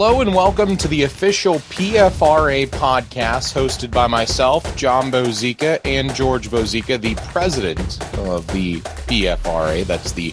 Hello 0.00 0.20
and 0.20 0.32
welcome 0.32 0.76
to 0.76 0.86
the 0.86 1.02
official 1.02 1.56
PFRA 1.56 2.68
podcast 2.68 3.52
hosted 3.52 3.90
by 3.90 4.06
myself, 4.06 4.76
Jon 4.76 5.10
Bozeka, 5.10 5.80
and 5.84 6.14
George 6.14 6.48
Bozeka, 6.48 7.00
the 7.00 7.16
president 7.32 8.00
of 8.16 8.46
the 8.52 8.76
PFRA. 8.76 9.84
That's 9.84 10.12
the 10.12 10.32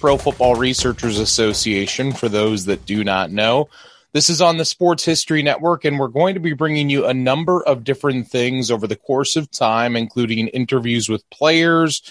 Pro 0.00 0.18
Football 0.18 0.56
Researchers 0.56 1.18
Association, 1.18 2.12
for 2.12 2.28
those 2.28 2.66
that 2.66 2.84
do 2.84 3.04
not 3.04 3.32
know. 3.32 3.70
This 4.12 4.28
is 4.28 4.42
on 4.42 4.58
the 4.58 4.66
Sports 4.66 5.06
History 5.06 5.42
Network, 5.42 5.86
and 5.86 5.98
we're 5.98 6.08
going 6.08 6.34
to 6.34 6.40
be 6.40 6.52
bringing 6.52 6.90
you 6.90 7.06
a 7.06 7.14
number 7.14 7.62
of 7.62 7.84
different 7.84 8.28
things 8.28 8.70
over 8.70 8.86
the 8.86 8.96
course 8.96 9.34
of 9.34 9.50
time, 9.50 9.96
including 9.96 10.48
interviews 10.48 11.08
with 11.08 11.28
players, 11.30 12.02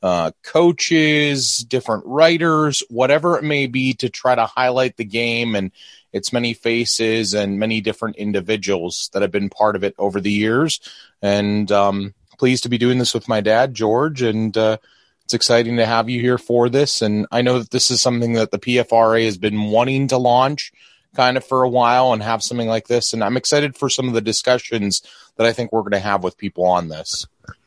uh, 0.00 0.30
coaches, 0.44 1.58
different 1.58 2.04
writers, 2.06 2.84
whatever 2.88 3.36
it 3.36 3.42
may 3.42 3.66
be, 3.66 3.94
to 3.94 4.08
try 4.08 4.36
to 4.36 4.46
highlight 4.46 4.96
the 4.96 5.04
game 5.04 5.56
and 5.56 5.72
its 6.12 6.32
many 6.32 6.54
faces 6.54 7.34
and 7.34 7.58
many 7.58 7.80
different 7.80 8.16
individuals 8.16 9.10
that 9.12 9.22
have 9.22 9.30
been 9.30 9.48
part 9.48 9.76
of 9.76 9.84
it 9.84 9.94
over 9.98 10.20
the 10.20 10.30
years. 10.30 10.80
And 11.20 11.70
um, 11.72 12.14
pleased 12.38 12.64
to 12.64 12.68
be 12.68 12.78
doing 12.78 12.98
this 12.98 13.14
with 13.14 13.28
my 13.28 13.40
dad, 13.40 13.74
George. 13.74 14.22
And 14.22 14.56
uh, 14.56 14.78
it's 15.24 15.34
exciting 15.34 15.76
to 15.76 15.86
have 15.86 16.08
you 16.10 16.20
here 16.20 16.38
for 16.38 16.68
this. 16.68 17.02
And 17.02 17.26
I 17.32 17.42
know 17.42 17.60
that 17.60 17.70
this 17.70 17.90
is 17.90 18.02
something 18.02 18.34
that 18.34 18.50
the 18.50 18.58
PFRA 18.58 19.24
has 19.24 19.38
been 19.38 19.70
wanting 19.70 20.08
to 20.08 20.18
launch 20.18 20.72
kind 21.14 21.36
of 21.36 21.44
for 21.44 21.62
a 21.62 21.68
while 21.68 22.12
and 22.12 22.22
have 22.22 22.42
something 22.42 22.68
like 22.68 22.88
this. 22.88 23.12
And 23.12 23.22
I'm 23.22 23.36
excited 23.36 23.76
for 23.76 23.88
some 23.88 24.08
of 24.08 24.14
the 24.14 24.20
discussions 24.20 25.02
that 25.36 25.46
I 25.46 25.52
think 25.52 25.72
we're 25.72 25.82
going 25.82 25.92
to 25.92 25.98
have 26.00 26.22
with 26.22 26.38
people 26.38 26.64
on 26.64 26.88
this. 26.88 27.26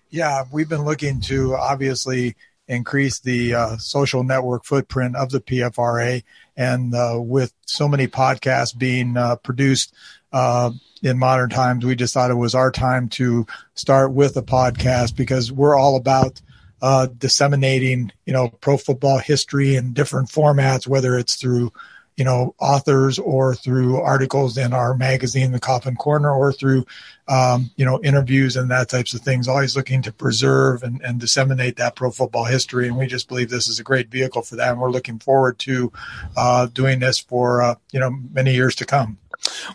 Yeah, 0.09 0.43
we've 0.51 0.69
been 0.69 0.85
looking 0.85 1.21
to 1.21 1.55
obviously 1.55 2.35
increase 2.67 3.19
the 3.19 3.53
uh, 3.53 3.77
social 3.77 4.23
network 4.23 4.65
footprint 4.65 5.15
of 5.15 5.29
the 5.29 5.39
PFRA. 5.39 6.23
And 6.57 6.93
uh, 6.95 7.19
with 7.19 7.53
so 7.65 7.87
many 7.87 8.07
podcasts 8.07 8.77
being 8.77 9.17
uh, 9.17 9.35
produced 9.37 9.93
uh, 10.31 10.71
in 11.01 11.19
modern 11.19 11.49
times, 11.49 11.85
we 11.85 11.95
just 11.95 12.13
thought 12.13 12.31
it 12.31 12.35
was 12.35 12.55
our 12.55 12.71
time 12.71 13.09
to 13.09 13.45
start 13.75 14.11
with 14.11 14.37
a 14.37 14.41
podcast 14.41 15.15
because 15.15 15.51
we're 15.51 15.77
all 15.77 15.95
about 15.95 16.41
uh, 16.81 17.07
disseminating, 17.17 18.11
you 18.25 18.33
know, 18.33 18.49
pro 18.49 18.77
football 18.77 19.17
history 19.17 19.75
in 19.75 19.93
different 19.93 20.29
formats, 20.29 20.87
whether 20.87 21.17
it's 21.17 21.35
through 21.35 21.71
you 22.17 22.23
know, 22.23 22.55
authors 22.59 23.19
or 23.19 23.55
through 23.55 23.97
articles 23.97 24.57
in 24.57 24.73
our 24.73 24.95
magazine, 24.95 25.51
The 25.51 25.59
Coffin 25.59 25.95
Corner, 25.95 26.31
or 26.31 26.53
through, 26.53 26.85
um, 27.27 27.71
you 27.75 27.83
know, 27.83 28.01
interviews 28.01 28.55
and 28.55 28.71
that 28.71 28.87
types 28.87 29.13
of 29.13 29.21
things, 29.21 29.47
always 29.47 29.75
looking 29.75 30.01
to 30.03 30.13
preserve 30.13 30.83
and, 30.83 31.01
and 31.01 31.19
disseminate 31.19 31.75
that 31.77 31.95
pro 31.95 32.11
football 32.11 32.45
history. 32.45 32.87
And 32.87 32.97
we 32.97 33.07
just 33.07 33.27
believe 33.27 33.49
this 33.49 33.67
is 33.67 33.79
a 33.79 33.83
great 33.83 34.09
vehicle 34.09 34.43
for 34.43 34.55
that. 34.55 34.71
And 34.71 34.79
we're 34.79 34.91
looking 34.91 35.19
forward 35.19 35.59
to 35.59 35.91
uh, 36.37 36.67
doing 36.67 36.99
this 36.99 37.19
for, 37.19 37.61
uh, 37.61 37.75
you 37.91 37.99
know, 37.99 38.11
many 38.31 38.53
years 38.53 38.75
to 38.75 38.85
come. 38.85 39.17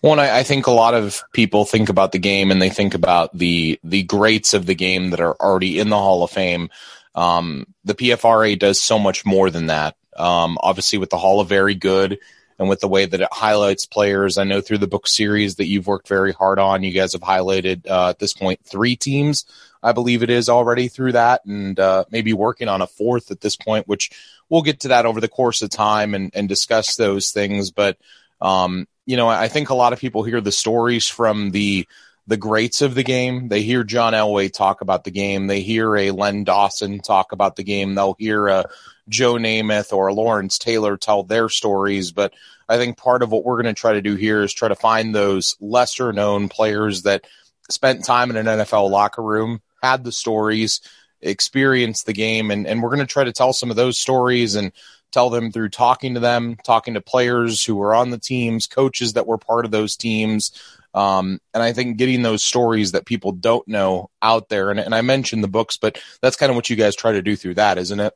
Well, 0.02 0.18
I, 0.18 0.38
I, 0.38 0.42
think 0.42 0.66
a 0.66 0.72
lot 0.72 0.94
of 0.94 1.22
people 1.32 1.64
think 1.66 1.90
about 1.90 2.12
the 2.12 2.18
game 2.18 2.50
and 2.50 2.60
they 2.60 2.70
think 2.70 2.94
about 2.94 3.36
the 3.36 3.78
the 3.84 4.02
greats 4.04 4.54
of 4.54 4.66
the 4.66 4.74
game 4.74 5.10
that 5.10 5.20
are 5.20 5.36
already 5.36 5.78
in 5.78 5.90
the 5.90 5.98
Hall 5.98 6.24
of 6.24 6.30
Fame. 6.30 6.70
Um, 7.14 7.66
the 7.84 7.94
PFRA 7.94 8.58
does 8.58 8.80
so 8.80 8.98
much 8.98 9.26
more 9.26 9.50
than 9.50 9.66
that. 9.66 9.96
Um, 10.16 10.58
obviously, 10.60 10.98
with 10.98 11.10
the 11.10 11.18
Hall 11.18 11.40
of 11.40 11.48
Very 11.48 11.74
Good 11.74 12.18
and 12.60 12.68
with 12.68 12.80
the 12.80 12.88
way 12.88 13.06
that 13.06 13.22
it 13.22 13.28
highlights 13.32 13.86
players, 13.86 14.36
I 14.36 14.44
know 14.44 14.60
through 14.60 14.78
the 14.78 14.86
book 14.86 15.06
series 15.06 15.56
that 15.56 15.66
you've 15.66 15.86
worked 15.86 16.06
very 16.06 16.34
hard 16.34 16.58
on. 16.58 16.82
You 16.82 16.92
guys 16.92 17.14
have 17.14 17.22
highlighted 17.22 17.88
uh, 17.88 18.10
at 18.10 18.18
this 18.18 18.34
point 18.34 18.60
three 18.64 18.96
teams, 18.96 19.46
I 19.82 19.92
believe 19.92 20.22
it 20.22 20.28
is 20.28 20.50
already 20.50 20.88
through 20.88 21.12
that, 21.12 21.42
and 21.46 21.80
uh, 21.80 22.04
maybe 22.10 22.34
working 22.34 22.68
on 22.68 22.82
a 22.82 22.86
fourth 22.86 23.30
at 23.30 23.40
this 23.40 23.56
point, 23.56 23.88
which 23.88 24.10
we'll 24.50 24.60
get 24.60 24.80
to 24.80 24.88
that 24.88 25.06
over 25.06 25.22
the 25.22 25.26
course 25.28 25.62
of 25.62 25.70
time 25.70 26.14
and, 26.14 26.30
and 26.34 26.50
discuss 26.50 26.96
those 26.96 27.30
things. 27.30 27.70
But 27.70 27.96
um, 28.42 28.86
you 29.06 29.16
know, 29.16 29.28
I 29.28 29.48
think 29.48 29.70
a 29.70 29.74
lot 29.74 29.94
of 29.94 29.98
people 29.98 30.22
hear 30.22 30.42
the 30.42 30.52
stories 30.52 31.08
from 31.08 31.52
the 31.52 31.88
the 32.30 32.36
greats 32.36 32.80
of 32.80 32.94
the 32.94 33.02
game. 33.02 33.48
They 33.48 33.62
hear 33.62 33.82
John 33.82 34.12
Elway 34.12 34.52
talk 34.52 34.82
about 34.82 35.02
the 35.02 35.10
game. 35.10 35.48
They 35.48 35.62
hear 35.62 35.96
a 35.96 36.12
Len 36.12 36.44
Dawson 36.44 37.00
talk 37.00 37.32
about 37.32 37.56
the 37.56 37.64
game. 37.64 37.96
They'll 37.96 38.14
hear 38.20 38.46
a 38.46 38.66
Joe 39.08 39.34
Namath 39.34 39.92
or 39.92 40.12
Lawrence 40.12 40.56
Taylor 40.56 40.96
tell 40.96 41.24
their 41.24 41.48
stories. 41.48 42.12
But 42.12 42.32
I 42.68 42.76
think 42.76 42.96
part 42.96 43.24
of 43.24 43.32
what 43.32 43.44
we're 43.44 43.60
going 43.60 43.74
to 43.74 43.78
try 43.78 43.94
to 43.94 44.00
do 44.00 44.14
here 44.14 44.42
is 44.42 44.52
try 44.52 44.68
to 44.68 44.76
find 44.76 45.12
those 45.12 45.56
lesser 45.60 46.12
known 46.12 46.48
players 46.48 47.02
that 47.02 47.26
spent 47.68 48.04
time 48.04 48.30
in 48.30 48.36
an 48.36 48.46
NFL 48.46 48.90
locker 48.90 49.24
room, 49.24 49.60
had 49.82 50.04
the 50.04 50.12
stories, 50.12 50.80
experienced 51.20 52.06
the 52.06 52.12
game, 52.12 52.52
and, 52.52 52.64
and 52.64 52.80
we're 52.80 52.90
going 52.90 53.00
to 53.00 53.12
try 53.12 53.24
to 53.24 53.32
tell 53.32 53.52
some 53.52 53.70
of 53.70 53.76
those 53.76 53.98
stories 53.98 54.54
and 54.54 54.70
tell 55.10 55.30
them 55.30 55.50
through 55.50 55.70
talking 55.70 56.14
to 56.14 56.20
them, 56.20 56.56
talking 56.62 56.94
to 56.94 57.00
players 57.00 57.64
who 57.64 57.74
were 57.74 57.92
on 57.92 58.10
the 58.10 58.18
teams, 58.18 58.68
coaches 58.68 59.14
that 59.14 59.26
were 59.26 59.36
part 59.36 59.64
of 59.64 59.72
those 59.72 59.96
teams. 59.96 60.52
Um, 60.92 61.40
and 61.54 61.62
I 61.62 61.72
think 61.72 61.98
getting 61.98 62.22
those 62.22 62.42
stories 62.42 62.92
that 62.92 63.06
people 63.06 63.32
don't 63.32 63.66
know 63.68 64.10
out 64.22 64.48
there. 64.48 64.70
And, 64.70 64.80
and 64.80 64.94
I 64.94 65.02
mentioned 65.02 65.44
the 65.44 65.48
books, 65.48 65.76
but 65.76 66.00
that's 66.20 66.36
kind 66.36 66.50
of 66.50 66.56
what 66.56 66.68
you 66.68 66.76
guys 66.76 66.96
try 66.96 67.12
to 67.12 67.22
do 67.22 67.36
through 67.36 67.54
that, 67.54 67.78
isn't 67.78 68.00
it? 68.00 68.14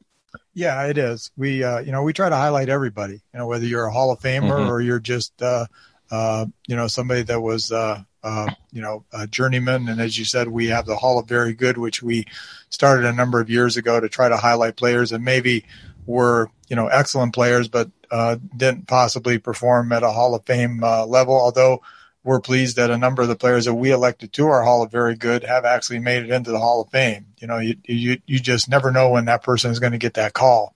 Yeah, 0.54 0.86
it 0.86 0.98
is. 0.98 1.30
We, 1.36 1.62
uh, 1.62 1.80
you 1.80 1.92
know, 1.92 2.02
we 2.02 2.12
try 2.12 2.28
to 2.28 2.36
highlight 2.36 2.68
everybody. 2.68 3.14
You 3.14 3.38
know, 3.38 3.46
whether 3.46 3.66
you're 3.66 3.86
a 3.86 3.92
Hall 3.92 4.10
of 4.10 4.20
Famer 4.20 4.50
mm-hmm. 4.50 4.70
or 4.70 4.80
you're 4.80 5.00
just, 5.00 5.40
uh, 5.42 5.66
uh, 6.10 6.46
you 6.66 6.76
know, 6.76 6.86
somebody 6.86 7.22
that 7.22 7.40
was, 7.40 7.72
uh, 7.72 8.02
uh, 8.22 8.50
you 8.72 8.80
know, 8.80 9.04
a 9.12 9.26
journeyman. 9.26 9.88
And 9.88 10.00
as 10.00 10.18
you 10.18 10.24
said, 10.24 10.48
we 10.48 10.68
have 10.68 10.86
the 10.86 10.96
Hall 10.96 11.18
of 11.18 11.28
Very 11.28 11.54
Good, 11.54 11.76
which 11.76 12.02
we 12.02 12.26
started 12.70 13.04
a 13.04 13.12
number 13.12 13.40
of 13.40 13.50
years 13.50 13.76
ago 13.76 14.00
to 14.00 14.08
try 14.08 14.28
to 14.28 14.36
highlight 14.36 14.76
players 14.76 15.12
and 15.12 15.24
maybe 15.24 15.64
were, 16.06 16.50
you 16.68 16.76
know, 16.76 16.86
excellent 16.86 17.34
players, 17.34 17.68
but 17.68 17.90
uh, 18.10 18.36
didn't 18.56 18.86
possibly 18.86 19.38
perform 19.38 19.92
at 19.92 20.02
a 20.02 20.10
Hall 20.10 20.34
of 20.34 20.44
Fame 20.44 20.82
uh, 20.82 21.04
level. 21.04 21.34
Although 21.34 21.82
we're 22.24 22.40
pleased 22.40 22.76
that 22.76 22.90
a 22.90 22.98
number 22.98 23.22
of 23.22 23.28
the 23.28 23.36
players 23.36 23.66
that 23.66 23.74
we 23.74 23.92
elected 23.92 24.32
to 24.32 24.46
our 24.46 24.64
Hall 24.64 24.82
of 24.82 24.90
Very 24.90 25.14
Good 25.14 25.44
have 25.44 25.66
actually 25.66 25.98
made 25.98 26.24
it 26.24 26.30
into 26.30 26.50
the 26.50 26.58
Hall 26.58 26.80
of 26.80 26.90
Fame. 26.90 27.26
You 27.38 27.46
know, 27.46 27.58
you 27.58 27.76
you, 27.84 28.18
you 28.26 28.40
just 28.40 28.68
never 28.68 28.90
know 28.90 29.10
when 29.10 29.26
that 29.26 29.42
person 29.42 29.70
is 29.70 29.78
going 29.78 29.92
to 29.92 29.98
get 29.98 30.14
that 30.14 30.32
call. 30.32 30.74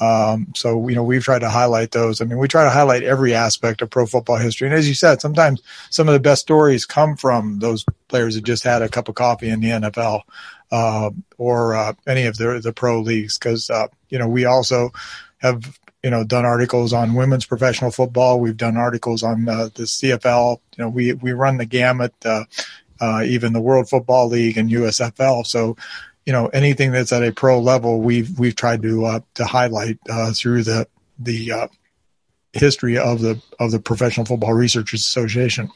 Um, 0.00 0.52
so 0.54 0.88
you 0.88 0.94
know 0.94 1.02
we've 1.02 1.22
tried 1.22 1.40
to 1.40 1.50
highlight 1.50 1.92
those. 1.92 2.20
I 2.20 2.24
mean, 2.24 2.38
we 2.38 2.48
try 2.48 2.64
to 2.64 2.70
highlight 2.70 3.04
every 3.04 3.34
aspect 3.34 3.80
of 3.80 3.90
pro 3.90 4.06
football 4.06 4.36
history. 4.36 4.68
And 4.68 4.76
as 4.76 4.88
you 4.88 4.94
said, 4.94 5.20
sometimes 5.20 5.62
some 5.90 6.08
of 6.08 6.14
the 6.14 6.20
best 6.20 6.42
stories 6.42 6.84
come 6.84 7.16
from 7.16 7.60
those 7.60 7.84
players 8.08 8.34
that 8.34 8.44
just 8.44 8.64
had 8.64 8.82
a 8.82 8.88
cup 8.88 9.08
of 9.08 9.14
coffee 9.14 9.48
in 9.48 9.60
the 9.60 9.70
NFL 9.70 10.22
uh, 10.70 11.10
or 11.36 11.74
uh, 11.74 11.92
any 12.06 12.26
of 12.26 12.36
the 12.36 12.60
the 12.62 12.72
pro 12.72 13.00
leagues. 13.00 13.38
Because 13.38 13.70
uh, 13.70 13.86
you 14.08 14.18
know 14.18 14.28
we 14.28 14.44
also 14.44 14.90
have 15.38 15.78
you 16.02 16.10
know 16.10 16.24
done 16.24 16.44
articles 16.44 16.92
on 16.92 17.14
women's 17.14 17.46
professional 17.46 17.90
football. 17.90 18.40
We've 18.40 18.56
done 18.56 18.76
articles 18.76 19.22
on 19.22 19.48
uh, 19.48 19.68
the 19.74 19.84
CFL. 19.84 20.60
You 20.76 20.84
know, 20.84 20.88
we 20.88 21.12
we 21.14 21.32
run 21.32 21.58
the 21.58 21.66
gamut, 21.66 22.14
uh, 22.24 22.44
uh, 23.00 23.22
even 23.24 23.52
the 23.52 23.60
World 23.60 23.88
Football 23.88 24.28
League 24.28 24.56
and 24.56 24.70
USFL. 24.70 25.46
So, 25.46 25.76
you 26.26 26.32
know, 26.32 26.46
anything 26.48 26.92
that's 26.92 27.12
at 27.12 27.22
a 27.22 27.32
pro 27.32 27.60
level, 27.60 28.00
we've 28.00 28.38
we've 28.38 28.56
tried 28.56 28.82
to 28.82 29.04
uh, 29.04 29.20
to 29.34 29.44
highlight 29.44 29.98
uh, 30.08 30.32
through 30.32 30.62
the 30.62 30.86
the 31.18 31.52
uh, 31.52 31.68
history 32.52 32.96
of 32.96 33.20
the 33.20 33.40
of 33.58 33.72
the 33.72 33.80
Professional 33.80 34.26
Football 34.26 34.54
Researchers 34.54 35.00
Association. 35.00 35.70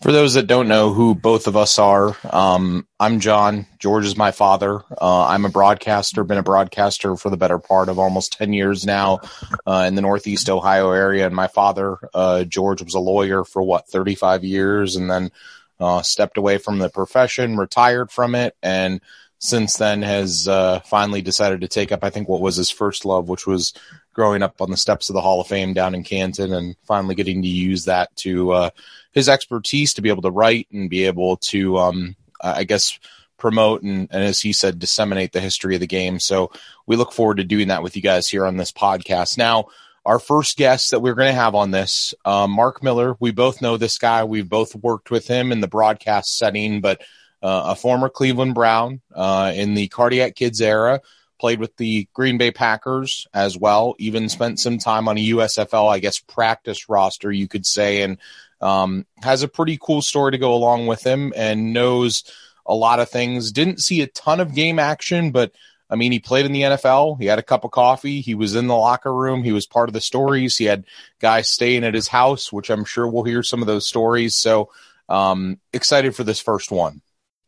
For 0.00 0.10
those 0.10 0.34
that 0.34 0.46
don't 0.46 0.68
know 0.68 0.94
who 0.94 1.14
both 1.14 1.46
of 1.46 1.56
us 1.56 1.78
are, 1.78 2.16
um, 2.30 2.86
I'm 2.98 3.20
Jon. 3.20 3.66
George 3.78 4.06
is 4.06 4.16
my 4.16 4.30
father. 4.30 4.82
Uh, 5.00 5.26
I'm 5.26 5.44
a 5.44 5.50
broadcaster, 5.50 6.24
been 6.24 6.38
a 6.38 6.42
broadcaster 6.42 7.14
for 7.16 7.28
the 7.28 7.36
better 7.36 7.58
part 7.58 7.90
of 7.90 7.98
almost 7.98 8.32
10 8.38 8.54
years 8.54 8.86
now 8.86 9.20
uh, 9.66 9.84
in 9.86 9.96
the 9.96 10.02
Northeast 10.02 10.48
Ohio 10.48 10.92
area. 10.92 11.26
And 11.26 11.36
my 11.36 11.46
father, 11.46 11.98
uh, 12.14 12.44
George, 12.44 12.82
was 12.82 12.94
a 12.94 13.00
lawyer 13.00 13.44
for 13.44 13.62
what, 13.62 13.86
35 13.88 14.44
years 14.44 14.96
and 14.96 15.10
then 15.10 15.30
uh, 15.78 16.00
stepped 16.00 16.38
away 16.38 16.56
from 16.56 16.78
the 16.78 16.88
profession, 16.88 17.58
retired 17.58 18.10
from 18.10 18.34
it, 18.34 18.56
and 18.62 19.02
since 19.40 19.76
then 19.78 20.02
has 20.02 20.46
uh, 20.46 20.80
finally 20.80 21.22
decided 21.22 21.62
to 21.62 21.68
take 21.68 21.92
up, 21.92 22.04
I 22.04 22.10
think, 22.10 22.28
what 22.28 22.42
was 22.42 22.56
his 22.56 22.70
first 22.70 23.06
love, 23.06 23.28
which 23.28 23.46
was 23.46 23.72
growing 24.12 24.42
up 24.42 24.60
on 24.60 24.70
the 24.70 24.76
steps 24.76 25.08
of 25.08 25.14
the 25.14 25.20
Hall 25.20 25.40
of 25.40 25.46
Fame 25.46 25.72
down 25.72 25.94
in 25.94 26.02
Canton 26.02 26.52
and 26.52 26.76
finally 26.84 27.14
getting 27.14 27.42
to 27.42 27.48
use 27.48 27.84
that 27.84 28.14
to 28.16 28.52
uh, 28.52 28.70
his 29.12 29.28
expertise 29.28 29.94
to 29.94 30.02
be 30.02 30.08
able 30.08 30.22
to 30.22 30.30
write 30.30 30.68
and 30.72 30.90
be 30.90 31.04
able 31.04 31.36
to, 31.36 31.78
um, 31.78 32.16
I 32.42 32.64
guess, 32.64 32.98
promote 33.38 33.82
and, 33.82 34.08
and, 34.10 34.22
as 34.22 34.40
he 34.40 34.52
said, 34.52 34.78
disseminate 34.78 35.32
the 35.32 35.40
history 35.40 35.74
of 35.74 35.80
the 35.80 35.86
game. 35.86 36.20
So 36.20 36.52
we 36.86 36.96
look 36.96 37.12
forward 37.12 37.38
to 37.38 37.44
doing 37.44 37.68
that 37.68 37.82
with 37.82 37.96
you 37.96 38.02
guys 38.02 38.28
here 38.28 38.46
on 38.46 38.56
this 38.56 38.72
podcast. 38.72 39.38
Now, 39.38 39.66
our 40.04 40.18
first 40.18 40.56
guest 40.56 40.90
that 40.90 41.00
we're 41.00 41.14
going 41.14 41.32
to 41.32 41.40
have 41.40 41.54
on 41.54 41.70
this, 41.70 42.14
uh, 42.24 42.46
Mark 42.46 42.82
Miller. 42.82 43.16
We 43.20 43.32
both 43.32 43.60
know 43.60 43.76
this 43.76 43.98
guy. 43.98 44.24
We've 44.24 44.48
both 44.48 44.74
worked 44.74 45.10
with 45.10 45.26
him 45.26 45.52
in 45.52 45.60
the 45.60 45.68
broadcast 45.68 46.38
setting, 46.38 46.80
but 46.80 47.02
uh, 47.42 47.62
a 47.66 47.74
former 47.74 48.08
Cleveland 48.08 48.54
Brown 48.54 49.00
uh, 49.14 49.52
in 49.54 49.74
the 49.74 49.88
Kardiac 49.88 50.34
Kids 50.34 50.60
era, 50.60 51.00
played 51.40 51.58
with 51.58 51.76
the 51.76 52.06
Green 52.12 52.38
Bay 52.38 52.50
Packers 52.50 53.26
as 53.32 53.56
well, 53.56 53.94
even 53.98 54.28
spent 54.28 54.60
some 54.60 54.78
time 54.78 55.08
on 55.08 55.16
a 55.16 55.28
USFL, 55.30 55.90
I 55.90 55.98
guess, 55.98 56.18
practice 56.18 56.88
roster, 56.88 57.32
you 57.32 57.48
could 57.48 57.66
say, 57.66 58.02
and 58.02 58.18
um, 58.60 59.06
has 59.22 59.42
a 59.42 59.48
pretty 59.48 59.78
cool 59.80 60.02
story 60.02 60.32
to 60.32 60.38
go 60.38 60.54
along 60.54 60.86
with 60.86 61.04
him 61.04 61.32
and 61.34 61.72
knows 61.72 62.24
a 62.66 62.74
lot 62.74 63.00
of 63.00 63.08
things. 63.08 63.52
Didn't 63.52 63.80
see 63.80 64.02
a 64.02 64.06
ton 64.06 64.38
of 64.38 64.54
game 64.54 64.78
action, 64.78 65.32
but 65.32 65.52
I 65.88 65.96
mean, 65.96 66.12
he 66.12 66.20
played 66.20 66.46
in 66.46 66.52
the 66.52 66.62
NFL. 66.62 67.18
He 67.18 67.26
had 67.26 67.38
a 67.38 67.42
cup 67.42 67.64
of 67.64 67.72
coffee. 67.72 68.20
He 68.20 68.34
was 68.34 68.54
in 68.54 68.68
the 68.68 68.76
locker 68.76 69.12
room. 69.12 69.42
He 69.42 69.52
was 69.52 69.66
part 69.66 69.88
of 69.88 69.92
the 69.94 70.00
stories. 70.00 70.56
He 70.56 70.66
had 70.66 70.84
guys 71.20 71.48
staying 71.48 71.84
at 71.84 71.94
his 71.94 72.06
house, 72.06 72.52
which 72.52 72.70
I'm 72.70 72.84
sure 72.84 73.08
we'll 73.08 73.24
hear 73.24 73.42
some 73.42 73.60
of 73.60 73.66
those 73.66 73.88
stories. 73.88 74.36
So, 74.36 74.70
um, 75.08 75.58
excited 75.72 76.14
for 76.14 76.22
this 76.22 76.38
first 76.38 76.70
one. 76.70 77.00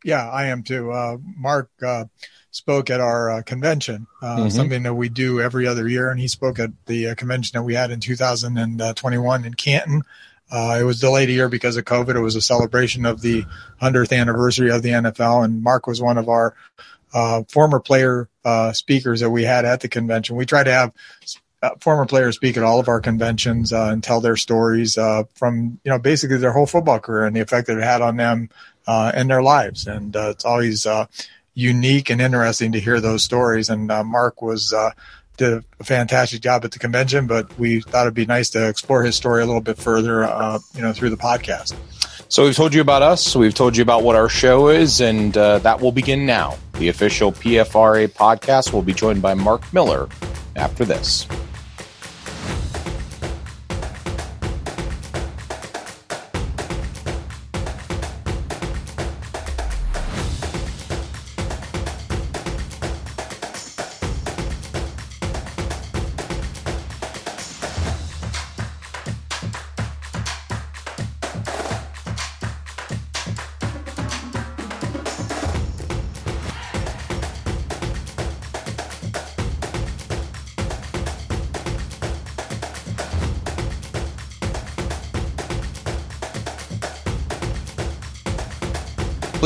Yeah, 0.04 0.28
I 0.28 0.46
am 0.46 0.62
too. 0.62 0.90
Uh, 0.90 1.18
Mark 1.36 1.70
uh, 1.84 2.06
spoke 2.50 2.90
at 2.90 3.00
our 3.00 3.30
uh, 3.30 3.42
convention, 3.42 4.06
uh, 4.20 4.36
mm-hmm. 4.36 4.48
something 4.48 4.82
that 4.82 4.94
we 4.94 5.08
do 5.08 5.40
every 5.40 5.66
other 5.66 5.88
year, 5.88 6.10
and 6.10 6.20
he 6.20 6.28
spoke 6.28 6.58
at 6.58 6.70
the 6.86 7.08
uh, 7.08 7.14
convention 7.14 7.58
that 7.58 7.62
we 7.62 7.74
had 7.74 7.90
in 7.90 8.00
2021 8.00 9.44
in 9.44 9.54
Canton. 9.54 10.02
Uh, 10.50 10.76
it 10.78 10.84
was 10.84 11.00
delayed 11.00 11.30
a 11.30 11.32
year 11.32 11.48
because 11.48 11.78
of 11.78 11.84
COVID. 11.86 12.14
It 12.14 12.20
was 12.20 12.36
a 12.36 12.42
celebration 12.42 13.06
of 13.06 13.22
the 13.22 13.44
100th 13.80 14.16
anniversary 14.16 14.70
of 14.70 14.82
the 14.82 14.90
NFL, 14.90 15.44
and 15.44 15.62
Mark 15.62 15.86
was 15.86 16.02
one 16.02 16.18
of 16.18 16.28
our 16.28 16.54
uh, 17.14 17.42
former 17.48 17.80
player 17.80 18.28
uh, 18.44 18.72
speakers 18.72 19.20
that 19.20 19.30
we 19.30 19.44
had 19.44 19.64
at 19.64 19.80
the 19.80 19.88
convention. 19.88 20.36
We 20.36 20.46
try 20.46 20.62
to 20.62 20.72
have 20.72 20.92
uh, 21.62 21.70
former 21.80 22.06
players 22.06 22.36
speak 22.36 22.56
at 22.56 22.64
all 22.64 22.80
of 22.80 22.88
our 22.88 23.00
conventions 23.00 23.72
uh, 23.72 23.90
and 23.92 24.02
tell 24.02 24.20
their 24.20 24.36
stories 24.36 24.98
uh, 24.98 25.24
from 25.34 25.78
you 25.84 25.90
know 25.90 25.98
basically 25.98 26.38
their 26.38 26.52
whole 26.52 26.66
football 26.66 26.98
career 26.98 27.24
and 27.24 27.36
the 27.36 27.40
effect 27.40 27.68
that 27.68 27.78
it 27.78 27.84
had 27.84 28.02
on 28.02 28.16
them 28.16 28.50
Uh, 28.86 29.12
and 29.14 29.30
their 29.30 29.42
lives. 29.42 29.86
And 29.86 30.16
uh, 30.16 30.30
it's 30.30 30.44
always 30.44 30.86
uh, 30.86 31.06
unique 31.54 32.10
and 32.10 32.20
interesting 32.20 32.72
to 32.72 32.80
hear 32.80 33.00
those 33.00 33.22
stories. 33.22 33.70
And 33.70 33.86
Mark 33.86 34.42
was 34.42 34.74
did 35.36 35.64
a 35.80 35.84
fantastic 35.84 36.40
job 36.40 36.64
at 36.64 36.72
the 36.72 36.78
convention, 36.78 37.26
but 37.26 37.58
we 37.58 37.80
thought 37.80 38.02
it'd 38.02 38.14
be 38.14 38.26
nice 38.26 38.50
to 38.50 38.68
explore 38.68 39.02
his 39.02 39.16
story 39.16 39.42
a 39.42 39.46
little 39.46 39.60
bit 39.60 39.78
further, 39.78 40.24
uh, 40.24 40.58
you 40.74 40.82
know, 40.82 40.92
through 40.92 41.10
the 41.10 41.16
podcast. 41.16 41.74
So 42.28 42.44
we've 42.44 42.56
told 42.56 42.72
you 42.72 42.80
about 42.80 43.02
us. 43.02 43.36
We've 43.36 43.54
told 43.54 43.76
you 43.76 43.82
about 43.82 44.02
what 44.02 44.16
our 44.16 44.28
show 44.28 44.68
is, 44.68 45.00
and 45.00 45.36
uh, 45.36 45.58
that 45.60 45.80
will 45.80 45.92
begin 45.92 46.24
now. 46.24 46.56
The 46.74 46.88
official 46.88 47.32
PFRA 47.32 48.08
podcast 48.08 48.72
will 48.72 48.82
be 48.82 48.94
joined 48.94 49.20
by 49.20 49.34
Mark 49.34 49.70
Miller 49.72 50.08
after 50.56 50.84
this. 50.84 51.26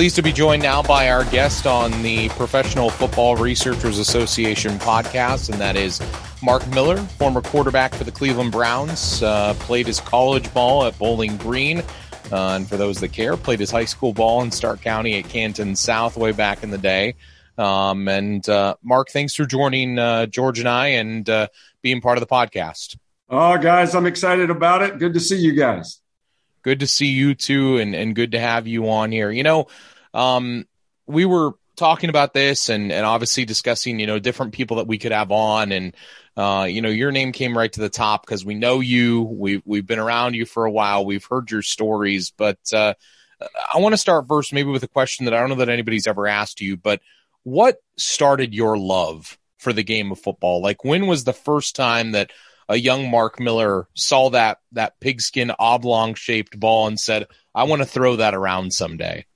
Pleased 0.07 0.15
to 0.15 0.23
be 0.23 0.33
joined 0.33 0.63
now 0.63 0.83
by 0.83 1.11
our 1.11 1.25
guest 1.25 1.67
on 1.67 1.91
the 2.05 2.29
Professional 2.29 2.91
Football 2.91 3.35
Researchers 3.35 3.99
Association 3.99 4.79
podcast, 4.79 5.51
and 5.51 5.61
that 5.61 5.75
is 5.75 6.01
Mark 6.41 6.65
Miller, 6.69 6.97
former 7.19 7.41
quarterback 7.41 7.93
for 7.93 8.05
the 8.05 8.13
Cleveland 8.13 8.53
Browns, 8.53 9.21
uh, 9.25 9.55
played 9.55 9.89
his 9.89 9.99
college 9.99 10.55
ball 10.55 10.85
at 10.85 10.97
Bowling 10.97 11.37
Green. 11.39 11.81
Uh, 12.31 12.55
and 12.55 12.69
for 12.69 12.77
those 12.77 13.01
that 13.01 13.09
care, 13.09 13.37
played 13.37 13.59
his 13.59 13.73
high 13.73 13.85
school 13.85 14.13
ball 14.13 14.43
in 14.43 14.53
Stark 14.53 14.81
County 14.81 15.19
at 15.19 15.29
Canton 15.29 15.75
South 15.75 16.17
way 16.17 16.31
back 16.31 16.63
in 16.63 16.71
the 16.71 16.79
day. 16.79 17.17
Um, 17.59 18.07
and 18.07 18.49
uh, 18.49 18.77
Mark, 18.85 19.09
thanks 19.09 19.35
for 19.35 19.45
joining 19.45 19.99
uh, 19.99 20.27
George 20.27 20.61
and 20.61 20.69
I 20.69 20.87
and 20.87 21.29
uh, 21.29 21.49
being 21.83 22.01
part 22.01 22.17
of 22.17 22.21
the 22.21 22.33
podcast. 22.33 22.97
Oh, 23.29 23.59
guys, 23.59 23.93
I'm 23.93 24.07
excited 24.07 24.51
about 24.51 24.83
it. 24.83 25.01
Good 25.01 25.15
to 25.15 25.21
see 25.21 25.39
you 25.39 25.55
guys 25.55 26.01
good 26.63 26.81
to 26.81 26.87
see 26.89 27.07
you 27.07 27.33
too, 27.33 27.79
and 27.79 27.95
and 27.95 28.17
good 28.17 28.33
to 28.33 28.41
have 28.41 28.67
you 28.67 28.91
on 28.91 29.13
here. 29.13 29.31
You 29.31 29.45
know, 29.45 29.69
um, 30.17 30.67
we 31.07 31.25
were 31.25 31.53
talking 31.77 32.09
about 32.09 32.33
this 32.33 32.71
and 32.71 32.91
and 32.91 33.05
obviously 33.05 33.45
discussing 33.45 34.01
you 34.01 34.07
know 34.07 34.19
different 34.19 34.55
people 34.55 34.79
that 34.79 34.87
we 34.87 34.97
could 34.97 35.13
have 35.13 35.31
on 35.31 35.73
and 35.73 35.95
uh, 36.37 36.67
you 36.69 36.81
know 36.81 36.89
your 36.89 37.13
name 37.13 37.33
came 37.33 37.57
right 37.57 37.73
to 37.73 37.81
the 37.81 37.91
top 37.91 38.25
because 38.25 38.45
we 38.45 38.55
know 38.55 38.81
you. 38.81 39.23
We've 39.23 39.63
we've 39.65 39.87
been 39.87 39.99
around 39.99 40.35
you 40.35 40.47
for 40.47 40.65
a 40.65 40.71
while. 40.71 41.05
We've 41.05 41.25
heard 41.25 41.51
your 41.51 41.63
stories 41.63 42.33
but 42.37 42.59
uh, 42.73 42.95
I 43.73 43.79
want 43.79 43.93
to 43.93 43.99
start 43.99 44.27
first 44.27 44.53
maybe 44.53 44.71
with 44.71 44.83
a 44.83 44.89
question 44.89 45.27
that 45.27 45.35
I 45.35 45.41
don't 45.41 45.51
know 45.51 45.57
that 45.57 45.69
anybody's 45.69 46.07
ever 46.07 46.27
asked 46.27 46.61
you 46.61 46.77
but 46.77 47.01
what 47.45 47.77
started 47.97 48.55
your 48.55 48.77
love 48.77 49.39
for 49.59 49.73
the 49.73 49.85
game 49.85 50.11
of 50.11 50.19
football? 50.19 50.63
Like 50.63 50.83
when 50.83 51.07
was 51.07 51.25
the 51.25 51.33
first 51.33 51.77
time 51.77 52.13
that 52.13 52.33
a 52.69 52.77
young 52.77 53.11
Mark 53.11 53.39
Miller 53.39 53.87
saw 53.95 54.31
that 54.31 54.59
that 54.73 54.99
pigskin 54.99 55.53
oblong 55.59 56.15
shaped 56.15 56.59
ball 56.59 56.89
and 56.89 56.99
said, 56.99 57.29
"I 57.55 57.65
want 57.65 57.83
to 57.83 57.87
throw 57.87 58.17
that 58.17 58.35
around 58.35 58.73
someday"? 58.73 59.27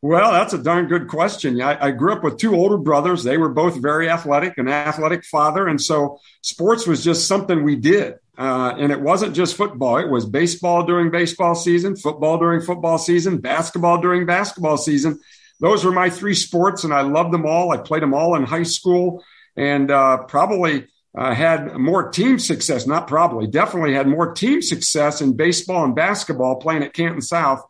Well, 0.00 0.30
that's 0.32 0.52
a 0.52 0.62
darn 0.62 0.86
good 0.86 1.08
question. 1.08 1.60
I, 1.60 1.86
I, 1.86 1.90
grew 1.90 2.12
up 2.12 2.22
with 2.22 2.36
two 2.36 2.54
older 2.54 2.78
brothers. 2.78 3.24
They 3.24 3.36
were 3.36 3.48
both 3.48 3.82
very 3.82 4.08
athletic, 4.08 4.56
an 4.56 4.68
athletic 4.68 5.24
father, 5.24 5.66
and 5.66 5.80
so 5.80 6.20
sports 6.40 6.86
was 6.86 7.02
just 7.02 7.26
something 7.26 7.64
we 7.64 7.74
did. 7.74 8.14
Uh, 8.36 8.74
and 8.78 8.92
it 8.92 9.00
wasn't 9.00 9.34
just 9.34 9.56
football; 9.56 9.96
it 9.96 10.08
was 10.08 10.24
baseball 10.24 10.84
during 10.84 11.10
baseball 11.10 11.56
season, 11.56 11.96
football 11.96 12.38
during 12.38 12.60
football 12.60 12.96
season, 12.96 13.38
basketball 13.38 14.00
during 14.00 14.24
basketball 14.24 14.76
season. 14.76 15.18
Those 15.58 15.84
were 15.84 15.90
my 15.90 16.10
three 16.10 16.34
sports, 16.34 16.84
and 16.84 16.94
I 16.94 17.00
loved 17.00 17.32
them 17.32 17.44
all. 17.44 17.72
I 17.72 17.78
played 17.78 18.02
them 18.02 18.14
all 18.14 18.36
in 18.36 18.44
high 18.44 18.62
school, 18.62 19.24
and 19.56 19.90
uh, 19.90 20.18
probably 20.28 20.86
uh, 21.16 21.34
had 21.34 21.76
more 21.76 22.10
team 22.10 22.38
success, 22.38 22.86
not 22.86 23.08
probably, 23.08 23.48
definitely 23.48 23.94
had 23.94 24.06
more 24.06 24.32
team 24.32 24.62
success 24.62 25.20
in 25.20 25.36
baseball 25.36 25.84
and 25.84 25.96
basketball 25.96 26.56
playing 26.60 26.84
at 26.84 26.94
Canton 26.94 27.22
South. 27.22 27.64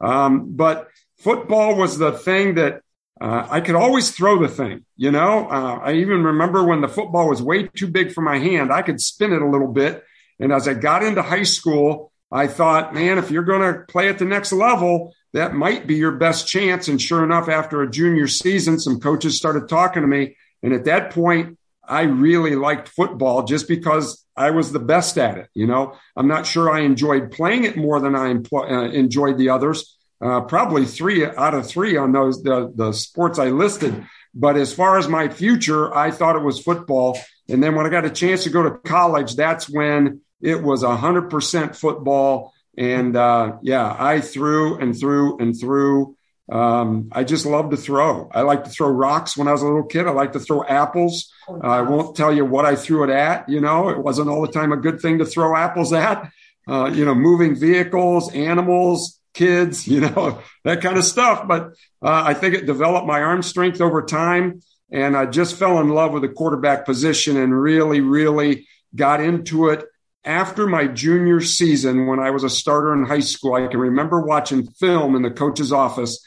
Um, 0.00 0.56
but 0.56 0.88
football 1.18 1.76
was 1.76 1.98
the 1.98 2.12
thing 2.12 2.54
that 2.54 2.82
uh, 3.20 3.46
I 3.48 3.60
could 3.60 3.74
always 3.74 4.10
throw 4.10 4.40
the 4.40 4.48
thing, 4.48 4.84
you 4.96 5.10
know. 5.10 5.48
Uh, 5.48 5.80
I 5.82 5.92
even 5.94 6.22
remember 6.22 6.64
when 6.64 6.82
the 6.82 6.88
football 6.88 7.28
was 7.28 7.42
way 7.42 7.66
too 7.68 7.88
big 7.88 8.12
for 8.12 8.20
my 8.20 8.38
hand, 8.38 8.72
I 8.72 8.82
could 8.82 9.00
spin 9.00 9.32
it 9.32 9.42
a 9.42 9.48
little 9.48 9.72
bit. 9.72 10.04
And 10.38 10.52
as 10.52 10.68
I 10.68 10.74
got 10.74 11.02
into 11.02 11.22
high 11.22 11.44
school, 11.44 12.12
I 12.30 12.46
thought, 12.46 12.94
man, 12.94 13.18
if 13.18 13.30
you're 13.30 13.44
going 13.44 13.62
to 13.62 13.80
play 13.88 14.08
at 14.08 14.18
the 14.18 14.24
next 14.24 14.52
level, 14.52 15.14
that 15.32 15.54
might 15.54 15.86
be 15.86 15.94
your 15.94 16.12
best 16.12 16.46
chance. 16.46 16.88
And 16.88 17.00
sure 17.00 17.24
enough, 17.24 17.48
after 17.48 17.82
a 17.82 17.90
junior 17.90 18.26
season, 18.26 18.78
some 18.78 19.00
coaches 19.00 19.36
started 19.36 19.68
talking 19.68 20.02
to 20.02 20.08
me. 20.08 20.36
And 20.62 20.74
at 20.74 20.84
that 20.84 21.10
point, 21.10 21.58
I 21.88 22.02
really 22.02 22.56
liked 22.56 22.88
football 22.88 23.44
just 23.44 23.68
because 23.68 24.24
I 24.36 24.50
was 24.50 24.72
the 24.72 24.80
best 24.80 25.18
at 25.18 25.38
it. 25.38 25.48
You 25.54 25.66
know, 25.66 25.96
I'm 26.16 26.28
not 26.28 26.46
sure 26.46 26.70
I 26.70 26.80
enjoyed 26.80 27.30
playing 27.30 27.64
it 27.64 27.76
more 27.76 28.00
than 28.00 28.14
I 28.14 28.34
uh, 28.34 28.90
enjoyed 28.90 29.38
the 29.38 29.50
others. 29.50 29.95
Uh, 30.20 30.40
probably 30.40 30.86
three 30.86 31.26
out 31.26 31.54
of 31.54 31.66
three 31.66 31.96
on 31.96 32.12
those 32.12 32.42
the 32.42 32.72
the 32.74 32.92
sports 32.92 33.38
I 33.38 33.50
listed. 33.50 34.06
But 34.34 34.56
as 34.56 34.72
far 34.72 34.98
as 34.98 35.08
my 35.08 35.28
future, 35.28 35.94
I 35.94 36.10
thought 36.10 36.36
it 36.36 36.42
was 36.42 36.60
football. 36.60 37.18
And 37.48 37.62
then 37.62 37.74
when 37.74 37.86
I 37.86 37.90
got 37.90 38.04
a 38.04 38.10
chance 38.10 38.44
to 38.44 38.50
go 38.50 38.62
to 38.62 38.70
college, 38.70 39.36
that's 39.36 39.68
when 39.68 40.20
it 40.40 40.62
was 40.62 40.82
hundred 40.82 41.30
percent 41.30 41.76
football. 41.76 42.52
And 42.78 43.16
uh, 43.16 43.56
yeah, 43.62 43.94
I 43.98 44.20
threw 44.20 44.78
and 44.78 44.98
threw 44.98 45.38
and 45.38 45.58
threw. 45.58 46.16
Um, 46.50 47.08
I 47.12 47.24
just 47.24 47.44
love 47.44 47.70
to 47.70 47.76
throw. 47.76 48.30
I 48.32 48.42
like 48.42 48.64
to 48.64 48.70
throw 48.70 48.88
rocks 48.88 49.36
when 49.36 49.48
I 49.48 49.52
was 49.52 49.62
a 49.62 49.66
little 49.66 49.84
kid. 49.84 50.06
I 50.06 50.10
like 50.12 50.32
to 50.32 50.40
throw 50.40 50.62
apples. 50.62 51.32
Uh, 51.48 51.66
I 51.66 51.80
won't 51.82 52.16
tell 52.16 52.32
you 52.32 52.44
what 52.44 52.64
I 52.64 52.76
threw 52.76 53.04
it 53.04 53.10
at. 53.10 53.48
You 53.48 53.60
know, 53.60 53.88
it 53.88 53.98
wasn't 53.98 54.28
all 54.28 54.42
the 54.42 54.52
time 54.52 54.72
a 54.72 54.76
good 54.76 55.00
thing 55.00 55.18
to 55.18 55.24
throw 55.24 55.56
apples 55.56 55.92
at. 55.92 56.30
Uh, 56.68 56.90
you 56.92 57.04
know, 57.04 57.14
moving 57.14 57.54
vehicles, 57.54 58.32
animals, 58.32 59.18
kids, 59.36 59.86
you 59.86 60.00
know, 60.00 60.40
that 60.64 60.80
kind 60.80 60.96
of 60.96 61.04
stuff. 61.04 61.46
But 61.46 61.74
uh, 62.02 62.24
I 62.26 62.34
think 62.34 62.54
it 62.54 62.66
developed 62.66 63.06
my 63.06 63.20
arm 63.20 63.42
strength 63.42 63.80
over 63.80 64.02
time. 64.02 64.62
And 64.90 65.16
I 65.16 65.26
just 65.26 65.56
fell 65.56 65.80
in 65.80 65.88
love 65.90 66.12
with 66.12 66.22
the 66.22 66.28
quarterback 66.28 66.84
position 66.84 67.36
and 67.36 67.54
really, 67.54 68.00
really 68.00 68.66
got 68.94 69.20
into 69.20 69.68
it 69.68 69.84
after 70.24 70.66
my 70.66 70.86
junior 70.86 71.40
season 71.40 72.06
when 72.06 72.18
I 72.18 72.30
was 72.30 72.44
a 72.44 72.50
starter 72.50 72.92
in 72.92 73.04
high 73.04 73.20
school. 73.20 73.54
I 73.54 73.66
can 73.66 73.80
remember 73.80 74.20
watching 74.20 74.66
film 74.66 75.14
in 75.14 75.22
the 75.22 75.30
coach's 75.30 75.72
office 75.72 76.24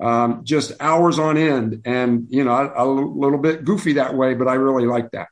um, 0.00 0.42
just 0.44 0.72
hours 0.78 1.18
on 1.18 1.36
end. 1.36 1.82
And, 1.84 2.26
you 2.28 2.44
know, 2.44 2.52
a, 2.52 2.84
a 2.84 2.86
little 2.86 3.38
bit 3.38 3.64
goofy 3.64 3.94
that 3.94 4.14
way, 4.14 4.34
but 4.34 4.46
I 4.46 4.54
really 4.54 4.86
like 4.86 5.10
that. 5.12 5.28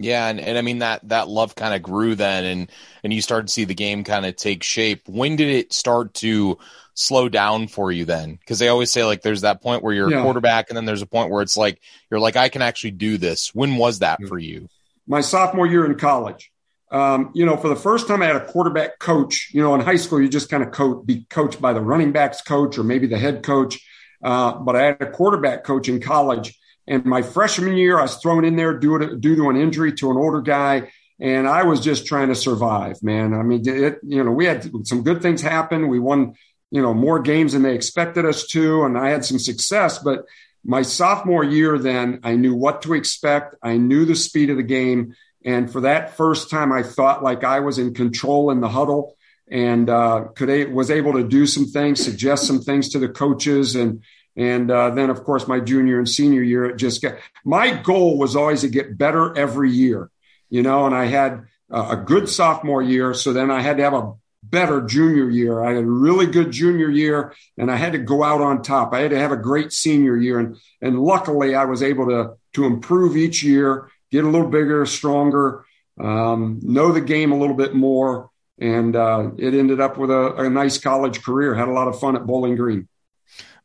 Yeah, 0.00 0.28
and, 0.28 0.40
and 0.40 0.56
I 0.56 0.62
mean 0.62 0.78
that 0.78 1.08
that 1.08 1.28
love 1.28 1.56
kind 1.56 1.74
of 1.74 1.82
grew 1.82 2.14
then 2.14 2.44
and 2.44 2.70
and 3.02 3.12
you 3.12 3.20
started 3.20 3.48
to 3.48 3.52
see 3.52 3.64
the 3.64 3.74
game 3.74 4.04
kind 4.04 4.24
of 4.24 4.36
take 4.36 4.62
shape. 4.62 5.08
When 5.08 5.34
did 5.34 5.48
it 5.48 5.72
start 5.72 6.14
to 6.14 6.56
slow 6.94 7.28
down 7.28 7.66
for 7.66 7.90
you 7.90 8.04
then? 8.04 8.36
Because 8.36 8.60
they 8.60 8.68
always 8.68 8.92
say 8.92 9.04
like 9.04 9.22
there's 9.22 9.40
that 9.40 9.60
point 9.60 9.82
where 9.82 9.92
you're 9.92 10.10
yeah. 10.10 10.20
a 10.20 10.22
quarterback 10.22 10.70
and 10.70 10.76
then 10.76 10.84
there's 10.84 11.02
a 11.02 11.06
point 11.06 11.30
where 11.30 11.42
it's 11.42 11.56
like 11.56 11.80
you're 12.10 12.20
like 12.20 12.36
I 12.36 12.48
can 12.48 12.62
actually 12.62 12.92
do 12.92 13.18
this. 13.18 13.52
When 13.52 13.76
was 13.76 13.98
that 13.98 14.22
for 14.28 14.38
you? 14.38 14.68
My 15.08 15.20
sophomore 15.20 15.66
year 15.66 15.84
in 15.84 15.96
college. 15.96 16.52
Um, 16.90 17.32
you 17.34 17.44
know, 17.44 17.56
for 17.56 17.68
the 17.68 17.76
first 17.76 18.06
time 18.06 18.22
I 18.22 18.26
had 18.26 18.36
a 18.36 18.46
quarterback 18.46 19.00
coach. 19.00 19.50
You 19.52 19.62
know, 19.62 19.74
in 19.74 19.80
high 19.80 19.96
school 19.96 20.22
you 20.22 20.28
just 20.28 20.48
kind 20.48 20.62
of 20.62 20.70
coach, 20.70 21.04
be 21.04 21.26
coached 21.28 21.60
by 21.60 21.72
the 21.72 21.80
running 21.80 22.12
backs 22.12 22.40
coach 22.40 22.78
or 22.78 22.84
maybe 22.84 23.08
the 23.08 23.18
head 23.18 23.42
coach. 23.42 23.84
Uh, 24.22 24.54
but 24.58 24.76
I 24.76 24.82
had 24.84 25.02
a 25.02 25.10
quarterback 25.10 25.64
coach 25.64 25.88
in 25.88 26.00
college 26.00 26.56
and 26.88 27.04
my 27.04 27.22
freshman 27.22 27.76
year, 27.76 27.98
I 27.98 28.02
was 28.02 28.16
thrown 28.16 28.44
in 28.44 28.56
there 28.56 28.78
due 28.78 28.98
to, 28.98 29.16
due 29.16 29.36
to 29.36 29.50
an 29.50 29.56
injury 29.56 29.92
to 29.94 30.10
an 30.10 30.16
older 30.16 30.40
guy. 30.40 30.90
And 31.20 31.46
I 31.46 31.64
was 31.64 31.80
just 31.80 32.06
trying 32.06 32.28
to 32.28 32.34
survive, 32.34 33.02
man. 33.02 33.34
I 33.34 33.42
mean, 33.42 33.68
it, 33.68 33.98
you 34.02 34.24
know, 34.24 34.30
we 34.30 34.46
had 34.46 34.86
some 34.86 35.02
good 35.02 35.20
things 35.20 35.42
happen. 35.42 35.88
We 35.88 35.98
won, 35.98 36.34
you 36.70 36.80
know, 36.80 36.94
more 36.94 37.20
games 37.20 37.52
than 37.52 37.62
they 37.62 37.74
expected 37.74 38.24
us 38.24 38.46
to. 38.48 38.84
And 38.84 38.96
I 38.96 39.10
had 39.10 39.24
some 39.24 39.38
success. 39.38 39.98
But 39.98 40.24
my 40.64 40.82
sophomore 40.82 41.44
year, 41.44 41.76
then 41.76 42.20
I 42.22 42.36
knew 42.36 42.54
what 42.54 42.82
to 42.82 42.94
expect. 42.94 43.56
I 43.62 43.76
knew 43.76 44.04
the 44.04 44.14
speed 44.14 44.50
of 44.50 44.56
the 44.56 44.62
game. 44.62 45.14
And 45.44 45.70
for 45.70 45.82
that 45.82 46.16
first 46.16 46.50
time, 46.50 46.72
I 46.72 46.82
thought 46.82 47.22
like 47.22 47.44
I 47.44 47.60
was 47.60 47.78
in 47.78 47.94
control 47.94 48.50
in 48.50 48.60
the 48.60 48.68
huddle 48.68 49.16
and 49.50 49.88
uh, 49.90 50.26
could 50.34 50.72
was 50.72 50.90
able 50.90 51.14
to 51.14 51.24
do 51.26 51.46
some 51.46 51.66
things, 51.66 52.04
suggest 52.04 52.46
some 52.46 52.60
things 52.60 52.90
to 52.90 52.98
the 52.98 53.08
coaches, 53.08 53.76
and 53.76 54.02
and 54.38 54.70
uh, 54.70 54.90
then, 54.90 55.10
of 55.10 55.24
course, 55.24 55.48
my 55.48 55.58
junior 55.58 55.98
and 55.98 56.08
senior 56.08 56.42
year, 56.42 56.64
it 56.64 56.76
just 56.76 57.02
got 57.02 57.16
my 57.44 57.72
goal 57.72 58.16
was 58.16 58.36
always 58.36 58.60
to 58.60 58.68
get 58.68 58.96
better 58.96 59.36
every 59.36 59.72
year, 59.72 60.10
you 60.48 60.62
know, 60.62 60.86
and 60.86 60.94
I 60.94 61.06
had 61.06 61.42
a 61.68 61.96
good 61.96 62.28
sophomore 62.28 62.80
year. 62.80 63.14
So 63.14 63.32
then 63.32 63.50
I 63.50 63.60
had 63.60 63.78
to 63.78 63.82
have 63.82 63.94
a 63.94 64.12
better 64.44 64.80
junior 64.80 65.28
year. 65.28 65.62
I 65.62 65.74
had 65.74 65.82
a 65.82 65.86
really 65.86 66.26
good 66.26 66.52
junior 66.52 66.88
year 66.88 67.34
and 67.58 67.68
I 67.68 67.74
had 67.74 67.92
to 67.92 67.98
go 67.98 68.22
out 68.22 68.40
on 68.40 68.62
top. 68.62 68.94
I 68.94 69.00
had 69.00 69.10
to 69.10 69.18
have 69.18 69.32
a 69.32 69.36
great 69.36 69.72
senior 69.72 70.16
year. 70.16 70.38
And, 70.38 70.56
and 70.80 71.00
luckily 71.00 71.56
I 71.56 71.64
was 71.64 71.82
able 71.82 72.06
to, 72.06 72.34
to 72.54 72.64
improve 72.64 73.16
each 73.16 73.42
year, 73.42 73.90
get 74.12 74.24
a 74.24 74.28
little 74.28 74.48
bigger, 74.48 74.86
stronger, 74.86 75.64
um, 76.00 76.60
know 76.62 76.92
the 76.92 77.00
game 77.00 77.32
a 77.32 77.38
little 77.38 77.56
bit 77.56 77.74
more. 77.74 78.30
And 78.60 78.94
uh, 78.94 79.30
it 79.36 79.52
ended 79.52 79.80
up 79.80 79.98
with 79.98 80.10
a, 80.10 80.34
a 80.36 80.48
nice 80.48 80.78
college 80.78 81.22
career. 81.22 81.54
Had 81.54 81.68
a 81.68 81.72
lot 81.72 81.88
of 81.88 81.98
fun 81.98 82.16
at 82.16 82.24
Bowling 82.24 82.54
Green. 82.56 82.88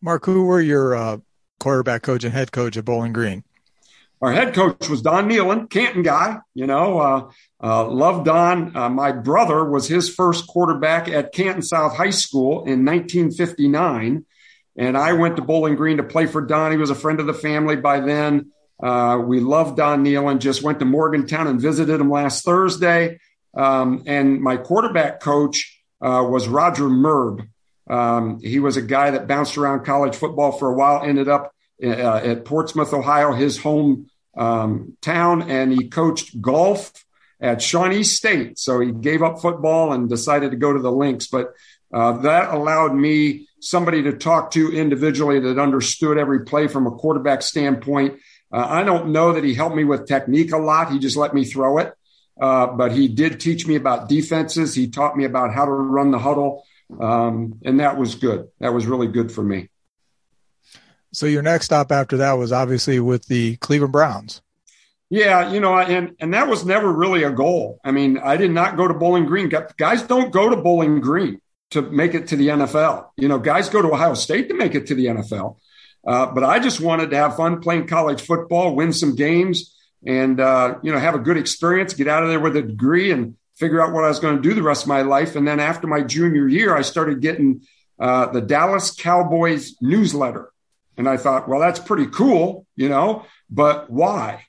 Mark, 0.04 0.26
who 0.26 0.44
were 0.44 0.60
your 0.60 0.94
uh, 0.96 1.18
quarterback 1.62 2.02
coach 2.02 2.26
and 2.26 2.34
head 2.34 2.52
coach 2.52 2.76
at 2.76 2.84
Bowling 2.84 3.14
Green? 3.14 3.46
Our 4.22 4.34
head 4.34 4.54
coach 4.54 4.90
was 4.90 5.02
Don 5.02 5.30
Nehlen, 5.30 5.70
Canton 5.70 6.04
guy. 6.04 6.40
You 6.54 6.68
know, 6.68 7.00
uh, 7.00 7.32
uh, 7.64 7.88
love 7.88 8.26
Don. 8.26 8.76
Uh, 8.76 8.90
my 8.90 9.14
brother 9.14 9.64
was 9.64 9.88
his 9.88 10.14
first 10.14 10.46
quarterback 10.46 11.08
at 11.08 11.32
Canton 11.32 11.62
South 11.62 11.96
High 11.96 12.10
School 12.10 12.66
in 12.66 12.84
1959. 12.84 14.26
And 14.76 14.98
I 14.98 15.14
went 15.14 15.38
to 15.38 15.42
Bowling 15.42 15.76
Green 15.76 15.98
to 15.98 16.04
play 16.04 16.26
for 16.26 16.42
Don. 16.42 16.72
He 16.72 16.78
was 16.78 16.90
a 16.90 16.96
friend 16.96 17.22
of 17.22 17.26
the 17.26 17.34
family 17.34 17.78
by 17.78 18.02
then. 18.02 18.52
Uh, 18.82 19.22
we 19.26 19.40
loved 19.40 19.78
Don 19.78 20.04
Nehlen, 20.04 20.40
just 20.40 20.64
went 20.64 20.80
to 20.80 20.86
Morgantown 20.86 21.48
and 21.48 21.62
visited 21.62 22.02
him 22.02 22.10
last 22.10 22.44
Thursday. 22.44 23.20
Um, 23.54 24.04
and 24.06 24.42
my 24.42 24.58
quarterback 24.58 25.22
coach 25.22 25.82
uh, 26.02 26.26
was 26.30 26.50
Roger 26.50 26.86
Merb. 26.86 27.48
Um, 27.90 28.40
he 28.42 28.60
was 28.60 28.78
a 28.78 28.82
guy 28.82 29.12
that 29.12 29.28
bounced 29.28 29.58
around 29.58 29.86
college 29.86 30.16
football 30.16 30.52
for 30.52 30.70
a 30.70 30.76
while, 30.76 31.04
ended 31.04 31.28
up 31.28 31.54
uh, 31.84 31.88
at 31.88 32.46
Portsmouth, 32.46 32.94
Ohio, 32.94 33.34
his 33.34 33.58
home 33.58 34.10
um, 34.36 34.98
town, 35.02 35.50
and 35.50 35.72
he 35.72 35.90
coached 35.90 36.42
golf 36.42 36.92
at 37.42 37.62
Shawnee 37.62 38.04
State. 38.04 38.58
So 38.58 38.80
he 38.80 38.92
gave 38.92 39.22
up 39.22 39.42
football 39.42 39.92
and 39.92 40.08
decided 40.08 40.52
to 40.52 40.58
go 40.58 40.72
to 40.72 40.80
the 40.80 40.92
links. 40.92 41.28
But 41.28 41.54
uh, 41.94 42.14
that 42.20 42.54
allowed 42.54 42.96
me 42.96 43.48
somebody 43.60 44.04
to 44.04 44.14
talk 44.14 44.52
to 44.52 44.72
individually 44.72 45.40
that 45.42 45.60
understood 45.60 46.18
every 46.18 46.46
play 46.46 46.68
from 46.68 46.88
a 46.88 46.92
quarterback 46.92 47.42
standpoint. 47.42 48.20
Uh, 48.52 48.66
I 48.68 48.84
don't 48.84 49.12
know 49.12 49.34
that 49.34 49.44
he 49.44 49.54
helped 49.54 49.76
me 49.76 49.84
with 49.84 50.08
technique 50.08 50.54
a 50.54 50.58
lot. 50.58 50.92
He 50.92 51.00
just 51.00 51.18
let 51.18 51.34
me 51.34 51.44
throw 51.44 51.80
it. 51.80 51.94
Uh, 52.40 52.68
but 52.68 52.92
he 52.92 53.08
did 53.08 53.40
teach 53.40 53.68
me 53.68 53.76
about 53.76 54.10
defenses. 54.10 54.74
He 54.74 54.88
taught 54.88 55.16
me 55.16 55.24
about 55.24 55.54
how 55.54 55.66
to 55.66 55.72
run 55.72 56.12
the 56.12 56.20
huddle. 56.20 56.66
Um, 57.00 57.60
and 57.64 57.80
that 57.80 57.98
was 57.98 58.16
good. 58.16 58.48
That 58.60 58.74
was 58.74 58.86
really 58.86 59.08
good 59.08 59.32
for 59.32 59.44
me. 59.44 59.70
So 61.12 61.26
your 61.26 61.42
next 61.42 61.66
stop 61.66 61.92
after 61.92 62.18
that 62.18 62.34
was 62.34 62.52
obviously 62.52 63.00
with 63.00 63.28
the 63.28 63.58
Cleveland 63.58 63.92
Browns. 63.92 64.42
Yeah, 65.10 65.52
you 65.52 65.60
know, 65.60 65.78
and 65.78 66.16
and 66.20 66.34
that 66.34 66.48
was 66.48 66.66
never 66.66 66.92
really 66.92 67.22
a 67.22 67.30
goal. 67.30 67.80
I 67.84 67.92
mean, 67.92 68.18
I 68.18 68.36
did 68.36 68.50
not 68.50 68.78
go 68.78 68.88
to 68.88 68.96
Bowling 68.96 69.26
Green. 69.26 69.52
Guys 69.78 70.02
don't 70.02 70.32
go 70.32 70.50
to 70.50 70.56
Bowling 70.56 71.02
Green 71.02 71.40
to 71.70 71.84
make 71.84 72.16
it 72.16 72.28
to 72.28 72.36
the 72.36 72.48
NFL. 72.48 73.10
You 73.18 73.28
know, 73.28 73.38
guys 73.38 73.70
go 73.70 73.82
to 73.84 73.90
Ohio 73.90 74.16
State 74.16 74.48
to 74.50 74.56
make 74.56 74.74
it 74.74 74.88
to 74.88 74.96
the 74.96 75.06
NFL. 75.08 75.58
Uh, 76.06 76.28
but 76.28 76.44
I 76.44 76.60
just 76.60 76.82
wanted 76.82 77.12
to 77.12 77.18
have 77.18 77.36
fun 77.36 77.62
playing 77.62 77.88
college 77.88 78.22
football, 78.22 78.76
win 78.76 78.92
some 78.92 79.16
games, 79.16 79.76
and 80.06 80.40
uh, 80.40 80.76
you 80.82 80.92
know, 80.92 80.98
have 80.98 81.16
a 81.16 81.20
good 81.20 81.38
experience, 81.38 81.94
get 81.94 82.08
out 82.08 82.24
of 82.24 82.30
there 82.30 82.40
with 82.40 82.56
a 82.58 82.64
degree, 82.64 83.12
and 83.12 83.36
figure 83.56 83.82
out 83.82 83.94
what 83.94 84.04
I 84.04 84.08
was 84.08 84.20
going 84.20 84.36
to 84.36 84.42
do 84.42 84.54
the 84.54 84.64
rest 84.64 84.84
of 84.84 84.90
my 84.90 85.02
life. 85.02 85.36
And 85.36 85.48
then 85.48 85.60
after 85.60 85.88
my 85.88 86.02
junior 86.02 86.48
year, 86.48 86.76
I 86.76 86.82
started 86.82 87.22
getting 87.22 87.62
uh, 88.00 88.28
the 88.28 88.42
Dallas 88.42 88.92
Cowboys 88.92 89.76
newsletter. 89.82 90.52
And 90.98 91.08
I 91.10 91.18
thought, 91.18 91.48
well, 91.48 91.60
that's 91.60 91.80
pretty 91.80 92.08
cool, 92.08 92.66
you 92.76 92.90
know, 92.90 93.26
but 93.50 93.90
why? 93.90 94.46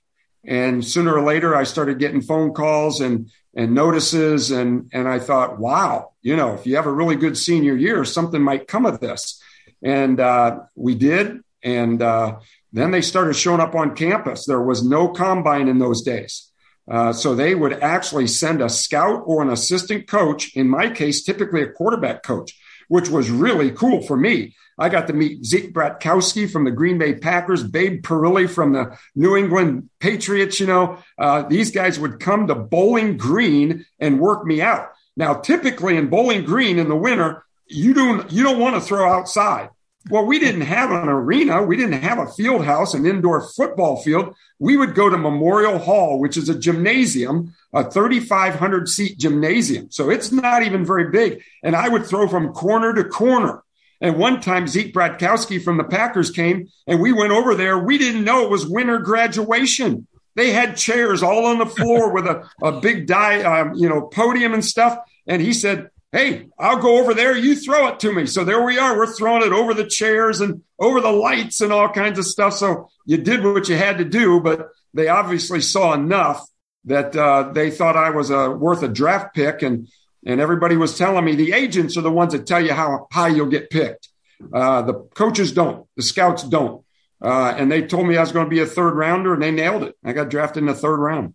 And 0.46 0.84
sooner 0.84 1.14
or 1.14 1.22
later, 1.22 1.56
I 1.56 1.64
started 1.64 1.98
getting 1.98 2.20
phone 2.20 2.52
calls 2.52 3.00
and 3.00 3.30
and 3.56 3.72
notices, 3.72 4.50
and 4.50 4.90
and 4.92 5.08
I 5.08 5.18
thought, 5.18 5.58
wow, 5.58 6.12
you 6.22 6.36
know, 6.36 6.54
if 6.54 6.66
you 6.66 6.76
have 6.76 6.86
a 6.86 6.92
really 6.92 7.16
good 7.16 7.38
senior 7.38 7.74
year, 7.76 8.04
something 8.04 8.42
might 8.42 8.68
come 8.68 8.84
of 8.84 9.00
this. 9.00 9.40
And 9.82 10.18
uh, 10.18 10.60
we 10.74 10.94
did, 10.96 11.40
and 11.62 12.02
uh, 12.02 12.40
then 12.72 12.90
they 12.90 13.00
started 13.00 13.34
showing 13.34 13.60
up 13.60 13.74
on 13.74 13.94
campus. 13.94 14.44
There 14.44 14.60
was 14.60 14.84
no 14.84 15.08
combine 15.08 15.68
in 15.68 15.78
those 15.78 16.02
days. 16.02 16.50
Uh, 16.90 17.12
so 17.12 17.34
they 17.34 17.54
would 17.54 17.72
actually 17.82 18.26
send 18.26 18.60
a 18.60 18.68
scout 18.68 19.22
or 19.26 19.42
an 19.42 19.50
assistant 19.50 20.06
coach, 20.06 20.54
in 20.54 20.68
my 20.68 20.90
case, 20.90 21.22
typically 21.22 21.62
a 21.62 21.70
quarterback 21.70 22.22
coach, 22.22 22.58
which 22.88 23.08
was 23.08 23.30
really 23.30 23.70
cool 23.70 24.02
for 24.02 24.16
me. 24.16 24.54
I 24.78 24.88
got 24.88 25.06
to 25.06 25.12
meet 25.12 25.44
Zeke 25.44 25.72
Bratkowski 25.72 26.50
from 26.50 26.64
the 26.64 26.70
Green 26.70 26.98
Bay 26.98 27.14
Packers, 27.14 27.62
Babe 27.62 28.02
Parilli 28.02 28.50
from 28.50 28.72
the 28.72 28.98
New 29.14 29.36
England 29.36 29.88
Patriots. 30.00 30.58
You 30.58 30.66
know, 30.66 30.98
uh, 31.16 31.42
these 31.42 31.70
guys 31.70 31.98
would 31.98 32.18
come 32.18 32.48
to 32.48 32.54
Bowling 32.54 33.16
Green 33.16 33.86
and 34.00 34.20
work 34.20 34.44
me 34.44 34.60
out. 34.60 34.90
Now, 35.16 35.34
typically 35.34 35.96
in 35.96 36.08
Bowling 36.08 36.44
Green 36.44 36.78
in 36.78 36.88
the 36.88 36.96
winter, 36.96 37.44
you 37.66 37.94
don't 37.94 38.30
you 38.32 38.42
don't 38.42 38.58
want 38.58 38.74
to 38.74 38.80
throw 38.80 39.08
outside. 39.10 39.70
Well, 40.10 40.26
we 40.26 40.38
didn't 40.38 40.62
have 40.62 40.90
an 40.90 41.08
arena. 41.08 41.62
We 41.62 41.76
didn't 41.76 42.02
have 42.02 42.18
a 42.18 42.30
field 42.30 42.64
house, 42.64 42.92
an 42.92 43.06
indoor 43.06 43.40
football 43.40 44.02
field. 44.02 44.34
We 44.58 44.76
would 44.76 44.94
go 44.94 45.08
to 45.08 45.16
Memorial 45.16 45.78
Hall, 45.78 46.20
which 46.20 46.36
is 46.36 46.50
a 46.50 46.58
gymnasium, 46.58 47.54
a 47.72 47.90
3,500 47.90 48.88
seat 48.88 49.18
gymnasium. 49.18 49.90
So 49.90 50.10
it's 50.10 50.30
not 50.30 50.62
even 50.62 50.84
very 50.84 51.10
big. 51.10 51.42
And 51.62 51.74
I 51.74 51.88
would 51.88 52.04
throw 52.04 52.28
from 52.28 52.52
corner 52.52 52.92
to 52.92 53.04
corner. 53.04 53.62
And 54.00 54.18
one 54.18 54.42
time 54.42 54.68
Zeke 54.68 54.92
Bratkowski 54.92 55.62
from 55.62 55.78
the 55.78 55.84
Packers 55.84 56.30
came 56.30 56.68
and 56.86 57.00
we 57.00 57.12
went 57.12 57.32
over 57.32 57.54
there. 57.54 57.78
We 57.78 57.96
didn't 57.96 58.24
know 58.24 58.44
it 58.44 58.50
was 58.50 58.66
winter 58.66 58.98
graduation. 58.98 60.06
They 60.36 60.50
had 60.52 60.76
chairs 60.76 61.22
all 61.22 61.46
on 61.46 61.58
the 61.58 61.66
floor 61.66 62.12
with 62.12 62.26
a, 62.26 62.46
a 62.62 62.80
big 62.80 63.06
die, 63.06 63.42
um, 63.42 63.74
you 63.74 63.88
know, 63.88 64.02
podium 64.02 64.52
and 64.52 64.64
stuff. 64.64 64.98
And 65.26 65.40
he 65.40 65.54
said, 65.54 65.88
Hey, 66.14 66.46
I'll 66.56 66.78
go 66.78 67.00
over 67.00 67.12
there. 67.12 67.36
You 67.36 67.56
throw 67.56 67.88
it 67.88 67.98
to 67.98 68.12
me. 68.12 68.26
So 68.26 68.44
there 68.44 68.62
we 68.62 68.78
are. 68.78 68.96
We're 68.96 69.12
throwing 69.12 69.42
it 69.42 69.52
over 69.52 69.74
the 69.74 69.84
chairs 69.84 70.40
and 70.40 70.62
over 70.78 71.00
the 71.00 71.10
lights 71.10 71.60
and 71.60 71.72
all 71.72 71.88
kinds 71.88 72.20
of 72.20 72.24
stuff. 72.24 72.54
So 72.54 72.88
you 73.04 73.16
did 73.16 73.42
what 73.42 73.68
you 73.68 73.76
had 73.76 73.98
to 73.98 74.04
do, 74.04 74.38
but 74.38 74.68
they 74.94 75.08
obviously 75.08 75.60
saw 75.60 75.92
enough 75.92 76.46
that 76.84 77.16
uh, 77.16 77.50
they 77.52 77.72
thought 77.72 77.96
I 77.96 78.10
was 78.10 78.30
uh, 78.30 78.54
worth 78.56 78.84
a 78.84 78.88
draft 78.88 79.34
pick. 79.34 79.62
And, 79.62 79.88
and 80.24 80.40
everybody 80.40 80.76
was 80.76 80.96
telling 80.96 81.24
me 81.24 81.34
the 81.34 81.52
agents 81.52 81.96
are 81.96 82.02
the 82.02 82.12
ones 82.12 82.32
that 82.32 82.46
tell 82.46 82.64
you 82.64 82.74
how 82.74 83.08
high 83.10 83.30
you'll 83.30 83.46
get 83.46 83.70
picked. 83.70 84.08
Uh, 84.52 84.82
the 84.82 84.94
coaches 85.16 85.50
don't, 85.50 85.88
the 85.96 86.02
scouts 86.04 86.44
don't. 86.44 86.84
Uh, 87.20 87.54
and 87.58 87.72
they 87.72 87.82
told 87.82 88.06
me 88.06 88.16
I 88.16 88.20
was 88.20 88.30
going 88.30 88.46
to 88.46 88.50
be 88.50 88.60
a 88.60 88.66
third 88.66 88.94
rounder 88.94 89.34
and 89.34 89.42
they 89.42 89.50
nailed 89.50 89.82
it. 89.82 89.96
I 90.04 90.12
got 90.12 90.30
drafted 90.30 90.62
in 90.62 90.68
the 90.68 90.74
third 90.74 90.98
round. 90.98 91.34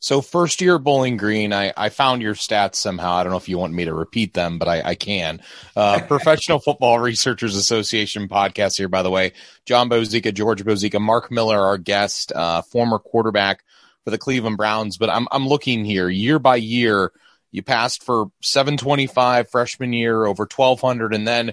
So 0.00 0.22
first 0.22 0.62
year 0.62 0.78
Bowling 0.78 1.18
Green, 1.18 1.52
I, 1.52 1.74
I 1.76 1.90
found 1.90 2.22
your 2.22 2.34
stats 2.34 2.76
somehow. 2.76 3.12
I 3.12 3.22
don't 3.22 3.32
know 3.32 3.38
if 3.38 3.50
you 3.50 3.58
want 3.58 3.74
me 3.74 3.84
to 3.84 3.92
repeat 3.92 4.32
them, 4.32 4.58
but 4.58 4.66
I, 4.66 4.82
I 4.82 4.94
can. 4.94 5.42
Uh, 5.76 6.00
Professional 6.08 6.58
Football 6.58 6.98
Researchers 6.98 7.54
Association 7.54 8.26
podcast 8.26 8.78
here, 8.78 8.88
by 8.88 9.02
the 9.02 9.10
way. 9.10 9.34
Jon 9.66 9.90
Bozeka, 9.90 10.32
George 10.32 10.64
Bozeka, 10.64 10.98
Mark 11.00 11.30
Miller, 11.30 11.60
our 11.60 11.76
guest, 11.76 12.32
uh, 12.32 12.62
former 12.62 12.98
quarterback 12.98 13.62
for 14.02 14.10
the 14.10 14.18
Cleveland 14.18 14.56
Browns. 14.56 14.96
But 14.96 15.10
I'm 15.10 15.28
I'm 15.30 15.46
looking 15.46 15.84
here 15.84 16.08
year 16.08 16.38
by 16.38 16.56
year. 16.56 17.12
You 17.52 17.62
passed 17.62 18.02
for 18.02 18.30
725 18.42 19.50
freshman 19.50 19.92
year, 19.92 20.24
over 20.24 20.44
1200, 20.44 21.14
and 21.14 21.28
then 21.28 21.52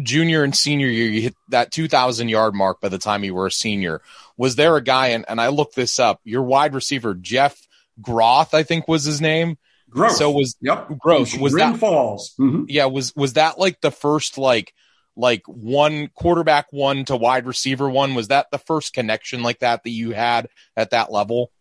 junior 0.00 0.42
and 0.42 0.56
senior 0.56 0.86
year, 0.86 1.08
you 1.08 1.22
hit 1.22 1.34
that 1.48 1.70
2,000 1.72 2.28
yard 2.28 2.54
mark 2.54 2.80
by 2.80 2.88
the 2.88 2.98
time 2.98 3.24
you 3.24 3.34
were 3.34 3.46
a 3.46 3.52
senior. 3.52 4.00
Was 4.36 4.56
there 4.56 4.76
a 4.76 4.82
guy, 4.82 5.08
and, 5.08 5.24
and 5.28 5.40
I 5.40 5.48
looked 5.48 5.74
this 5.74 5.98
up, 5.98 6.20
your 6.24 6.42
wide 6.42 6.74
receiver, 6.74 7.14
Jeff 7.14 7.56
Groth, 8.00 8.54
I 8.54 8.62
think 8.62 8.88
was 8.88 9.04
his 9.04 9.20
name. 9.20 9.58
Growth. 9.90 10.16
So 10.16 10.30
was 10.30 10.56
yep. 10.60 10.88
Growth. 10.98 11.38
Was 11.38 11.54
that 11.54 11.76
Falls? 11.76 12.34
Mm-hmm. 12.38 12.64
Yeah. 12.68 12.86
Was 12.86 13.14
was 13.14 13.34
that 13.34 13.58
like 13.58 13.80
the 13.82 13.90
first 13.90 14.38
like 14.38 14.72
like 15.16 15.42
one 15.46 16.08
quarterback 16.14 16.72
one 16.72 17.04
to 17.06 17.16
wide 17.16 17.46
receiver 17.46 17.90
one? 17.90 18.14
Was 18.14 18.28
that 18.28 18.50
the 18.50 18.58
first 18.58 18.94
connection 18.94 19.42
like 19.42 19.58
that 19.58 19.82
that 19.84 19.90
you 19.90 20.12
had 20.12 20.48
at 20.76 20.90
that 20.90 21.12
level? 21.12 21.52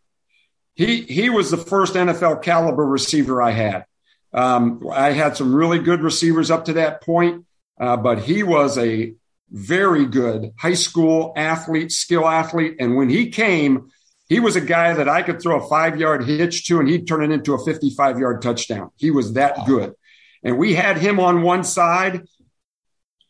He 0.75 1.01
he 1.01 1.29
was 1.29 1.51
the 1.51 1.57
first 1.57 1.95
NFL 1.95 2.41
caliber 2.41 2.85
receiver 2.85 3.41
I 3.41 3.51
had. 3.51 3.85
Um, 4.33 4.87
I 4.89 5.11
had 5.11 5.35
some 5.35 5.53
really 5.53 5.79
good 5.79 6.01
receivers 6.01 6.49
up 6.49 6.65
to 6.65 6.73
that 6.73 7.01
point, 7.01 7.45
uh, 7.81 7.97
but 7.97 8.19
he 8.19 8.43
was 8.43 8.77
a 8.77 9.13
very 9.49 10.05
good 10.05 10.53
high 10.57 10.75
school 10.75 11.33
athlete, 11.35 11.91
skill 11.91 12.27
athlete, 12.27 12.77
and 12.79 12.95
when 12.95 13.09
he 13.09 13.29
came, 13.29 13.89
he 14.29 14.39
was 14.39 14.55
a 14.55 14.61
guy 14.61 14.93
that 14.93 15.09
I 15.09 15.23
could 15.23 15.41
throw 15.41 15.61
a 15.61 15.67
five 15.67 15.99
yard 15.99 16.23
hitch 16.23 16.65
to 16.67 16.79
and 16.79 16.87
he'd 16.87 17.05
turn 17.05 17.21
it 17.21 17.33
into 17.33 17.53
a 17.53 17.65
55 17.65 18.17
yard 18.17 18.41
touchdown. 18.41 18.91
He 18.95 19.11
was 19.11 19.33
that 19.33 19.65
good. 19.65 19.93
And 20.41 20.57
we 20.57 20.73
had 20.73 20.97
him 20.97 21.19
on 21.19 21.41
one 21.41 21.65
side. 21.65 22.25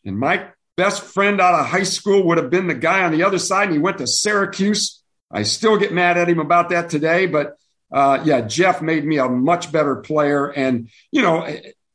And 0.04 0.16
my 0.16 0.48
best 0.76 1.02
friend 1.02 1.40
out 1.40 1.58
of 1.58 1.66
high 1.66 1.82
school 1.82 2.24
would 2.28 2.38
have 2.38 2.50
been 2.50 2.68
the 2.68 2.74
guy 2.74 3.02
on 3.02 3.10
the 3.10 3.24
other 3.24 3.40
side. 3.40 3.64
And 3.64 3.72
he 3.72 3.78
went 3.80 3.98
to 3.98 4.06
Syracuse. 4.06 5.02
I 5.28 5.42
still 5.42 5.76
get 5.76 5.92
mad 5.92 6.18
at 6.18 6.28
him 6.28 6.38
about 6.38 6.68
that 6.68 6.88
today. 6.88 7.26
But 7.26 7.56
uh, 7.90 8.22
yeah, 8.24 8.42
Jeff 8.42 8.80
made 8.80 9.04
me 9.04 9.18
a 9.18 9.28
much 9.28 9.72
better 9.72 9.96
player. 9.96 10.46
And, 10.46 10.88
you 11.10 11.22
know, 11.22 11.48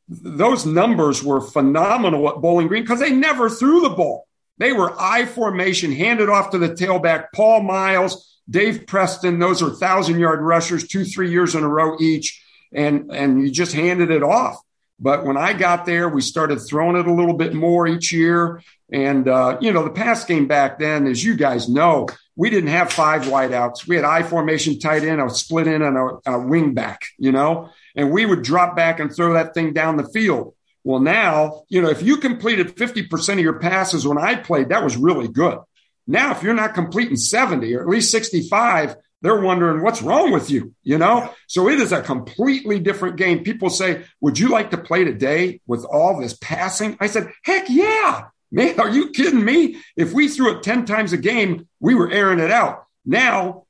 those 0.07 0.65
numbers 0.65 1.23
were 1.23 1.41
phenomenal 1.41 2.29
at 2.29 2.41
Bowling 2.41 2.67
Green 2.67 2.83
because 2.83 2.99
they 2.99 3.11
never 3.11 3.49
threw 3.49 3.81
the 3.81 3.89
ball. 3.89 4.27
They 4.57 4.71
were 4.71 4.95
I 4.99 5.25
formation, 5.25 5.91
handed 5.91 6.29
off 6.29 6.51
to 6.51 6.57
the 6.57 6.69
tailback, 6.69 7.27
Paul 7.33 7.63
Miles 7.63 8.37
Dave 8.49 8.87
Preston, 8.87 9.39
those 9.39 9.61
are 9.61 9.69
thousand 9.69 10.19
yard 10.19 10.41
rushers, 10.41 10.87
two, 10.87 11.03
three 11.03 11.31
years 11.31 11.55
in 11.55 11.63
a 11.63 11.67
row 11.67 11.97
each. 11.99 12.43
And, 12.73 13.11
and 13.11 13.41
you 13.41 13.51
just 13.51 13.73
handed 13.73 14.11
it 14.11 14.23
off. 14.23 14.61
But 14.99 15.25
when 15.25 15.37
I 15.37 15.53
got 15.53 15.85
there, 15.85 16.09
we 16.09 16.21
started 16.21 16.59
throwing 16.59 16.95
it 16.95 17.07
a 17.07 17.13
little 17.13 17.35
bit 17.35 17.53
more 17.53 17.87
each 17.87 18.11
year. 18.11 18.61
And, 18.91 19.27
uh, 19.27 19.57
you 19.61 19.71
know, 19.71 19.83
the 19.83 19.91
pass 19.91 20.25
game 20.25 20.47
back 20.47 20.79
then, 20.79 21.07
as 21.07 21.23
you 21.23 21.35
guys 21.35 21.69
know, 21.69 22.07
we 22.37 22.51
didn't 22.51 22.69
have 22.69 22.93
five 22.93 23.23
wideouts. 23.23 23.87
We 23.87 23.95
had 23.95 24.05
I 24.05 24.21
formation 24.21 24.79
tight 24.79 25.03
end, 25.03 25.19
a 25.19 25.29
split 25.29 25.67
in, 25.67 25.81
and 25.81 25.97
a, 25.97 26.31
a 26.31 26.39
wing 26.39 26.75
back, 26.75 27.01
you 27.17 27.31
know, 27.31 27.71
and 27.95 28.11
we 28.11 28.25
would 28.25 28.43
drop 28.43 28.75
back 28.75 28.99
and 28.99 29.13
throw 29.13 29.33
that 29.33 29.55
thing 29.55 29.73
down 29.73 29.97
the 29.97 30.07
field. 30.07 30.53
Well, 30.83 30.99
now, 30.99 31.63
you 31.67 31.81
know, 31.81 31.89
if 31.89 32.03
you 32.03 32.17
completed 32.17 32.75
50% 32.75 33.33
of 33.33 33.39
your 33.39 33.59
passes 33.59 34.07
when 34.07 34.19
I 34.19 34.35
played, 34.35 34.69
that 34.69 34.83
was 34.83 34.95
really 34.95 35.27
good. 35.27 35.57
Now, 36.05 36.31
if 36.31 36.43
you're 36.43 36.53
not 36.53 36.75
completing 36.75 37.17
70 37.17 37.75
or 37.75 37.81
at 37.81 37.89
least 37.89 38.11
65, 38.11 38.95
they're 39.21 39.41
wondering 39.41 39.81
what's 39.81 40.03
wrong 40.03 40.31
with 40.31 40.51
you, 40.51 40.75
you 40.83 40.99
know? 40.99 41.33
So 41.47 41.67
it 41.69 41.79
is 41.79 41.91
a 41.91 42.03
completely 42.03 42.79
different 42.79 43.17
game. 43.17 43.43
People 43.43 43.71
say, 43.71 44.03
Would 44.21 44.37
you 44.37 44.49
like 44.49 44.71
to 44.71 44.77
play 44.77 45.03
today 45.03 45.59
with 45.65 45.83
all 45.83 46.21
this 46.21 46.37
passing? 46.39 46.97
I 46.99 47.07
said, 47.07 47.31
Heck 47.43 47.65
yeah. 47.67 48.25
Man, 48.51 48.79
are 48.79 48.89
you 48.89 49.11
kidding 49.11 49.43
me? 49.43 49.77
If 49.95 50.13
we 50.13 50.27
threw 50.27 50.57
it 50.57 50.63
10 50.63 50.85
times 50.85 51.13
a 51.13 51.17
game, 51.17 51.67
we 51.79 51.95
were 51.95 52.11
airing 52.11 52.39
it 52.39 52.51
out. 52.51 52.85
Now, 53.05 53.65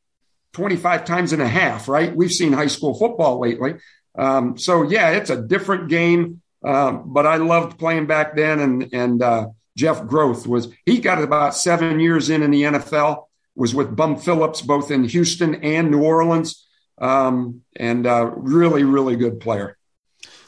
25 0.53 1.05
times 1.05 1.33
and 1.33 1.41
a 1.41 1.47
half, 1.47 1.87
right? 1.87 2.15
We've 2.15 2.31
seen 2.31 2.53
high 2.53 2.67
school 2.67 2.93
football 2.93 3.39
lately. 3.39 3.75
Um, 4.17 4.57
so, 4.57 4.83
yeah, 4.83 5.11
it's 5.11 5.29
a 5.29 5.41
different 5.41 5.89
game. 5.89 6.41
Um, 6.63 7.13
but 7.13 7.25
I 7.25 7.37
loved 7.37 7.77
playing 7.79 8.07
back 8.07 8.35
then. 8.35 8.59
And, 8.59 8.89
and, 8.93 9.21
uh, 9.21 9.47
Jeff 9.77 10.07
Groth 10.07 10.47
was 10.47 10.69
he 10.85 10.97
got 10.97 11.21
about 11.21 11.55
seven 11.55 11.99
years 11.99 12.29
in 12.29 12.41
in 12.41 12.51
the 12.51 12.63
NFL. 12.63 13.25
Was 13.55 13.73
with 13.73 13.95
Bum 13.95 14.17
Phillips 14.17 14.61
both 14.61 14.91
in 14.91 15.03
Houston 15.03 15.55
and 15.63 15.91
New 15.91 16.03
Orleans, 16.03 16.67
um, 16.97 17.61
and 17.75 18.05
uh, 18.05 18.25
really 18.35 18.83
really 18.83 19.15
good 19.15 19.39
player. 19.39 19.77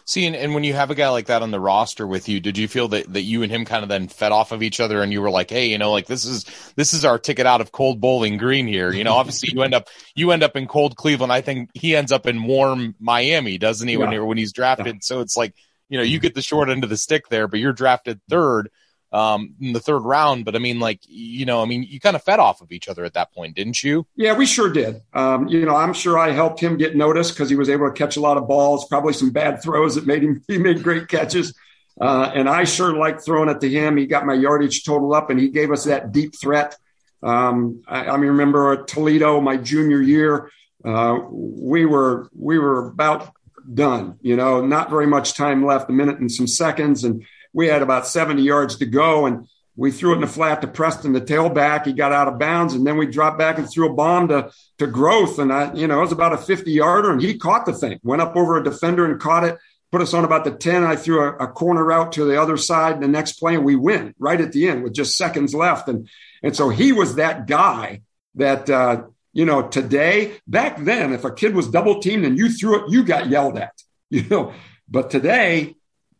See, 0.09 0.25
and, 0.25 0.35
and, 0.35 0.55
when 0.55 0.63
you 0.63 0.73
have 0.73 0.89
a 0.89 0.95
guy 0.95 1.09
like 1.09 1.27
that 1.27 1.43
on 1.43 1.51
the 1.51 1.59
roster 1.59 2.07
with 2.07 2.27
you, 2.27 2.39
did 2.39 2.57
you 2.57 2.67
feel 2.67 2.87
that, 2.87 3.13
that 3.13 3.21
you 3.21 3.43
and 3.43 3.51
him 3.51 3.63
kind 3.63 3.83
of 3.83 3.89
then 3.89 4.07
fed 4.07 4.31
off 4.31 4.51
of 4.51 4.63
each 4.63 4.79
other 4.79 5.03
and 5.03 5.13
you 5.13 5.21
were 5.21 5.29
like, 5.29 5.51
Hey, 5.51 5.67
you 5.67 5.77
know, 5.77 5.91
like 5.91 6.07
this 6.07 6.25
is, 6.25 6.45
this 6.75 6.95
is 6.95 7.05
our 7.05 7.19
ticket 7.19 7.45
out 7.45 7.61
of 7.61 7.71
cold 7.71 8.01
bowling 8.01 8.37
green 8.37 8.65
here. 8.65 8.91
You 8.91 9.03
know, 9.03 9.13
obviously 9.13 9.51
you 9.53 9.61
end 9.61 9.75
up, 9.75 9.87
you 10.15 10.31
end 10.31 10.41
up 10.41 10.55
in 10.55 10.65
cold 10.65 10.95
Cleveland. 10.95 11.31
I 11.31 11.41
think 11.41 11.69
he 11.75 11.95
ends 11.95 12.11
up 12.11 12.25
in 12.25 12.41
warm 12.41 12.95
Miami, 12.99 13.59
doesn't 13.59 13.87
he? 13.87 13.97
Yeah. 13.97 14.07
When, 14.07 14.25
when 14.25 14.37
he's 14.39 14.51
drafted. 14.51 14.87
Yeah. 14.87 14.99
So 15.01 15.19
it's 15.19 15.37
like, 15.37 15.53
you 15.89 15.99
know, 15.99 16.03
you 16.03 16.19
get 16.19 16.33
the 16.33 16.41
short 16.41 16.69
end 16.69 16.83
of 16.83 16.89
the 16.89 16.97
stick 16.97 17.29
there, 17.29 17.47
but 17.47 17.59
you're 17.59 17.71
drafted 17.71 18.19
third 18.27 18.71
um, 19.11 19.55
in 19.59 19.73
the 19.73 19.79
third 19.79 19.99
round. 19.99 20.45
But 20.45 20.55
I 20.55 20.59
mean, 20.59 20.79
like, 20.79 20.99
you 21.07 21.45
know, 21.45 21.61
I 21.61 21.65
mean, 21.65 21.83
you 21.83 21.99
kind 21.99 22.15
of 22.15 22.23
fed 22.23 22.39
off 22.39 22.61
of 22.61 22.71
each 22.71 22.87
other 22.87 23.03
at 23.05 23.13
that 23.13 23.33
point, 23.33 23.55
didn't 23.55 23.83
you? 23.83 24.05
Yeah, 24.15 24.33
we 24.33 24.45
sure 24.45 24.71
did. 24.71 25.01
Um, 25.13 25.47
you 25.47 25.65
know, 25.65 25.75
I'm 25.75 25.93
sure 25.93 26.17
I 26.17 26.31
helped 26.31 26.59
him 26.59 26.77
get 26.77 26.95
noticed 26.95 27.33
because 27.33 27.49
he 27.49 27.55
was 27.55 27.69
able 27.69 27.87
to 27.87 27.93
catch 27.93 28.17
a 28.17 28.21
lot 28.21 28.37
of 28.37 28.47
balls, 28.47 28.87
probably 28.87 29.13
some 29.13 29.31
bad 29.31 29.61
throws 29.61 29.95
that 29.95 30.05
made 30.05 30.23
him, 30.23 30.43
he 30.47 30.57
made 30.57 30.83
great 30.83 31.07
catches. 31.07 31.53
Uh, 31.99 32.31
and 32.33 32.47
I 32.47 32.63
sure 32.63 32.95
liked 32.95 33.25
throwing 33.25 33.49
it 33.49 33.59
to 33.61 33.69
him. 33.69 33.97
He 33.97 34.05
got 34.05 34.25
my 34.25 34.33
yardage 34.33 34.83
total 34.85 35.13
up 35.13 35.29
and 35.29 35.39
he 35.39 35.49
gave 35.49 35.71
us 35.71 35.85
that 35.85 36.11
deep 36.11 36.33
threat. 36.39 36.77
Um, 37.21 37.83
I, 37.87 38.05
I 38.05 38.15
remember 38.15 38.85
Toledo, 38.85 39.41
my 39.41 39.57
junior 39.57 40.01
year, 40.01 40.49
uh, 40.85 41.19
we 41.29 41.85
were, 41.85 42.29
we 42.33 42.57
were 42.57 42.87
about 42.87 43.33
done, 43.73 44.17
you 44.21 44.37
know, 44.37 44.65
not 44.65 44.89
very 44.89 45.07
much 45.07 45.33
time 45.33 45.65
left, 45.65 45.89
a 45.89 45.93
minute 45.93 46.19
and 46.19 46.31
some 46.31 46.47
seconds. 46.47 47.03
And, 47.03 47.25
we 47.53 47.67
had 47.67 47.81
about 47.81 48.07
70 48.07 48.41
yards 48.41 48.77
to 48.77 48.85
go 48.85 49.25
and 49.25 49.47
we 49.79 49.91
threw 49.91 50.11
it 50.11 50.15
in 50.15 50.21
the 50.21 50.27
flat 50.27 50.59
to 50.59 50.67
Preston, 50.67 51.13
the 51.13 51.21
tailback. 51.21 51.85
He 51.85 51.93
got 51.93 52.11
out 52.11 52.27
of 52.27 52.37
bounds, 52.37 52.73
and 52.73 52.85
then 52.85 52.97
we 52.97 53.07
dropped 53.07 53.37
back 53.37 53.57
and 53.57 53.69
threw 53.69 53.89
a 53.89 53.93
bomb 53.93 54.27
to 54.27 54.51
to 54.79 54.87
Groth, 54.87 55.39
and 55.39 55.53
I, 55.53 55.73
you 55.73 55.87
know, 55.87 55.99
it 55.99 56.01
was 56.01 56.11
about 56.11 56.33
a 56.33 56.37
50 56.37 56.69
yarder, 56.69 57.11
and 57.11 57.21
he 57.21 57.37
caught 57.37 57.65
the 57.65 57.71
thing, 57.73 57.97
went 58.03 58.21
up 58.21 58.35
over 58.35 58.57
a 58.57 58.63
defender 58.63 59.05
and 59.09 59.21
caught 59.21 59.45
it, 59.45 59.57
put 59.89 60.01
us 60.01 60.13
on 60.13 60.25
about 60.25 60.43
the 60.43 60.51
10. 60.51 60.83
I 60.83 60.97
threw 60.97 61.21
a, 61.21 61.29
a 61.37 61.47
corner 61.47 61.93
out 61.93 62.11
to 62.13 62.25
the 62.25 62.41
other 62.41 62.57
side, 62.57 62.99
the 62.99 63.07
next 63.07 63.39
play, 63.39 63.55
and 63.55 63.63
we 63.63 63.77
win 63.77 64.13
right 64.19 64.39
at 64.41 64.51
the 64.51 64.67
end 64.67 64.83
with 64.83 64.93
just 64.93 65.15
seconds 65.15 65.55
left, 65.55 65.87
and 65.87 66.09
and 66.43 66.53
so 66.53 66.67
he 66.67 66.91
was 66.91 67.15
that 67.15 67.47
guy 67.47 68.01
that. 68.35 68.69
Uh, 68.69 69.03
you 69.31 69.45
know, 69.45 69.67
today, 69.67 70.33
back 70.47 70.83
then, 70.83 71.13
if 71.13 71.23
a 71.23 71.31
kid 71.31 71.55
was 71.55 71.67
double 71.67 72.01
teamed 72.01 72.25
and 72.25 72.35
you 72.35 72.49
threw 72.49 72.83
it, 72.83 72.91
you 72.91 73.03
got 73.03 73.27
yelled 73.27 73.59
at, 73.59 73.79
you 74.09 74.23
know. 74.27 74.53
But 74.89 75.11
today, 75.11 75.75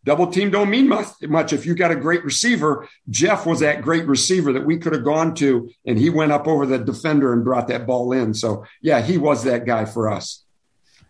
double 0.09 0.25
team 0.25 0.49
don't 0.49 0.71
mean 0.71 0.87
much, 0.87 1.05
much 1.21 1.53
if 1.53 1.67
you 1.67 1.75
got 1.75 1.91
a 1.91 1.95
great 1.95 2.25
receiver. 2.25 2.89
Jeff 3.11 3.45
was 3.45 3.59
that 3.59 3.83
great 3.83 4.07
receiver 4.07 4.51
that 4.51 4.65
we 4.65 4.75
could 4.75 4.91
have 4.91 5.03
gone 5.03 5.35
to, 5.35 5.69
and 5.85 5.99
he 5.99 6.09
went 6.09 6.31
up 6.31 6.47
over 6.47 6.65
the 6.65 6.79
defender 6.79 7.31
and 7.31 7.43
brought 7.43 7.67
that 7.67 7.85
ball 7.85 8.11
in. 8.11 8.33
So, 8.33 8.65
yeah, 8.81 9.03
he 9.03 9.19
was 9.19 9.43
that 9.43 9.67
guy 9.67 9.85
for 9.85 10.09
us. 10.09 10.43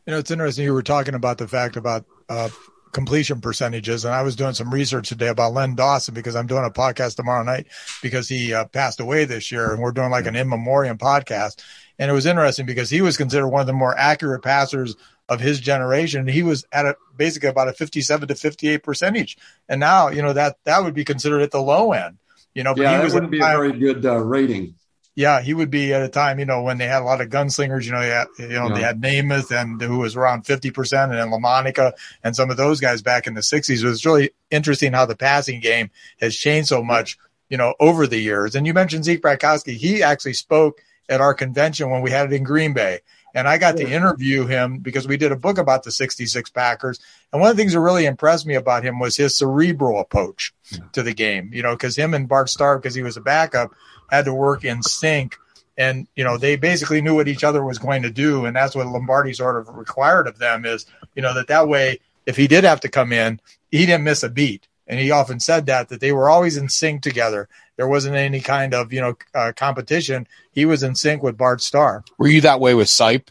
You 0.05 0.12
know, 0.12 0.19
it's 0.19 0.31
interesting. 0.31 0.65
You 0.65 0.73
were 0.73 0.83
talking 0.83 1.13
about 1.13 1.38
the 1.38 1.47
fact 1.47 1.77
about 1.77 2.03
uh, 2.27 2.49
completion 2.91 3.41
percentages, 3.41 4.06
and 4.06 4.13
I 4.13 4.21
was 4.21 4.36
doing 4.36 4.54
some 4.54 4.73
research 4.73 5.10
today 5.10 5.28
about 5.28 5.54
Len 5.54 5.75
Dawson 5.75 6.13
because 6.13 6.36
I'm 6.36 6.47
doing 6.47 6.65
a 6.65 6.69
podcast 6.69 7.15
tomorrow 7.15 7.43
night 7.43 7.67
because 8.02 8.28
he 8.28 8.54
uh, 8.54 8.65
passed 8.65 8.99
away 8.99 9.25
this 9.25 9.52
year, 9.52 9.71
and 9.71 9.82
we're 9.82 9.91
doing 9.91 10.10
like 10.10 10.25
an 10.25 10.36
in 10.36 10.49
memoriam 10.49 10.97
podcast. 10.97 11.63
And 11.97 12.10
it 12.10 12.13
was 12.13 12.25
interesting 12.25 12.65
because 12.65 12.89
he 12.89 13.02
was 13.02 13.17
considered 13.17 13.49
one 13.49 13.62
of 13.62 13.67
the 13.67 13.73
more 13.73 13.97
accurate 13.97 14.43
passers 14.43 14.95
of 15.28 15.39
his 15.39 15.60
generation. 15.60 16.28
He 16.28 16.43
was 16.43 16.65
at 16.71 16.86
a 16.86 16.95
basically 17.15 17.49
about 17.49 17.67
a 17.67 17.73
57 17.73 18.28
to 18.28 18.36
58 18.36 18.84
percentage. 18.84 19.38
And 19.67 19.80
now, 19.80 20.10
you 20.10 20.21
know, 20.21 20.34
that 20.34 20.58
that 20.63 20.84
would 20.84 20.93
be 20.93 21.06
considered 21.06 21.41
at 21.41 21.52
the 21.52 21.62
low 21.62 21.91
end, 21.91 22.17
you 22.54 22.63
know, 22.63 22.73
but 22.73 22.84
yeah, 22.84 22.97
he 22.97 23.04
was 23.04 23.13
wouldn't 23.13 23.32
be 23.32 23.39
a 23.39 23.41
very 23.41 23.73
good 23.73 24.06
uh, 24.06 24.17
rating. 24.17 24.75
Yeah, 25.15 25.41
he 25.41 25.53
would 25.53 25.69
be 25.69 25.93
at 25.93 26.01
a 26.01 26.07
time, 26.07 26.39
you 26.39 26.45
know, 26.45 26.61
when 26.61 26.77
they 26.77 26.87
had 26.87 27.01
a 27.01 27.05
lot 27.05 27.19
of 27.19 27.29
gunslingers, 27.29 27.85
you 27.85 27.91
know, 27.91 27.99
had, 27.99 28.27
you 28.37 28.47
know, 28.47 28.69
yeah. 28.69 28.73
they 28.73 28.81
had 28.81 29.01
Namath 29.01 29.51
and 29.51 29.81
who 29.81 29.97
was 29.99 30.15
around 30.15 30.45
50% 30.45 31.03
and 31.03 31.13
then 31.13 31.29
LaMonica 31.29 31.93
and 32.23 32.35
some 32.35 32.49
of 32.49 32.57
those 32.57 32.79
guys 32.79 33.01
back 33.01 33.27
in 33.27 33.33
the 33.33 33.41
60s. 33.41 33.83
It 33.83 33.85
was 33.85 34.05
really 34.05 34.29
interesting 34.49 34.93
how 34.93 35.05
the 35.05 35.17
passing 35.17 35.59
game 35.59 35.89
has 36.21 36.35
changed 36.37 36.69
so 36.69 36.83
much, 36.83 37.17
you 37.49 37.57
know, 37.57 37.73
over 37.79 38.07
the 38.07 38.19
years. 38.19 38.55
And 38.55 38.65
you 38.65 38.73
mentioned 38.73 39.03
Zeke 39.03 39.21
Bratkowski. 39.21 39.75
He 39.75 40.01
actually 40.01 40.33
spoke 40.33 40.81
at 41.09 41.21
our 41.21 41.33
convention 41.33 41.89
when 41.89 42.01
we 42.01 42.11
had 42.11 42.31
it 42.31 42.35
in 42.35 42.43
Green 42.43 42.73
Bay 42.73 42.99
and 43.39 43.47
I 43.47 43.58
got 43.58 43.78
to 43.78 43.89
interview 43.89 44.45
him 44.45 44.80
because 44.80 45.08
we 45.08 45.15
did 45.15 45.32
a 45.32 45.38
book 45.38 45.58
about 45.58 45.84
the 45.84 45.91
66 45.91 46.49
Packers. 46.49 46.99
And 47.32 47.41
one 47.41 47.49
of 47.49 47.56
the 47.56 47.62
things 47.62 47.73
that 47.73 47.80
really 47.80 48.06
impressed 48.06 48.45
me 48.45 48.56
about 48.56 48.84
him 48.84 48.99
was 48.99 49.15
his 49.15 49.36
cerebral 49.36 49.99
approach 49.99 50.54
to 50.91 51.02
the 51.02 51.13
game, 51.13 51.49
you 51.54 51.63
know, 51.63 51.73
because 51.73 51.95
him 51.95 52.13
and 52.13 52.28
Bart 52.28 52.49
Starr, 52.49 52.78
because 52.78 52.95
he 52.95 53.02
was 53.02 53.17
a 53.17 53.21
backup, 53.21 53.71
had 54.10 54.25
to 54.25 54.34
work 54.34 54.65
in 54.65 54.84
sync. 54.84 55.38
And, 55.78 56.08
you 56.15 56.25
know, 56.25 56.38
they 56.38 56.58
basically 56.58 57.02
knew 57.02 57.15
what 57.15 57.30
each 57.30 57.45
other 57.45 57.63
was 57.63 57.80
going 57.80 58.02
to 58.02 58.10
do. 58.10 58.43
And 58.45 58.56
that's 58.56 58.75
what 58.75 58.88
Lombardi 58.88 59.34
sort 59.34 59.56
of 59.56 59.73
required 59.73 60.28
of 60.28 60.38
them 60.38 60.65
is, 60.65 60.86
you 61.15 61.21
know, 61.21 61.34
that 61.34 61.47
that 61.47 61.69
way, 61.69 62.02
if 62.25 62.36
he 62.36 62.47
did 62.47 62.65
have 62.65 62.82
to 62.82 62.89
come 62.89 63.13
in, 63.13 63.39
he 63.71 63.86
didn't 63.86 64.04
miss 64.04 64.21
a 64.21 64.30
beat 64.30 64.67
and 64.89 64.99
he 64.99 65.12
often 65.12 65.39
said 65.39 65.67
that 65.67 65.88
that 65.89 66.02
they 66.02 66.12
were 66.12 66.30
always 66.30 66.58
in 66.58 66.67
sync 66.67 67.04
together. 67.04 67.47
There 67.79 67.87
wasn't 67.87 68.17
any 68.17 68.41
kind 68.41 68.73
of 68.73 68.91
you 68.91 68.99
know 68.99 69.15
uh, 69.33 69.53
competition. 69.55 70.27
He 70.51 70.65
was 70.65 70.83
in 70.83 70.95
sync 70.95 71.23
with 71.23 71.37
Bart 71.37 71.61
Starr. 71.61 72.03
Were 72.17 72.27
you 72.27 72.41
that 72.41 72.59
way 72.59 72.73
with 72.73 72.89
Sipe? 72.89 73.29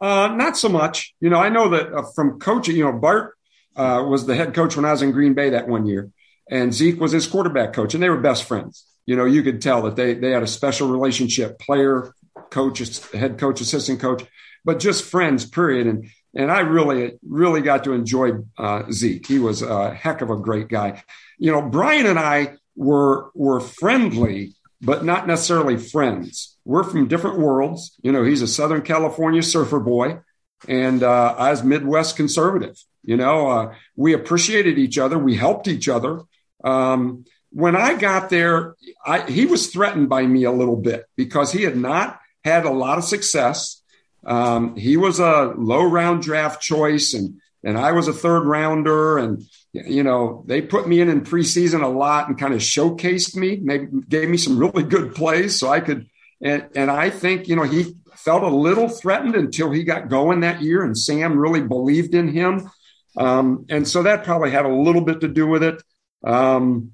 Uh, 0.00 0.28
not 0.36 0.56
so 0.56 0.68
much. 0.68 1.16
You 1.18 1.30
know, 1.30 1.40
I 1.40 1.48
know 1.48 1.68
that 1.70 1.92
uh, 1.92 2.04
from 2.14 2.38
coaching. 2.38 2.76
You 2.76 2.84
know, 2.84 2.92
Bart 2.92 3.36
uh, 3.74 4.04
was 4.08 4.26
the 4.26 4.36
head 4.36 4.54
coach 4.54 4.76
when 4.76 4.84
I 4.84 4.92
was 4.92 5.02
in 5.02 5.10
Green 5.10 5.34
Bay 5.34 5.50
that 5.50 5.66
one 5.66 5.84
year, 5.84 6.12
and 6.48 6.72
Zeke 6.72 7.00
was 7.00 7.10
his 7.10 7.26
quarterback 7.26 7.72
coach, 7.72 7.92
and 7.92 8.00
they 8.00 8.08
were 8.08 8.20
best 8.20 8.44
friends. 8.44 8.86
You 9.04 9.16
know, 9.16 9.24
you 9.24 9.42
could 9.42 9.60
tell 9.60 9.82
that 9.82 9.96
they 9.96 10.14
they 10.14 10.30
had 10.30 10.44
a 10.44 10.46
special 10.46 10.86
relationship, 10.86 11.58
player, 11.58 12.14
coach, 12.50 12.78
head 13.10 13.36
coach, 13.38 13.60
assistant 13.60 13.98
coach, 13.98 14.22
but 14.64 14.78
just 14.78 15.02
friends. 15.02 15.44
Period. 15.44 15.88
And 15.88 16.08
and 16.36 16.52
I 16.52 16.60
really, 16.60 17.18
really 17.28 17.62
got 17.62 17.82
to 17.82 17.94
enjoy 17.94 18.30
uh, 18.56 18.84
Zeke. 18.92 19.26
He 19.26 19.40
was 19.40 19.62
a 19.62 19.92
heck 19.92 20.20
of 20.20 20.30
a 20.30 20.36
great 20.36 20.68
guy. 20.68 21.02
You 21.36 21.50
know, 21.50 21.62
Brian 21.62 22.06
and 22.06 22.18
I 22.18 22.58
were 22.76 23.30
were 23.34 23.60
friendly, 23.60 24.54
but 24.80 25.04
not 25.04 25.26
necessarily 25.26 25.76
friends. 25.76 26.56
We're 26.64 26.84
from 26.84 27.08
different 27.08 27.38
worlds. 27.38 27.96
You 28.02 28.12
know, 28.12 28.24
he's 28.24 28.42
a 28.42 28.46
Southern 28.46 28.82
California 28.82 29.42
surfer 29.42 29.80
boy, 29.80 30.20
and 30.68 31.02
uh, 31.02 31.34
I 31.36 31.50
was 31.50 31.62
Midwest 31.62 32.16
conservative. 32.16 32.76
You 33.02 33.16
know, 33.16 33.48
uh, 33.48 33.74
we 33.96 34.14
appreciated 34.14 34.78
each 34.78 34.98
other. 34.98 35.18
We 35.18 35.36
helped 35.36 35.68
each 35.68 35.88
other. 35.88 36.22
Um, 36.62 37.24
when 37.50 37.76
I 37.76 37.94
got 37.94 38.30
there, 38.30 38.74
I, 39.04 39.30
he 39.30 39.46
was 39.46 39.68
threatened 39.68 40.08
by 40.08 40.26
me 40.26 40.44
a 40.44 40.50
little 40.50 40.76
bit 40.76 41.04
because 41.16 41.52
he 41.52 41.62
had 41.62 41.76
not 41.76 42.18
had 42.44 42.64
a 42.64 42.70
lot 42.70 42.98
of 42.98 43.04
success 43.04 43.82
um, 44.26 44.76
he 44.76 44.96
was 44.96 45.18
a 45.20 45.52
low 45.56 45.82
round 45.82 46.22
draft 46.22 46.62
choice, 46.62 47.14
and 47.14 47.40
and 47.62 47.78
I 47.78 47.92
was 47.92 48.08
a 48.08 48.12
third 48.12 48.44
rounder, 48.44 49.18
and 49.18 49.42
you 49.74 50.04
know 50.04 50.44
they 50.46 50.62
put 50.62 50.88
me 50.88 51.00
in 51.00 51.08
in 51.08 51.22
preseason 51.22 51.82
a 51.82 51.88
lot 51.88 52.28
and 52.28 52.38
kind 52.38 52.54
of 52.54 52.60
showcased 52.60 53.36
me, 53.36 53.58
maybe 53.60 53.88
gave 54.08 54.28
me 54.28 54.36
some 54.36 54.58
really 54.64 54.84
good 54.84 55.14
plays, 55.14 55.58
so 55.58 55.68
I 55.68 55.80
could. 55.80 56.08
And 56.40 56.68
and 56.74 56.90
I 56.90 57.10
think 57.10 57.48
you 57.48 57.56
know 57.56 57.62
he 57.62 57.96
felt 58.16 58.42
a 58.42 58.48
little 58.48 58.88
threatened 58.88 59.34
until 59.34 59.70
he 59.70 59.82
got 59.82 60.08
going 60.08 60.40
that 60.40 60.62
year, 60.62 60.82
and 60.82 60.96
Sam 60.96 61.38
really 61.38 61.60
believed 61.60 62.14
in 62.14 62.28
him, 62.28 62.70
um, 63.16 63.66
and 63.68 63.86
so 63.86 64.02
that 64.02 64.24
probably 64.24 64.50
had 64.50 64.64
a 64.64 64.74
little 64.74 65.02
bit 65.02 65.20
to 65.20 65.28
do 65.28 65.46
with 65.46 65.62
it. 65.62 65.82
Um, 66.24 66.92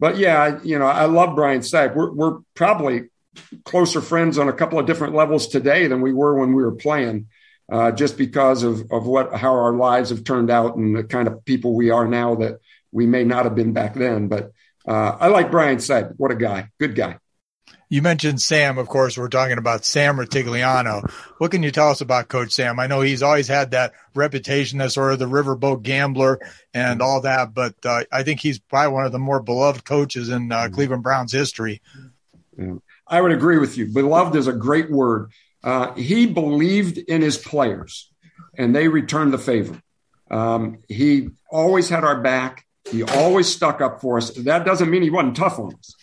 but 0.00 0.16
yeah, 0.16 0.60
you 0.62 0.78
know, 0.78 0.86
I 0.86 1.06
love 1.06 1.34
Brian 1.34 1.60
Sipe. 1.60 1.94
We're, 1.94 2.12
we're 2.12 2.38
probably 2.54 3.08
closer 3.64 4.00
friends 4.00 4.38
on 4.38 4.48
a 4.48 4.52
couple 4.52 4.78
of 4.78 4.86
different 4.86 5.14
levels 5.14 5.48
today 5.48 5.86
than 5.86 6.00
we 6.00 6.12
were 6.12 6.38
when 6.38 6.54
we 6.54 6.62
were 6.62 6.72
playing, 6.72 7.26
uh, 7.70 7.92
just 7.92 8.16
because 8.16 8.62
of 8.62 8.90
of 8.90 9.06
what 9.06 9.34
how 9.34 9.54
our 9.54 9.72
lives 9.72 10.10
have 10.10 10.24
turned 10.24 10.50
out 10.50 10.76
and 10.76 10.96
the 10.96 11.04
kind 11.04 11.28
of 11.28 11.44
people 11.44 11.74
we 11.74 11.90
are 11.90 12.06
now 12.06 12.34
that 12.36 12.60
we 12.92 13.06
may 13.06 13.24
not 13.24 13.44
have 13.44 13.54
been 13.54 13.72
back 13.72 13.94
then. 13.94 14.28
But 14.28 14.52
uh, 14.86 15.16
I 15.20 15.28
like 15.28 15.50
Brian 15.50 15.80
said, 15.80 16.14
what 16.16 16.30
a 16.30 16.36
guy, 16.36 16.70
good 16.78 16.94
guy. 16.94 17.18
You 17.90 18.02
mentioned 18.02 18.42
Sam, 18.42 18.76
of 18.76 18.86
course. 18.86 19.16
We're 19.16 19.28
talking 19.28 19.56
about 19.56 19.84
Sam 19.84 20.16
Rutigliano. 20.16 21.10
What 21.38 21.50
can 21.50 21.62
you 21.62 21.70
tell 21.70 21.88
us 21.90 22.02
about 22.02 22.28
Coach 22.28 22.52
Sam? 22.52 22.78
I 22.78 22.86
know 22.86 23.00
he's 23.00 23.22
always 23.22 23.48
had 23.48 23.70
that 23.70 23.92
reputation 24.14 24.80
as 24.82 24.94
sort 24.94 25.14
of 25.14 25.18
the 25.18 25.24
riverboat 25.24 25.82
gambler 25.82 26.38
and 26.74 27.00
all 27.00 27.22
that, 27.22 27.54
but 27.54 27.74
uh, 27.84 28.04
I 28.12 28.24
think 28.24 28.40
he's 28.40 28.58
probably 28.58 28.92
one 28.92 29.06
of 29.06 29.12
the 29.12 29.18
more 29.18 29.40
beloved 29.40 29.86
coaches 29.86 30.28
in 30.28 30.52
uh, 30.52 30.68
Cleveland 30.70 31.02
Browns 31.02 31.32
history. 31.32 31.80
Yeah. 32.58 32.74
I 33.06 33.22
would 33.22 33.32
agree 33.32 33.56
with 33.56 33.78
you. 33.78 33.86
Beloved 33.86 34.36
is 34.36 34.48
a 34.48 34.52
great 34.52 34.90
word. 34.90 35.30
Uh, 35.62 35.92
he 35.94 36.26
believed 36.26 36.98
in 36.98 37.20
his 37.20 37.36
players, 37.36 38.12
and 38.56 38.74
they 38.74 38.88
returned 38.88 39.32
the 39.32 39.38
favor. 39.38 39.80
Um, 40.30 40.78
he 40.88 41.30
always 41.50 41.88
had 41.88 42.04
our 42.04 42.20
back. 42.20 42.64
He 42.90 43.02
always 43.02 43.48
stuck 43.48 43.80
up 43.80 44.00
for 44.00 44.18
us. 44.18 44.30
That 44.30 44.64
doesn't 44.64 44.90
mean 44.90 45.02
he 45.02 45.10
wasn't 45.10 45.36
tough 45.36 45.58
on 45.58 45.74
us, 45.74 45.94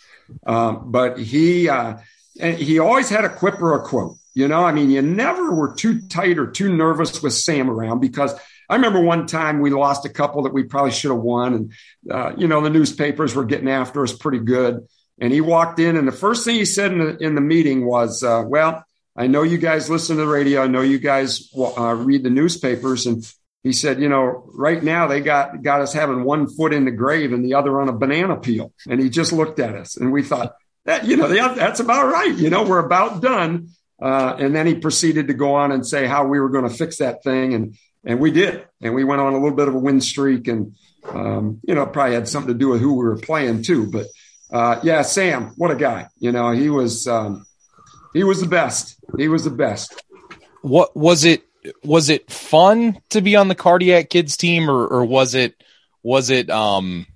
um, 0.46 0.90
but 0.90 1.18
he 1.18 1.68
uh, 1.68 1.96
he 2.38 2.78
always 2.78 3.08
had 3.08 3.24
a 3.24 3.28
quip 3.28 3.60
or 3.60 3.74
a 3.74 3.82
quote. 3.82 4.16
You 4.34 4.48
know, 4.48 4.62
I 4.62 4.72
mean, 4.72 4.90
you 4.90 5.00
never 5.00 5.54
were 5.54 5.74
too 5.74 6.06
tight 6.08 6.38
or 6.38 6.50
too 6.50 6.74
nervous 6.74 7.22
with 7.22 7.32
Sam 7.32 7.70
around 7.70 8.00
because 8.00 8.34
I 8.68 8.74
remember 8.74 9.00
one 9.00 9.26
time 9.26 9.60
we 9.60 9.70
lost 9.70 10.04
a 10.04 10.10
couple 10.10 10.42
that 10.42 10.52
we 10.52 10.64
probably 10.64 10.90
should 10.90 11.10
have 11.10 11.20
won, 11.20 11.54
and 11.54 11.72
uh, 12.10 12.32
you 12.36 12.48
know 12.48 12.60
the 12.60 12.70
newspapers 12.70 13.34
were 13.34 13.44
getting 13.44 13.68
after 13.68 14.02
us 14.02 14.12
pretty 14.12 14.40
good. 14.40 14.86
And 15.18 15.32
he 15.32 15.40
walked 15.40 15.78
in, 15.78 15.96
and 15.96 16.06
the 16.06 16.12
first 16.12 16.44
thing 16.44 16.56
he 16.56 16.66
said 16.66 16.92
in 16.92 16.98
the, 16.98 17.16
in 17.16 17.34
the 17.34 17.40
meeting 17.40 17.86
was, 17.86 18.22
uh, 18.22 18.44
Well, 18.46 18.84
I 19.16 19.26
know 19.26 19.42
you 19.42 19.58
guys 19.58 19.88
listen 19.88 20.16
to 20.16 20.22
the 20.22 20.28
radio. 20.28 20.62
I 20.62 20.66
know 20.66 20.82
you 20.82 20.98
guys 20.98 21.50
uh, 21.56 21.94
read 21.94 22.22
the 22.22 22.30
newspapers. 22.30 23.06
And 23.06 23.26
he 23.62 23.72
said, 23.72 24.00
You 24.00 24.08
know, 24.08 24.50
right 24.54 24.82
now 24.82 25.06
they 25.06 25.20
got, 25.20 25.62
got 25.62 25.80
us 25.80 25.92
having 25.92 26.24
one 26.24 26.48
foot 26.48 26.72
in 26.74 26.84
the 26.84 26.90
grave 26.90 27.32
and 27.32 27.44
the 27.44 27.54
other 27.54 27.80
on 27.80 27.88
a 27.88 27.92
banana 27.92 28.36
peel. 28.36 28.72
And 28.88 29.00
he 29.00 29.08
just 29.08 29.32
looked 29.32 29.58
at 29.58 29.74
us, 29.74 29.96
and 29.96 30.12
we 30.12 30.22
thought, 30.22 30.54
that, 30.84 31.04
you 31.04 31.16
know, 31.16 31.28
that's 31.28 31.80
about 31.80 32.12
right. 32.12 32.34
You 32.34 32.48
know, 32.48 32.62
we're 32.64 32.84
about 32.84 33.20
done. 33.20 33.70
Uh, 34.00 34.36
and 34.38 34.54
then 34.54 34.66
he 34.66 34.74
proceeded 34.76 35.28
to 35.28 35.34
go 35.34 35.54
on 35.54 35.72
and 35.72 35.84
say 35.84 36.06
how 36.06 36.26
we 36.26 36.38
were 36.38 36.48
going 36.48 36.68
to 36.68 36.74
fix 36.74 36.98
that 36.98 37.24
thing. 37.24 37.54
And, 37.54 37.76
and 38.04 38.20
we 38.20 38.30
did. 38.30 38.64
And 38.80 38.94
we 38.94 39.02
went 39.02 39.20
on 39.20 39.32
a 39.32 39.36
little 39.36 39.56
bit 39.56 39.66
of 39.66 39.74
a 39.74 39.78
win 39.78 40.00
streak. 40.00 40.46
And, 40.46 40.76
um, 41.08 41.60
you 41.66 41.74
know, 41.74 41.86
probably 41.86 42.14
had 42.14 42.28
something 42.28 42.52
to 42.52 42.58
do 42.58 42.68
with 42.68 42.80
who 42.80 42.94
we 42.94 43.04
were 43.04 43.16
playing 43.16 43.62
too. 43.62 43.90
But, 43.90 44.06
uh, 44.50 44.78
yeah, 44.82 45.02
Sam, 45.02 45.54
what 45.56 45.72
a 45.72 45.76
guy! 45.76 46.08
You 46.18 46.30
know, 46.30 46.52
he 46.52 46.70
was 46.70 47.08
um, 47.08 47.45
he 48.16 48.24
was 48.24 48.40
the 48.40 48.48
best. 48.48 48.96
He 49.18 49.28
was 49.28 49.44
the 49.44 49.50
best. 49.50 50.02
What 50.62 50.96
was 50.96 51.24
it? 51.24 51.42
Was 51.84 52.08
it 52.08 52.30
fun 52.30 52.98
to 53.10 53.20
be 53.20 53.36
on 53.36 53.48
the 53.48 53.54
Kardiac 53.54 54.08
Kids 54.08 54.38
team, 54.38 54.70
or, 54.70 54.86
or 54.86 55.04
was 55.04 55.34
it 55.34 55.62
was 56.02 56.30
it 56.30 56.48
um, 56.48 57.06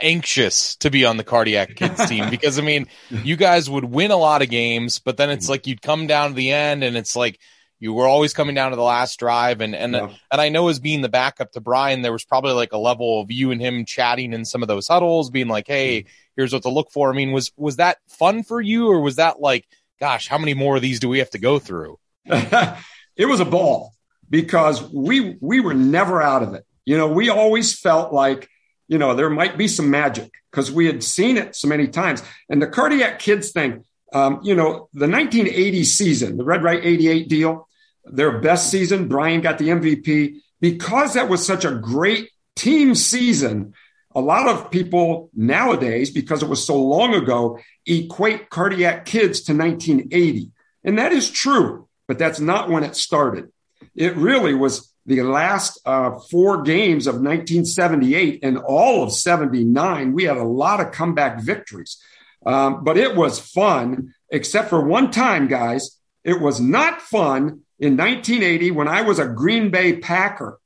anxious 0.00 0.74
to 0.76 0.90
be 0.90 1.04
on 1.04 1.16
the 1.16 1.22
Kardiac 1.22 1.76
Kids 1.76 2.08
team? 2.08 2.28
Because 2.30 2.58
I 2.58 2.62
mean, 2.62 2.88
you 3.10 3.36
guys 3.36 3.70
would 3.70 3.84
win 3.84 4.10
a 4.10 4.16
lot 4.16 4.42
of 4.42 4.50
games, 4.50 4.98
but 4.98 5.16
then 5.16 5.30
it's 5.30 5.48
like 5.48 5.68
you'd 5.68 5.80
come 5.80 6.08
down 6.08 6.30
to 6.30 6.34
the 6.34 6.50
end, 6.50 6.82
and 6.82 6.96
it's 6.96 7.14
like 7.14 7.38
you 7.78 7.92
were 7.92 8.06
always 8.06 8.32
coming 8.32 8.54
down 8.56 8.70
to 8.70 8.76
the 8.76 8.82
last 8.82 9.18
drive 9.18 9.60
and 9.60 9.74
and 9.74 9.92
yeah. 9.92 10.08
and 10.30 10.40
I 10.40 10.48
know 10.48 10.68
as 10.68 10.78
being 10.80 11.02
the 11.02 11.08
backup 11.08 11.52
to 11.52 11.60
Brian 11.60 12.02
there 12.02 12.12
was 12.12 12.24
probably 12.24 12.52
like 12.52 12.72
a 12.72 12.78
level 12.78 13.20
of 13.20 13.30
you 13.30 13.50
and 13.50 13.60
him 13.60 13.84
chatting 13.84 14.32
in 14.32 14.44
some 14.44 14.62
of 14.62 14.68
those 14.68 14.86
huddles 14.86 15.30
being 15.30 15.48
like 15.48 15.66
hey 15.66 16.06
here's 16.36 16.52
what 16.52 16.62
to 16.62 16.68
look 16.68 16.90
for 16.90 17.10
I 17.10 17.16
mean 17.16 17.32
was 17.32 17.52
was 17.56 17.76
that 17.76 17.98
fun 18.08 18.42
for 18.42 18.60
you 18.60 18.88
or 18.88 19.00
was 19.00 19.16
that 19.16 19.40
like 19.40 19.66
gosh 20.00 20.28
how 20.28 20.38
many 20.38 20.54
more 20.54 20.76
of 20.76 20.82
these 20.82 21.00
do 21.00 21.08
we 21.08 21.18
have 21.18 21.30
to 21.30 21.38
go 21.38 21.58
through 21.58 21.98
it 22.26 23.26
was 23.26 23.40
a 23.40 23.44
ball 23.44 23.92
because 24.28 24.82
we 24.92 25.36
we 25.40 25.60
were 25.60 25.74
never 25.74 26.22
out 26.22 26.42
of 26.42 26.54
it 26.54 26.64
you 26.84 26.96
know 26.96 27.08
we 27.08 27.28
always 27.28 27.78
felt 27.78 28.12
like 28.12 28.48
you 28.88 28.98
know 28.98 29.14
there 29.14 29.30
might 29.30 29.58
be 29.58 29.68
some 29.68 29.90
magic 29.90 30.30
because 30.50 30.70
we 30.70 30.86
had 30.86 31.02
seen 31.02 31.36
it 31.36 31.56
so 31.56 31.68
many 31.68 31.88
times 31.88 32.22
and 32.48 32.60
the 32.60 32.66
Kardiac 32.66 33.18
Kids 33.18 33.52
thing 33.52 33.84
um, 34.12 34.40
you 34.42 34.54
know, 34.54 34.88
the 34.92 35.08
1980 35.08 35.84
season, 35.84 36.36
the 36.36 36.44
Red 36.44 36.62
Right 36.62 36.84
88 36.84 37.28
deal, 37.28 37.68
their 38.04 38.40
best 38.40 38.70
season. 38.70 39.08
Brian 39.08 39.40
got 39.40 39.58
the 39.58 39.68
MVP 39.68 40.40
because 40.60 41.14
that 41.14 41.28
was 41.28 41.44
such 41.44 41.64
a 41.64 41.74
great 41.74 42.30
team 42.54 42.94
season. 42.94 43.74
A 44.14 44.20
lot 44.20 44.48
of 44.48 44.70
people 44.70 45.30
nowadays, 45.34 46.10
because 46.10 46.42
it 46.42 46.48
was 46.48 46.64
so 46.64 46.80
long 46.80 47.14
ago, 47.14 47.58
equate 47.86 48.50
Kardiac 48.50 49.04
Kids 49.04 49.42
to 49.42 49.54
1980. 49.54 50.50
And 50.84 50.98
that 50.98 51.12
is 51.12 51.30
true, 51.30 51.88
but 52.08 52.18
that's 52.18 52.40
not 52.40 52.68
when 52.68 52.84
it 52.84 52.96
started. 52.96 53.50
It 53.94 54.16
really 54.16 54.54
was 54.54 54.92
the 55.06 55.22
last 55.22 55.80
uh, 55.84 56.18
four 56.30 56.62
games 56.62 57.06
of 57.06 57.14
1978 57.16 58.40
and 58.42 58.58
all 58.58 59.02
of 59.02 59.12
79. 59.12 60.12
We 60.12 60.24
had 60.24 60.36
a 60.36 60.44
lot 60.44 60.80
of 60.80 60.92
comeback 60.92 61.40
victories, 61.40 62.00
um, 62.46 62.84
but 62.84 62.96
it 62.96 63.16
was 63.16 63.38
fun, 63.38 64.14
except 64.30 64.68
for 64.68 64.80
one 64.80 65.10
time, 65.10 65.48
guys. 65.48 65.98
It 66.24 66.40
was 66.40 66.60
not 66.60 67.02
fun 67.02 67.62
in 67.78 67.96
1980 67.96 68.70
when 68.70 68.88
I 68.88 69.02
was 69.02 69.18
a 69.18 69.26
Green 69.26 69.70
Bay 69.70 69.96
Packer 69.96 70.58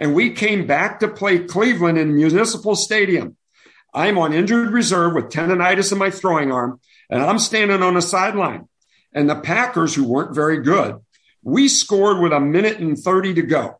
and 0.00 0.14
we 0.14 0.30
came 0.30 0.66
back 0.66 1.00
to 1.00 1.08
play 1.08 1.40
Cleveland 1.40 1.98
in 1.98 2.16
Municipal 2.16 2.74
Stadium. 2.74 3.36
I'm 3.92 4.16
on 4.16 4.32
injured 4.32 4.72
reserve 4.72 5.14
with 5.14 5.26
tendonitis 5.26 5.92
in 5.92 5.98
my 5.98 6.10
throwing 6.10 6.50
arm 6.50 6.80
and 7.10 7.22
I'm 7.22 7.38
standing 7.38 7.82
on 7.82 7.94
the 7.94 8.02
sideline. 8.02 8.66
And 9.12 9.28
the 9.28 9.36
Packers, 9.36 9.94
who 9.94 10.04
weren't 10.04 10.34
very 10.34 10.62
good, 10.62 10.96
we 11.42 11.68
scored 11.68 12.20
with 12.20 12.32
a 12.32 12.40
minute 12.40 12.78
and 12.78 12.98
30 12.98 13.34
to 13.34 13.42
go. 13.42 13.78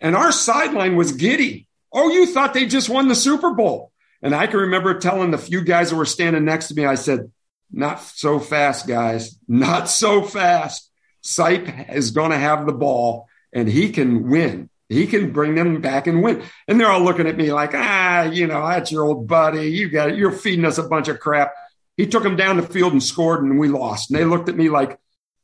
And 0.00 0.16
our 0.16 0.32
sideline 0.32 0.96
was 0.96 1.12
giddy. 1.12 1.66
Oh, 1.92 2.08
you 2.10 2.26
thought 2.26 2.54
they 2.54 2.66
just 2.66 2.88
won 2.88 3.08
the 3.08 3.14
Super 3.14 3.52
Bowl. 3.52 3.92
And 4.22 4.34
I 4.34 4.46
can 4.46 4.60
remember 4.60 4.98
telling 4.98 5.32
the 5.32 5.38
few 5.38 5.62
guys 5.62 5.90
that 5.90 5.96
were 5.96 6.06
standing 6.06 6.44
next 6.44 6.68
to 6.68 6.74
me, 6.74 6.86
I 6.86 6.94
said, 6.94 7.30
not 7.70 8.00
so 8.00 8.38
fast, 8.38 8.86
guys, 8.86 9.36
not 9.46 9.88
so 9.88 10.22
fast. 10.22 10.90
Sipe 11.22 11.92
is 11.92 12.12
going 12.12 12.30
to 12.30 12.38
have 12.38 12.64
the 12.64 12.72
ball 12.72 13.26
and 13.52 13.68
he 13.68 13.90
can 13.90 14.30
win. 14.30 14.70
He 14.88 15.06
can 15.06 15.32
bring 15.32 15.54
them 15.54 15.80
back 15.80 16.06
and 16.06 16.22
win. 16.22 16.42
And 16.66 16.80
they're 16.80 16.90
all 16.90 17.02
looking 17.02 17.26
at 17.26 17.36
me 17.36 17.52
like, 17.52 17.72
ah, 17.74 18.22
you 18.22 18.46
know, 18.46 18.66
that's 18.66 18.90
your 18.90 19.04
old 19.04 19.26
buddy. 19.26 19.70
You 19.70 19.90
got 19.90 20.10
it. 20.10 20.16
You're 20.16 20.32
feeding 20.32 20.64
us 20.64 20.78
a 20.78 20.82
bunch 20.82 21.08
of 21.08 21.20
crap. 21.20 21.52
He 21.96 22.06
took 22.06 22.22
them 22.22 22.36
down 22.36 22.56
the 22.56 22.62
field 22.62 22.92
and 22.92 23.02
scored, 23.02 23.42
and 23.42 23.58
we 23.58 23.68
lost. 23.68 24.10
And 24.10 24.18
they 24.18 24.24
looked 24.24 24.48
at 24.48 24.56
me 24.56 24.70
like, 24.70 24.98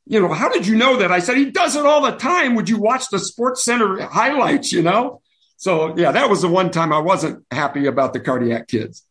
you 0.07 0.21
know, 0.21 0.33
how 0.33 0.49
did 0.49 0.65
you 0.65 0.75
know 0.75 0.97
that? 0.97 1.11
I 1.11 1.19
said, 1.19 1.37
he 1.37 1.51
does 1.51 1.75
it 1.75 1.85
all 1.85 2.01
the 2.01 2.15
time. 2.17 2.55
Would 2.55 2.69
you 2.69 2.77
watch 2.79 3.09
the 3.09 3.19
Sports 3.19 3.63
Center 3.63 4.01
highlights, 4.01 4.71
you 4.71 4.81
know? 4.81 5.21
so 5.57 5.97
yeah, 5.97 6.11
that 6.11 6.29
was 6.29 6.41
the 6.41 6.47
one 6.47 6.71
time 6.71 6.91
I 6.91 6.99
wasn't 6.99 7.45
happy 7.51 7.85
about 7.85 8.13
the 8.13 8.19
Kardiac 8.19 8.67
Kids. 8.67 9.03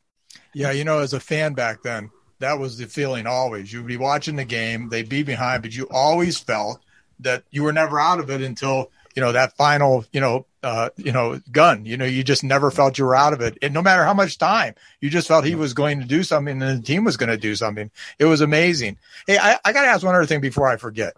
Yeah, 0.53 0.71
you 0.71 0.85
know, 0.85 1.01
as 1.01 1.13
a 1.13 1.21
fan 1.21 1.55
back 1.55 1.83
then, 1.83 2.11
that 2.39 2.59
was 2.59 2.79
the 2.79 2.87
feeling 2.87 3.27
always. 3.27 3.73
You'd 3.73 3.87
be 3.87 3.97
watching 3.97 4.37
the 4.37 4.45
game, 4.45 4.89
they'd 4.89 5.09
be 5.09 5.23
behind, 5.23 5.63
but 5.63 5.75
you 5.75 5.89
always 5.91 6.39
felt 6.39 6.81
that 7.21 7.45
you 7.51 7.63
were 7.63 7.73
never 7.73 7.99
out 7.99 8.21
of 8.21 8.31
it 8.31 8.43
until 8.43 8.91
you 9.15 9.23
know 9.23 9.33
that 9.33 9.57
final 9.57 10.05
you 10.13 10.21
know 10.21 10.47
uh, 10.65 10.89
you 10.97 11.13
know 11.13 11.41
gun. 11.53 11.85
You 11.85 11.97
know, 11.97 12.05
you 12.05 12.25
just 12.25 12.43
never 12.43 12.71
felt 12.71 12.99
you 12.99 13.05
were 13.05 13.15
out 13.15 13.33
of 13.33 13.41
it, 13.41 13.59
and 13.63 13.75
no 13.75 13.83
matter 13.83 14.05
how 14.05 14.15
much 14.15 14.39
time, 14.39 14.75
you 15.01 15.11
just 15.11 15.29
felt 15.29 15.45
he 15.45 15.55
was 15.55 15.75
going 15.75 16.01
to 16.01 16.07
do 16.07 16.23
something, 16.23 16.61
and 16.61 16.79
the 16.79 16.83
team 16.83 17.05
was 17.05 17.17
going 17.17 17.31
to 17.31 17.37
do 17.37 17.55
something. 17.55 17.91
It 18.19 18.25
was 18.25 18.41
amazing. 18.41 18.99
Hey, 19.27 19.39
I, 19.39 19.59
I 19.65 19.73
got 19.73 19.83
to 19.83 19.89
ask 19.89 20.05
one 20.05 20.15
other 20.15 20.27
thing 20.27 20.41
before 20.41 20.69
I 20.69 20.77
forget. 20.77 21.15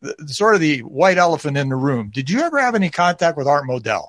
The, 0.00 0.14
sort 0.26 0.56
of 0.56 0.60
the 0.60 0.80
white 0.80 1.16
elephant 1.16 1.56
in 1.56 1.68
the 1.68 1.76
room. 1.76 2.10
Did 2.12 2.28
you 2.28 2.40
ever 2.40 2.58
have 2.58 2.74
any 2.74 2.90
contact 2.90 3.38
with 3.38 3.46
Art 3.46 3.68
Modell? 3.68 4.08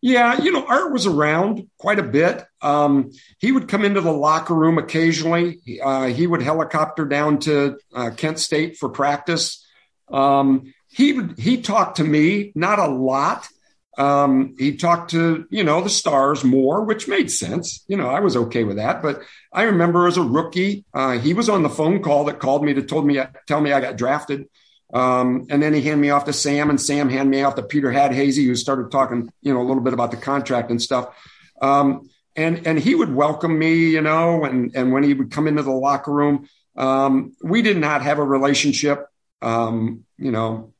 Yeah, 0.00 0.40
you 0.40 0.52
know, 0.52 0.64
Art 0.64 0.92
was 0.92 1.06
around 1.06 1.68
quite 1.76 1.98
a 1.98 2.04
bit. 2.04 2.44
Um, 2.62 3.10
he 3.38 3.50
would 3.50 3.66
come 3.66 3.84
into 3.84 4.00
the 4.00 4.12
locker 4.12 4.54
room 4.54 4.78
occasionally. 4.78 5.60
Uh, 5.82 6.06
he 6.06 6.28
would 6.28 6.40
helicopter 6.40 7.04
down 7.04 7.40
to 7.40 7.78
uh, 7.92 8.10
Kent 8.16 8.38
State 8.38 8.76
for 8.76 8.88
practice. 8.88 9.66
Um, 10.08 10.72
he 10.98 11.22
he 11.38 11.62
talked 11.62 11.98
to 11.98 12.04
me, 12.04 12.50
not 12.56 12.80
a 12.80 12.88
lot. 12.88 13.48
Um, 13.96 14.56
he 14.58 14.76
talked 14.76 15.12
to 15.12 15.46
you 15.48 15.62
know 15.62 15.80
the 15.80 15.88
stars 15.88 16.42
more, 16.42 16.82
which 16.82 17.06
made 17.06 17.30
sense. 17.30 17.84
You 17.86 17.96
know, 17.96 18.08
I 18.08 18.18
was 18.18 18.36
okay 18.36 18.64
with 18.64 18.78
that. 18.78 19.00
But 19.00 19.22
I 19.52 19.62
remember 19.62 20.08
as 20.08 20.16
a 20.16 20.22
rookie, 20.22 20.84
uh, 20.92 21.18
he 21.20 21.34
was 21.34 21.48
on 21.48 21.62
the 21.62 21.68
phone 21.68 22.02
call 22.02 22.24
that 22.24 22.40
called 22.40 22.64
me 22.64 22.74
to 22.74 22.82
told 22.82 23.06
me 23.06 23.20
tell 23.46 23.60
me 23.60 23.72
I 23.72 23.80
got 23.80 23.96
drafted. 23.96 24.48
Um, 24.92 25.46
and 25.50 25.62
then 25.62 25.72
he 25.72 25.82
handed 25.82 26.00
me 26.00 26.10
off 26.10 26.24
to 26.24 26.32
Sam, 26.32 26.68
and 26.68 26.80
Sam 26.80 27.08
handed 27.08 27.30
me 27.30 27.42
off 27.42 27.54
to 27.54 27.62
Peter 27.62 27.92
Hadhazy, 27.92 28.44
who 28.44 28.56
started 28.56 28.90
talking, 28.90 29.30
you 29.40 29.54
know, 29.54 29.60
a 29.60 29.66
little 29.68 29.82
bit 29.82 29.92
about 29.92 30.10
the 30.10 30.16
contract 30.16 30.72
and 30.72 30.82
stuff. 30.82 31.14
Um, 31.62 32.10
and 32.34 32.66
and 32.66 32.76
he 32.76 32.96
would 32.96 33.14
welcome 33.14 33.56
me, 33.56 33.90
you 33.90 34.00
know, 34.00 34.44
and 34.44 34.74
and 34.74 34.92
when 34.92 35.04
he 35.04 35.14
would 35.14 35.30
come 35.30 35.46
into 35.46 35.62
the 35.62 35.70
locker 35.70 36.10
room, 36.12 36.48
um, 36.76 37.36
we 37.40 37.62
did 37.62 37.76
not 37.76 38.02
have 38.02 38.18
a 38.18 38.24
relationship, 38.24 39.06
um, 39.42 40.04
you 40.16 40.32
know, 40.32 40.72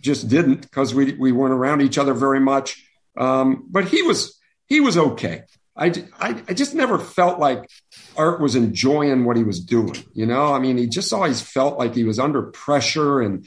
just 0.00 0.28
didn't 0.28 0.62
because 0.62 0.94
we 0.94 1.12
we 1.14 1.32
weren't 1.32 1.54
around 1.54 1.82
each 1.82 1.98
other 1.98 2.14
very 2.14 2.40
much. 2.40 2.84
Um, 3.16 3.66
but 3.68 3.86
he 3.88 4.02
was 4.02 4.38
he 4.66 4.80
was 4.80 4.96
okay. 4.96 5.42
I, 5.76 5.92
I, 6.18 6.42
I 6.48 6.54
just 6.54 6.74
never 6.74 6.98
felt 6.98 7.38
like 7.38 7.70
Art 8.16 8.40
was 8.40 8.56
enjoying 8.56 9.24
what 9.24 9.36
he 9.36 9.44
was 9.44 9.60
doing. 9.60 9.94
You 10.12 10.26
know, 10.26 10.52
I 10.52 10.58
mean, 10.58 10.76
he 10.76 10.88
just 10.88 11.12
always 11.12 11.40
felt 11.40 11.78
like 11.78 11.94
he 11.94 12.02
was 12.02 12.18
under 12.18 12.42
pressure 12.42 13.20
and 13.20 13.46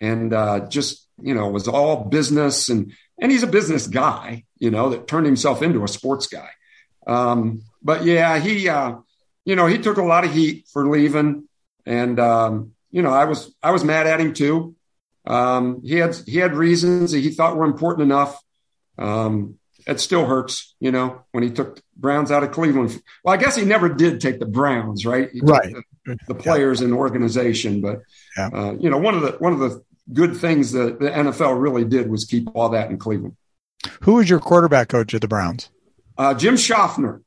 and 0.00 0.32
uh, 0.32 0.66
just 0.68 1.06
you 1.22 1.34
know 1.34 1.48
was 1.48 1.68
all 1.68 2.04
business 2.04 2.68
and 2.68 2.92
and 3.20 3.30
he's 3.30 3.42
a 3.42 3.48
business 3.48 3.86
guy. 3.86 4.44
You 4.58 4.70
know, 4.70 4.90
that 4.90 5.06
turned 5.06 5.26
himself 5.26 5.62
into 5.62 5.84
a 5.84 5.88
sports 5.88 6.26
guy. 6.26 6.50
Um, 7.06 7.62
but 7.82 8.04
yeah, 8.04 8.38
he 8.38 8.68
uh, 8.68 8.96
you 9.44 9.56
know 9.56 9.66
he 9.66 9.78
took 9.78 9.98
a 9.98 10.04
lot 10.04 10.24
of 10.24 10.32
heat 10.32 10.66
for 10.72 10.88
leaving, 10.88 11.48
and 11.86 12.18
um, 12.18 12.72
you 12.90 13.02
know 13.02 13.12
I 13.12 13.24
was 13.24 13.54
I 13.62 13.70
was 13.70 13.84
mad 13.84 14.06
at 14.06 14.20
him 14.20 14.34
too. 14.34 14.74
Um, 15.28 15.82
he 15.84 15.96
had 15.96 16.16
he 16.26 16.38
had 16.38 16.54
reasons 16.54 17.12
that 17.12 17.18
he 17.18 17.30
thought 17.30 17.56
were 17.56 17.66
important 17.66 18.10
enough. 18.10 18.42
Um, 18.96 19.58
it 19.86 20.00
still 20.00 20.26
hurts, 20.26 20.74
you 20.80 20.90
know, 20.90 21.22
when 21.32 21.42
he 21.42 21.50
took 21.50 21.80
Browns 21.96 22.30
out 22.30 22.42
of 22.42 22.50
Cleveland. 22.50 23.00
Well, 23.22 23.34
I 23.34 23.36
guess 23.36 23.54
he 23.54 23.64
never 23.64 23.88
did 23.88 24.20
take 24.20 24.40
the 24.40 24.46
Browns, 24.46 25.06
right? 25.06 25.30
right. 25.42 25.74
The, 26.04 26.18
the, 26.26 26.34
players 26.34 26.80
yeah. 26.80 26.86
and 26.86 26.94
organization, 26.94 27.80
but 27.80 28.00
yeah. 28.36 28.48
uh, 28.52 28.72
you 28.78 28.90
know, 28.90 28.98
one 28.98 29.14
of 29.14 29.22
the 29.22 29.32
one 29.32 29.52
of 29.52 29.58
the 29.60 29.82
good 30.12 30.36
things 30.36 30.72
that 30.72 30.98
the 30.98 31.10
NFL 31.10 31.60
really 31.60 31.84
did 31.84 32.10
was 32.10 32.24
keep 32.24 32.48
all 32.54 32.70
that 32.70 32.90
in 32.90 32.98
Cleveland. 32.98 33.36
Who 34.02 34.14
was 34.14 34.28
your 34.28 34.40
quarterback 34.40 34.88
coach 34.88 35.14
at 35.14 35.20
the 35.20 35.28
Browns? 35.28 35.70
Uh, 36.16 36.34
Jim 36.34 36.54
Shofner. 36.54 37.22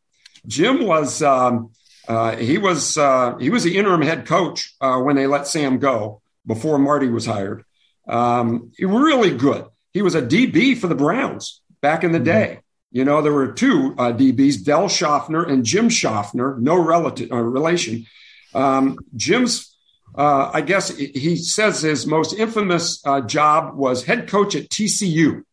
Jim 0.47 0.85
was 0.85 1.21
um, 1.21 1.71
uh, 2.07 2.35
he 2.35 2.57
was 2.57 2.97
uh, 2.97 3.37
he 3.37 3.49
was 3.49 3.63
the 3.63 3.77
interim 3.77 4.01
head 4.01 4.25
coach 4.25 4.73
uh, 4.81 4.99
when 4.99 5.15
they 5.15 5.27
let 5.27 5.47
Sam 5.47 5.79
go 5.79 6.21
before 6.45 6.79
Marty 6.79 7.07
was 7.07 7.25
hired. 7.25 7.63
Um, 8.07 8.71
really 8.79 9.35
good. 9.35 9.65
He 9.93 10.01
was 10.01 10.15
a 10.15 10.21
DB 10.21 10.77
for 10.77 10.87
the 10.87 10.95
Browns 10.95 11.61
back 11.81 12.03
in 12.03 12.11
the 12.11 12.17
mm-hmm. 12.17 12.25
day. 12.25 12.59
You 12.91 13.05
know, 13.05 13.21
there 13.21 13.31
were 13.31 13.53
two 13.53 13.95
uh, 13.97 14.11
DBs, 14.11 14.65
Del 14.65 14.89
Shofner 14.89 15.49
and 15.49 15.63
Jim 15.63 15.87
Shofner, 15.87 16.57
no 16.59 16.77
relative 16.77 17.31
uh, 17.31 17.37
relation. 17.37 18.05
Um, 18.53 18.97
Jim's, 19.15 19.75
uh, 20.13 20.51
I 20.53 20.59
guess 20.59 20.95
he 20.97 21.37
says 21.37 21.81
his 21.81 22.05
most 22.05 22.33
infamous 22.33 23.01
uh, 23.05 23.21
job 23.21 23.75
was 23.75 24.03
head 24.03 24.27
coach 24.27 24.55
at 24.55 24.69
TCU. 24.69 25.43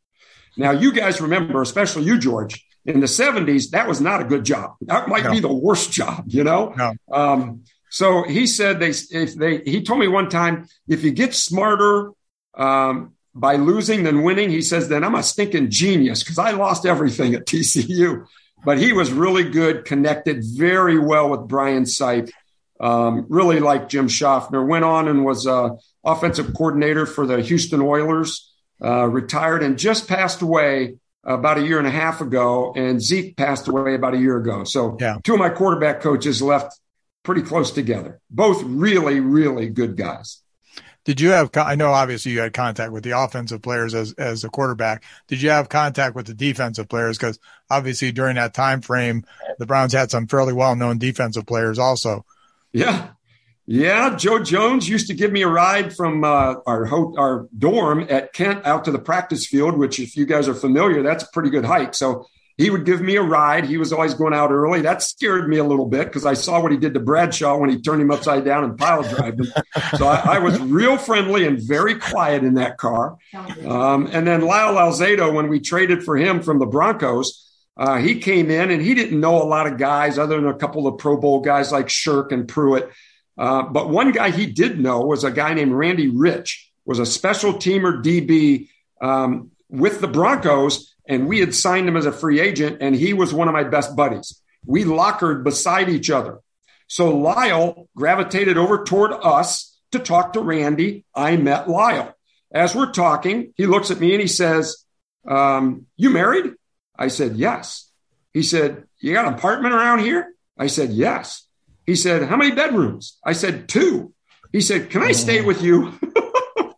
Now, 0.57 0.73
you 0.73 0.93
guys 0.93 1.21
remember, 1.21 1.63
especially 1.63 2.05
you, 2.05 2.19
George, 2.19 2.67
in 2.85 2.99
the 2.99 3.07
70s, 3.07 3.71
that 3.71 3.87
was 3.87 4.01
not 4.01 4.21
a 4.21 4.25
good 4.25 4.45
job. 4.45 4.75
That 4.81 5.07
might 5.07 5.25
no. 5.25 5.31
be 5.31 5.39
the 5.39 5.53
worst 5.53 5.93
job, 5.93 6.25
you 6.27 6.43
know? 6.43 6.75
No. 6.77 6.95
Um, 7.13 7.65
so 7.91 8.25
he 8.25 8.49
said 8.49 8.81
they, 8.81 8.91
if 8.91 9.35
they, 9.37 9.59
he 9.59 9.83
told 9.83 10.01
me 10.01 10.09
one 10.09 10.29
time, 10.29 10.67
if 10.89 11.05
you 11.05 11.13
get 11.13 11.35
smarter, 11.35 12.11
um, 12.59 13.15
by 13.35 13.57
losing 13.57 14.03
than 14.03 14.23
winning, 14.23 14.51
he 14.51 14.63
says, 14.63 14.89
then 14.89 15.05
I'm 15.05 15.15
a 15.15 15.23
stinking 15.23 15.71
genius 15.71 16.23
because 16.23 16.39
I 16.39 16.51
lost 16.51 16.85
everything 16.85 17.35
at 17.35 17.47
TCU. 17.47 18.27
But 18.65 18.79
he 18.79 18.93
was 18.93 19.13
really 19.13 19.45
good, 19.45 19.85
connected 19.85 20.43
very 20.43 20.99
well 20.99 21.31
with 21.31 21.47
Brian 21.47 21.85
Sipe. 21.85 22.31
Um, 22.81 23.27
really 23.29 23.61
like 23.61 23.89
Jim 23.89 24.09
Shofner. 24.09 24.67
Went 24.67 24.85
on 24.85 25.07
and 25.07 25.25
was 25.25 25.47
uh, 25.47 25.71
offensive 26.05 26.53
coordinator 26.55 27.07
for 27.07 27.27
the 27.27 27.41
Houston 27.41 27.81
Oilers. 27.81 28.53
Uh, 28.83 29.07
retired 29.07 29.63
and 29.63 29.79
just 29.79 30.09
passed 30.09 30.43
away 30.43 30.97
about 31.25 31.59
a 31.59 31.63
year 31.63 31.79
and 31.79 31.87
a 31.87 31.93
half 31.93 32.21
ago. 32.21 32.73
And 32.77 33.01
Zeke 33.01 33.37
passed 33.37 33.69
away 33.69 33.95
about 33.95 34.15
a 34.15 34.19
year 34.19 34.37
ago. 34.37 34.65
So 34.65 34.97
yeah. 35.01 35.19
two 35.23 35.35
of 35.35 35.39
my 35.39 35.51
quarterback 35.51 36.01
coaches 36.01 36.43
left 36.43 36.79
pretty 37.23 37.43
close 37.43 37.71
together. 37.71 38.21
Both 38.31 38.63
really, 38.65 39.21
really 39.21 39.69
good 39.69 39.97
guys. 39.97 40.43
Did 41.09 41.23
you 41.23 41.31
have? 41.31 41.49
I 41.57 41.75
know 41.75 41.91
obviously 41.93 42.33
you 42.33 42.41
had 42.41 42.53
contact 42.53 42.93
with 42.93 43.03
the 43.03 43.19
offensive 43.19 43.63
players 43.63 43.95
as 43.95 44.13
as 44.19 44.45
a 44.45 44.51
quarterback. 44.51 45.05
Did 45.27 45.41
you 45.41 45.49
have 45.49 45.71
contact 45.71 46.15
with 46.15 46.27
the 46.27 46.35
defensive 46.35 46.87
players? 46.87 47.17
Because 47.17 47.39
obviously 47.71 48.13
during 48.13 48.35
that 48.35 48.53
time 48.53 48.83
frame, 48.83 49.25
the 49.59 49.65
Browns 49.65 49.95
had 49.95 50.11
some 50.11 50.27
fairly 50.27 50.53
well 50.53 50.77
known 50.77 50.99
defensive 50.99 51.47
players 51.47 51.79
also. 51.79 52.27
Yeah, 52.75 53.09
yeah. 53.65 54.17
Joe 54.17 54.41
Jones 54.41 54.87
used 54.87 55.07
to 55.07 55.15
give 55.15 55.33
me 55.33 55.41
a 55.41 55.49
ride 55.49 55.97
from 55.97 56.25
uh, 56.25 56.57
our 56.67 56.85
ho- 56.85 57.15
our 57.17 57.49
dorm 57.57 58.07
at 58.11 58.35
Kent 58.35 58.67
out 58.67 58.85
to 58.85 58.91
the 58.91 58.99
practice 58.99 59.47
field, 59.47 59.79
which, 59.79 59.99
if 59.99 60.15
you 60.15 60.27
guys 60.27 60.47
are 60.47 60.53
familiar, 60.53 61.03
that's 61.03 61.25
a 61.25 61.29
pretty 61.33 61.49
good 61.49 61.65
hike. 61.65 61.95
So 61.95 62.27
he 62.59 62.71
would 62.71 62.85
give 62.85 63.01
me 63.01 63.15
a 63.15 63.23
ride. 63.23 63.65
He 63.65 63.79
was 63.79 63.93
always 63.93 64.15
going 64.15 64.35
out 64.35 64.51
early. 64.51 64.81
That 64.81 65.01
scared 65.01 65.49
me 65.49 65.59
a 65.59 65.65
little 65.65 65.87
bit 65.87 66.09
because 66.09 66.27
I 66.27 66.35
saw 66.35 66.61
what 66.61 66.73
he 66.73 66.77
did 66.77 66.93
to 66.95 67.01
Bradshaw 67.01 67.57
when 67.57 67.71
he 67.71 67.81
turned 67.81 68.03
him 68.03 68.11
upside 68.11 68.45
down 68.45 68.65
and 68.65 68.77
pile 68.77 69.05
drived 69.05 69.41
him. 69.41 69.47
so 69.97 70.09
I, 70.09 70.35
I, 70.35 70.39
was 70.41 70.59
real 70.59 70.99
friendly 70.99 71.47
and 71.47 71.63
very 71.63 71.95
quiet 71.95 72.43
in 72.43 72.55
that 72.55 72.77
car. 72.77 73.17
Um, 73.65 74.09
and 74.13 74.27
then 74.27 74.41
Lyle 74.41 74.75
Alzado, 74.75 75.33
when 75.33 75.49
we 75.49 75.61
traded 75.61 76.03
for 76.03 76.17
him 76.17 76.43
from 76.43 76.59
the 76.59 76.67
Broncos, 76.67 77.49
uh, 77.77 77.99
he 77.99 78.19
came 78.19 78.51
in 78.51 78.73
and 78.73 78.83
he 78.83 78.93
didn't 78.93 79.21
know 79.21 79.41
a 79.41 79.47
lot 79.47 79.69
of 79.69 79.79
guys 79.79 80.19
other 80.19 80.35
than 80.35 80.49
a 80.49 80.55
couple 80.55 80.89
of 80.89 80.99
Pro 80.99 81.17
Bowl 81.17 81.41
guys 81.41 81.71
like 81.71 81.87
Sherk 81.87 82.33
and 82.33 82.49
Pruitt. 82.49 82.91
Uh, 83.39 83.63
but 83.63 83.89
one 83.89 84.11
guy 84.11 84.31
he 84.31 84.47
did 84.47 84.81
know 84.81 85.03
was 85.03 85.23
a 85.23 85.31
guy 85.31 85.55
named 85.55 85.71
Randy 85.71 86.09
Rich, 86.09 86.73
was 86.85 86.99
a 86.99 87.07
special 87.07 87.53
teamer 87.53 88.03
DB 88.03 88.69
um, 89.01 89.53
with 89.69 90.01
the 90.01 90.09
Broncos 90.09 90.93
and 91.09 91.27
we 91.27 91.41
had 91.41 91.55
signed 91.55 91.89
him 91.89 91.97
as 91.97 92.07
a 92.07 92.13
free 92.13 92.39
agent, 92.39 92.79
and 92.81 92.95
he 92.95 93.15
was 93.15 93.33
one 93.33 93.49
of 93.49 93.55
my 93.55 93.65
best 93.65 93.97
buddies. 93.97 94.41
We 94.67 94.85
lockered 94.85 95.43
beside 95.43 95.89
each 95.89 96.11
other. 96.11 96.41
So 96.87 97.17
Lyle 97.17 97.89
gravitated 97.97 98.59
over 98.59 98.85
toward 98.85 99.13
us 99.13 99.79
to 99.93 99.99
talk 99.99 100.35
to 100.35 100.41
Randy. 100.41 101.05
I 101.15 101.37
met 101.37 101.69
Lyle. 101.69 102.15
As 102.53 102.75
we're 102.75 102.93
talking, 102.93 103.53
he 103.57 103.67
looks 103.67 103.91
at 103.91 104.01
me 104.01 104.13
and 104.13 104.21
he 104.21 104.29
says, 104.29 104.85
um, 105.27 105.87
You 105.97 106.11
married? 106.11 106.53
I 106.97 107.09
said, 107.09 107.37
Yes. 107.37 107.91
He 108.33 108.43
said, 108.43 108.85
You 109.01 109.15
got 109.15 109.27
an 109.27 109.35
apartment 109.35 109.75
around 109.75 110.01
here? 110.01 110.33
I 110.59 110.67
said, 110.67 110.91
Yes. 110.91 111.47
He 111.87 111.95
said, 111.95 112.29
How 112.29 112.37
many 112.37 112.55
bedrooms? 112.55 113.19
I 113.25 113.33
said, 113.33 113.69
Two. 113.69 114.13
He 114.53 114.61
said, 114.61 114.91
Can 114.91 115.03
I 115.03 115.13
stay 115.13 115.43
with 115.43 115.63
you? 115.63 115.93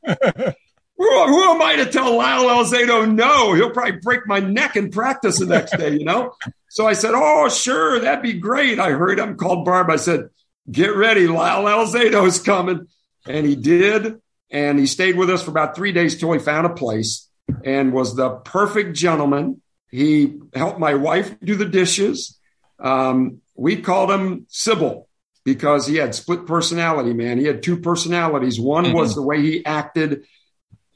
who, 1.01 1.27
who 1.29 1.43
am 1.45 1.63
I 1.63 1.77
to 1.77 1.87
tell 1.87 2.15
Lyle 2.15 2.45
Alzado 2.45 3.11
no? 3.11 3.55
He'll 3.55 3.71
probably 3.71 4.01
break 4.03 4.27
my 4.27 4.39
neck 4.39 4.77
in 4.77 4.91
practice 4.91 5.39
the 5.39 5.47
next 5.47 5.75
day, 5.79 5.95
you 5.95 6.05
know? 6.05 6.35
So 6.69 6.87
I 6.87 6.93
said, 6.93 7.13
Oh, 7.15 7.49
sure, 7.49 8.01
that'd 8.01 8.23
be 8.23 8.35
great. 8.35 8.79
I 8.79 8.91
hurried 8.91 9.19
up 9.19 9.29
and 9.31 9.39
called 9.39 9.65
Barb. 9.65 9.89
I 9.89 9.97
said, 9.97 10.29
Get 10.71 10.95
ready, 10.95 11.27
Lyle 11.27 11.65
Alzado's 11.65 12.39
coming. 12.43 12.87
And 13.27 13.47
he 13.47 13.57
did. 13.57 14.21
And 14.51 14.79
he 14.79 14.87
stayed 14.87 15.17
with 15.17 15.31
us 15.31 15.43
for 15.43 15.51
about 15.51 15.75
three 15.75 15.93
days 15.93 16.19
till 16.19 16.33
he 16.33 16.39
found 16.39 16.67
a 16.67 16.75
place 16.75 17.31
and 17.65 17.95
was 17.95 18.15
the 18.15 18.29
perfect 18.37 18.95
gentleman. 18.95 19.63
He 19.91 20.39
helped 20.53 20.79
my 20.79 20.97
wife 20.97 21.35
do 21.41 21.57
the 21.57 21.65
dishes. 21.65 22.39
Um, 22.79 23.41
we 23.57 23.81
called 23.81 24.11
him 24.11 24.45
Sybil 24.51 25.09
because 25.47 25.87
he 25.87 25.97
had 25.97 26.15
split 26.15 26.47
personality, 26.47 27.15
man. 27.15 27.39
He 27.39 27.47
had 27.47 27.63
two 27.63 27.79
personalities. 27.79 28.61
One 28.61 28.85
mm-hmm. 28.85 28.97
was 28.97 29.15
the 29.15 29.23
way 29.23 29.41
he 29.41 29.65
acted 29.65 30.27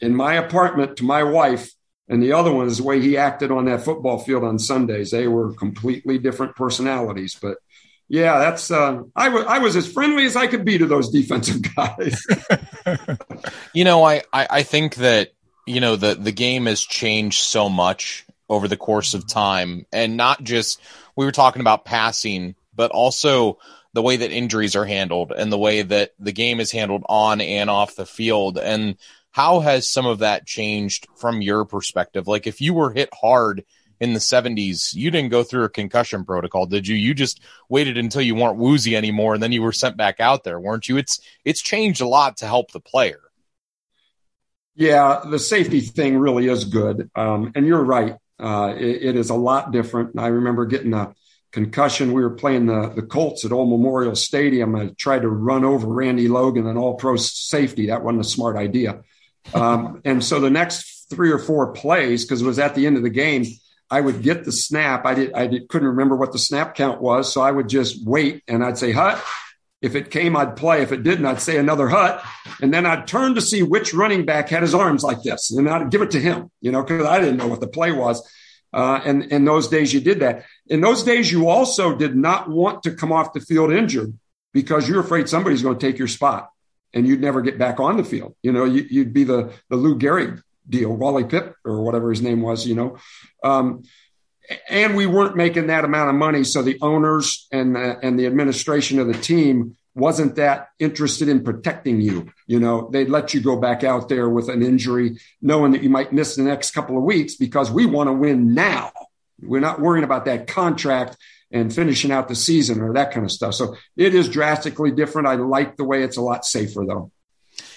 in 0.05 0.15
my 0.15 0.35
apartment 0.35 0.99
to 0.99 1.05
my 1.05 1.23
wife 1.23 1.71
And 2.07 2.23
the 2.23 2.33
other 2.33 2.53
one 2.53 2.67
is 2.67 2.77
the 2.77 2.85
way 2.85 3.01
he 3.01 3.17
acted 3.17 3.51
on 3.51 3.65
that 3.65 3.83
football 3.83 4.19
field 4.19 4.45
on 4.45 4.59
Sundays. 4.59 5.11
They 5.11 5.27
were 5.27 5.55
completely 5.55 6.19
different 6.19 6.55
personalities. 6.55 7.39
But 7.41 7.57
yeah, 8.09 8.39
that's 8.39 8.71
uh, 8.71 9.05
I 9.17 9.31
was 9.31 9.47
I 9.47 9.59
was 9.59 9.75
as 9.75 9.91
friendly 9.91 10.27
as 10.27 10.37
I 10.37 10.47
could 10.47 10.67
be 10.67 10.77
to 10.77 10.87
those 10.87 11.11
defensive 11.11 11.63
guys. 11.77 12.23
you 13.73 13.85
know, 13.85 14.05
I, 14.05 14.23
I 14.31 14.47
I 14.51 14.63
think 14.65 14.97
that 14.97 15.33
you 15.67 15.81
know 15.81 15.97
the 15.97 16.15
the 16.15 16.31
game 16.33 16.67
has 16.67 16.83
changed 16.83 17.41
so 17.41 17.71
much 17.71 18.27
over 18.51 18.69
the 18.69 18.77
course 18.77 19.15
of 19.15 19.27
time, 19.27 19.87
and 19.91 20.19
not 20.19 20.45
just 20.45 20.83
we 21.17 21.25
were 21.25 21.33
talking 21.33 21.63
about 21.63 21.87
passing, 21.87 22.55
but 22.77 22.91
also 22.91 23.59
the 23.95 24.03
way 24.03 24.17
that 24.17 24.31
injuries 24.31 24.77
are 24.77 24.85
handled 24.85 25.33
and 25.33 25.51
the 25.51 25.59
way 25.59 25.81
that 25.81 26.13
the 26.19 26.33
game 26.33 26.61
is 26.61 26.73
handled 26.73 27.05
on 27.09 27.41
and 27.41 27.71
off 27.71 27.97
the 27.97 28.05
field. 28.05 28.59
And 28.59 28.97
how 29.35 29.59
has 29.59 29.89
some 29.89 30.07
of 30.07 30.21
that 30.21 30.47
changed 30.47 31.09
from 31.17 31.43
your 31.43 31.65
perspective? 31.65 32.29
Like 32.29 32.47
if 32.47 32.61
you 32.61 32.73
were 32.73 32.93
hit 32.93 33.09
hard 33.13 33.65
in 33.99 34.13
the 34.13 34.21
70s, 34.21 34.95
you 34.95 35.11
didn't 35.11 35.33
go 35.33 35.43
through 35.43 35.65
a 35.65 35.69
concussion 35.69 36.25
protocol, 36.25 36.67
did 36.67 36.87
you? 36.87 36.95
You 36.95 37.15
just 37.15 37.41
waited 37.69 37.99
until 37.99 38.23
you 38.23 38.37
weren't 38.37 38.59
woozy 38.59 38.95
anymore 38.95 39.35
and 39.35 39.43
then 39.43 39.51
you 39.51 39.61
were 39.61 39.73
sent 39.73 39.97
back 39.97 40.21
out 40.21 40.45
there, 40.45 40.61
weren't 40.61 40.89
you? 40.89 40.99
It's 40.99 41.19
it's 41.45 41.61
changed 41.61 42.01
a 42.01 42.07
lot 42.07 42.37
to 42.39 42.47
help 42.47 42.71
the 42.71 42.79
player. 42.79 43.19
Yeah, 44.77 45.23
the 45.29 45.41
safety 45.41 45.81
thing 45.81 46.17
really 46.17 46.47
is 46.47 46.67
good. 46.67 47.11
Um, 47.17 47.51
and 47.57 47.67
you're 47.67 47.83
right. 47.83 48.17
Uh, 48.39 48.73
it, 48.79 49.03
it 49.03 49.17
is 49.17 49.31
a 49.31 49.35
lot 49.35 49.73
different. 49.73 50.17
I 50.17 50.29
remember 50.29 50.65
getting 50.65 50.95
a 50.95 51.13
concussion. 51.51 52.13
We 52.13 52.23
were 52.23 52.37
playing 52.37 52.67
the, 52.67 52.93
the 52.95 53.03
Colts 53.03 53.45
at 53.45 53.51
Old 53.51 53.69
Memorial 53.69 54.15
Stadium. 54.15 54.77
I 54.77 54.91
tried 54.97 55.23
to 55.23 55.29
run 55.29 55.65
over 55.65 55.89
Randy 55.89 56.29
Logan, 56.29 56.69
an 56.69 56.77
all 56.77 56.95
pro 56.95 57.17
safety. 57.17 57.89
That 57.89 58.05
wasn't 58.05 58.25
a 58.25 58.29
smart 58.29 58.57
idea. 58.57 59.03
Um, 59.53 60.01
and 60.05 60.25
so 60.25 60.41
the 60.41 60.51
next 60.51 61.07
three 61.11 61.31
or 61.31 61.39
four 61.39 61.73
plays, 61.73 62.25
because 62.25 62.43
it 62.43 62.47
was 62.47 62.59
at 62.59 62.75
the 62.75 62.87
end 62.87 62.97
of 62.97 63.03
the 63.03 63.11
game, 63.11 63.45
I 63.91 64.01
would 64.01 64.23
get 64.23 64.45
the 64.45 64.53
snap. 64.53 65.05
I 65.05 65.15
did, 65.15 65.33
I 65.35 65.47
did, 65.47 65.69
couldn't 65.69 65.89
remember 65.89 66.17
what 66.17 66.33
the 66.33 66.39
snap 66.39 66.75
count 66.75 67.01
was. 67.01 67.33
So 67.33 67.41
I 67.41 67.51
would 67.51 67.69
just 67.69 68.05
wait 68.05 68.43
and 68.49 68.65
I'd 68.65 68.79
say, 68.79 68.93
hut. 68.93 69.23
If 69.83 69.95
it 69.95 70.11
came, 70.11 70.35
I'd 70.35 70.57
play. 70.57 70.81
If 70.81 70.93
it 70.93 71.03
didn't, 71.03 71.27
I'd 71.27 71.43
say 71.43 71.59
another 71.59 71.89
hut. 71.89 72.25
And 72.63 72.73
then 72.73 72.87
I'd 72.87 73.07
turn 73.07 73.35
to 73.35 73.43
see 73.43 73.63
which 73.63 73.93
running 73.93 74.25
back 74.25 74.49
had 74.49 74.63
his 74.63 74.75
arms 74.75 75.05
like 75.05 75.23
this. 75.23 75.51
And 75.51 75.69
I'd 75.69 75.91
give 75.91 76.01
it 76.01 76.13
to 76.13 76.21
him, 76.21 76.51
you 76.63 76.73
know, 76.73 76.83
because 76.83 77.05
I 77.05 77.21
didn't 77.21 77.37
know 77.37 77.49
what 77.49 77.61
the 77.61 77.67
play 77.67 77.93
was. 77.93 78.27
Uh, 78.73 79.01
and 79.05 79.25
in 79.25 79.45
those 79.45 79.69
days, 79.69 79.93
you 79.93 80.01
did 80.01 80.21
that. 80.21 80.47
In 80.69 80.81
those 80.81 81.03
days, 81.03 81.31
you 81.31 81.49
also 81.49 81.95
did 81.95 82.17
not 82.17 82.49
want 82.49 82.85
to 82.85 82.95
come 82.95 83.13
off 83.13 83.35
the 83.35 83.41
field 83.41 83.73
injured 83.73 84.19
because 84.55 84.89
you're 84.89 85.01
afraid 85.01 85.29
somebody's 85.29 85.63
going 85.63 85.79
to 85.79 85.87
take 85.87 85.99
your 85.99 86.09
spot 86.09 86.51
and 86.95 87.07
you'd 87.07 87.21
never 87.21 87.43
get 87.43 87.59
back 87.59 87.81
on 87.81 87.97
the 87.97 88.05
field. 88.05 88.35
You 88.43 88.53
know, 88.53 88.65
you, 88.65 89.01
would 89.01 89.13
be 89.13 89.25
the, 89.25 89.53
the 89.69 89.77
Lou 89.77 89.99
Gehrig 89.99 90.41
deal, 90.69 90.95
Wally 90.95 91.25
Pipp 91.25 91.55
or 91.65 91.83
whatever 91.83 92.11
his 92.11 92.23
name 92.23 92.41
was, 92.41 92.67
you 92.67 92.75
know. 92.75 92.97
Um, 93.43 93.83
and 94.69 94.95
we 94.95 95.07
weren't 95.07 95.37
making 95.37 95.67
that 95.67 95.85
amount 95.85 96.11
of 96.11 96.17
money. 96.17 96.45
So 96.45 96.63
the 96.63 96.79
owners 96.81 97.47
and 97.51 97.75
the, 97.75 97.99
and 98.03 98.19
the 98.19 98.27
administration 98.27 98.99
of 98.99 99.09
the 99.09 99.15
team 99.15 99.77
wasn't 99.95 100.37
that 100.37 100.69
interested 100.79 101.29
in 101.29 101.43
protecting 101.43 102.01
you. 102.01 102.33
You 102.47 102.61
know, 102.61 102.89
they'd 102.93 103.09
let 103.09 103.33
you 103.33 103.41
go 103.41 103.57
back 103.57 103.85
out 103.85 104.09
there 104.09 104.29
with 104.29 104.49
an 104.49 104.63
injury, 104.63 105.19
knowing 105.41 105.73
that 105.73 105.83
you 105.83 105.91
might 105.91 106.13
miss 106.13 106.37
the 106.37 106.43
next 106.43 106.73
couple 106.73 106.99
of 106.99 107.05
weeks 107.05 107.35
because 107.37 107.71
we 107.71 107.87
want 107.87 108.09
to 108.09 108.13
win 108.13 108.55
now. 108.55 108.93
We're 109.41 109.61
not 109.61 109.81
worrying 109.81 110.05
about 110.05 110.25
that 110.27 110.47
contract 110.47 111.17
and 111.55 111.75
finishing 111.75 112.11
out 112.11 112.29
the 112.29 112.35
season 112.35 112.83
or 112.83 112.93
that 112.93 113.13
kind 113.13 113.25
of 113.25 113.33
stuff. 113.33 113.55
So 113.55 113.77
it 113.97 114.15
is 114.15 114.29
drastically 114.29 114.91
different. 114.91 115.29
I 115.29 115.37
like 115.37 115.77
the 115.77 115.85
way 115.85 116.03
it's 116.03 116.19
a 116.19 116.23
lot 116.23 116.45
safer 116.45 116.85
though. 116.87 117.11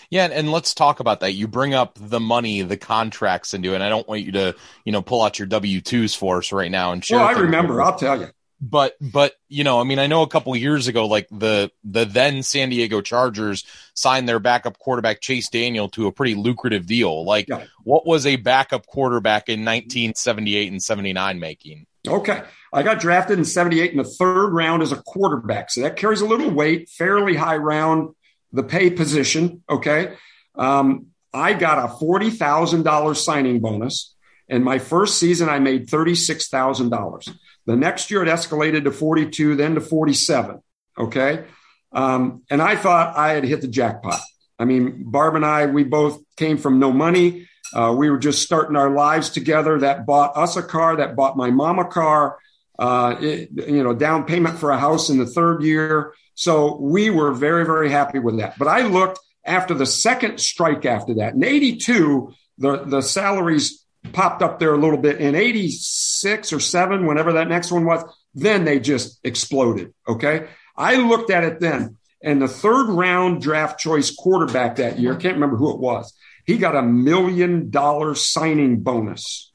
Yeah, 0.10 0.30
and 0.32 0.52
let's 0.52 0.74
talk 0.74 1.00
about 1.00 1.20
that. 1.20 1.34
You 1.34 1.48
bring 1.48 1.74
up 1.74 1.98
the 2.00 2.20
money, 2.20 2.62
the 2.62 2.78
contracts 2.78 3.54
into 3.54 3.72
it. 3.72 3.76
And 3.76 3.84
I 3.84 3.90
don't 3.90 4.08
want 4.08 4.22
you 4.22 4.32
to, 4.34 4.56
you 4.86 4.92
know, 4.94 5.02
pull 5.02 5.22
out 5.22 5.38
your 5.38 5.48
W 5.48 5.82
twos 5.82 6.16
for 6.16 6.38
us 6.38 6.52
right 6.52 6.72
now 6.72 6.94
and 6.94 7.04
share. 7.04 7.20
Well, 7.20 7.28
I 7.28 7.34
remember. 7.34 7.82
I'll 7.82 7.98
tell 7.98 8.20
you 8.20 8.30
but 8.60 8.96
but 9.00 9.34
you 9.50 9.64
know, 9.64 9.80
I 9.80 9.84
mean, 9.84 10.00
I 10.00 10.08
know 10.08 10.24
a 10.24 10.28
couple 10.28 10.56
years 10.56 10.88
ago, 10.88 11.06
like 11.06 11.28
the 11.30 11.72
the 11.84 12.06
then 12.06 12.44
San 12.44 12.70
Diego 12.70 13.02
Chargers 13.02 13.66
signed 13.94 14.28
their 14.28 14.40
backup 14.40 14.80
quarterback 14.80 15.22
Chase 15.22 15.50
Daniel 15.50 15.90
to 15.90 16.08
a 16.08 16.12
pretty 16.12 16.36
lucrative 16.36 16.88
deal. 16.88 17.24
Like, 17.24 17.48
yeah. 17.48 17.66
what 17.84 18.06
was 18.06 18.26
a 18.26 18.36
backup 18.36 18.88
quarterback 18.88 19.50
in 19.50 19.62
1978 19.62 20.72
and 20.72 20.82
79 20.82 21.40
making? 21.40 21.86
Okay, 22.08 22.42
I 22.74 22.84
got 22.84 23.00
drafted 23.00 23.38
in 23.38 23.46
78 23.46 23.92
in 23.92 23.98
the 23.98 24.04
third 24.04 24.50
round 24.50 24.82
as 24.82 24.92
a 24.92 24.98
quarterback, 24.98 25.70
so 25.72 25.82
that 25.82 25.96
carries 25.96 26.22
a 26.22 26.26
little 26.26 26.50
weight, 26.50 26.90
fairly 26.90 27.36
high 27.36 27.58
round, 27.58 28.16
the 28.52 28.64
pay 28.64 28.90
position. 28.90 29.64
Okay, 29.70 30.16
um, 30.56 31.08
I 31.34 31.54
got 31.54 31.84
a 31.84 31.94
forty 31.98 32.30
thousand 32.30 32.84
dollars 32.84 33.24
signing 33.24 33.60
bonus. 33.60 34.14
And 34.50 34.64
my 34.64 34.80
first 34.80 35.18
season, 35.18 35.50
I 35.50 35.60
made 35.60 35.88
$36,000. 35.88 37.38
The 37.66 37.76
next 37.76 38.10
year 38.10 38.24
it 38.24 38.30
escalated 38.30 38.86
to 38.86 38.92
42, 38.92 39.56
then 39.56 39.76
to 39.76 39.82
47. 39.82 40.62
Okay. 40.98 41.44
Um, 41.92 42.44
and 42.50 42.62
I 42.62 42.76
thought 42.76 43.18
I 43.18 43.34
had 43.34 43.44
hit 43.44 43.62
the 43.62 43.68
jackpot. 43.68 44.20
I 44.58 44.66
mean, 44.66 45.04
Barb 45.06 45.36
and 45.36 45.46
I, 45.46 45.66
we 45.66 45.84
both 45.84 46.22
came 46.38 46.58
from 46.58 46.80
no 46.80 46.92
money. 46.92 47.48
Uh, 47.74 47.94
we 47.98 48.10
were 48.10 48.18
just 48.18 48.42
starting 48.42 48.76
our 48.76 48.90
lives 48.90 49.30
together. 49.30 49.80
That 49.80 50.06
bought 50.06 50.38
us 50.38 50.56
a 50.56 50.64
car, 50.64 50.98
that 50.98 51.16
bought 51.16 51.38
my 51.38 51.52
mom 51.52 51.80
a 51.80 51.86
car, 51.86 52.38
uh, 52.80 53.16
it, 53.20 53.50
you 53.52 53.84
know, 53.84 53.94
down 53.94 54.26
payment 54.26 54.60
for 54.60 54.72
a 54.72 54.78
house 54.78 55.10
in 55.10 55.18
the 55.18 55.26
third 55.26 55.64
year. 55.64 56.14
So 56.36 56.78
we 56.80 57.10
were 57.10 57.34
very, 57.34 57.66
very 57.66 57.90
happy 57.90 58.20
with 58.20 58.38
that. 58.40 58.58
But 58.58 58.68
I 58.68 58.84
looked 58.84 59.20
after 59.46 59.74
the 59.74 59.86
second 59.86 60.40
strike 60.40 60.86
after 60.86 61.16
that. 61.16 61.34
In 61.34 61.44
82, 61.44 62.34
the, 62.58 62.84
the 62.86 63.02
salaries 63.02 63.84
popped 64.14 64.42
up 64.42 64.60
there 64.60 64.74
a 64.74 64.78
little 64.78 64.98
bit 64.98 65.20
in 65.20 65.36
86 65.36 66.54
or 66.54 66.60
7 66.60 67.06
whenever 67.06 67.34
that 67.34 67.48
next 67.48 67.72
one 67.72 67.86
was 67.86 68.04
then 68.34 68.66
they 68.66 68.80
just 68.80 69.20
exploded 69.24 69.94
okay 70.08 70.48
i 70.78 70.96
looked 70.96 71.30
at 71.30 71.44
it 71.44 71.60
then 71.60 71.98
and 72.24 72.42
the 72.42 72.48
third 72.48 72.88
round 72.88 73.42
draft 73.42 73.80
choice 73.80 74.14
quarterback 74.14 74.78
that 74.78 75.00
year 75.00 75.14
i 75.14 75.18
can't 75.18 75.36
remember 75.36 75.58
who 75.58 75.74
it 75.74 75.80
was 75.80 76.14
he 76.48 76.58
got 76.58 76.76
a 76.76 76.82
million 76.82 77.70
dollar 77.70 78.16
signing 78.16 78.82
bonus 78.82 79.54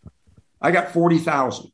i 0.61 0.71
got 0.71 0.93
40,000 0.93 1.73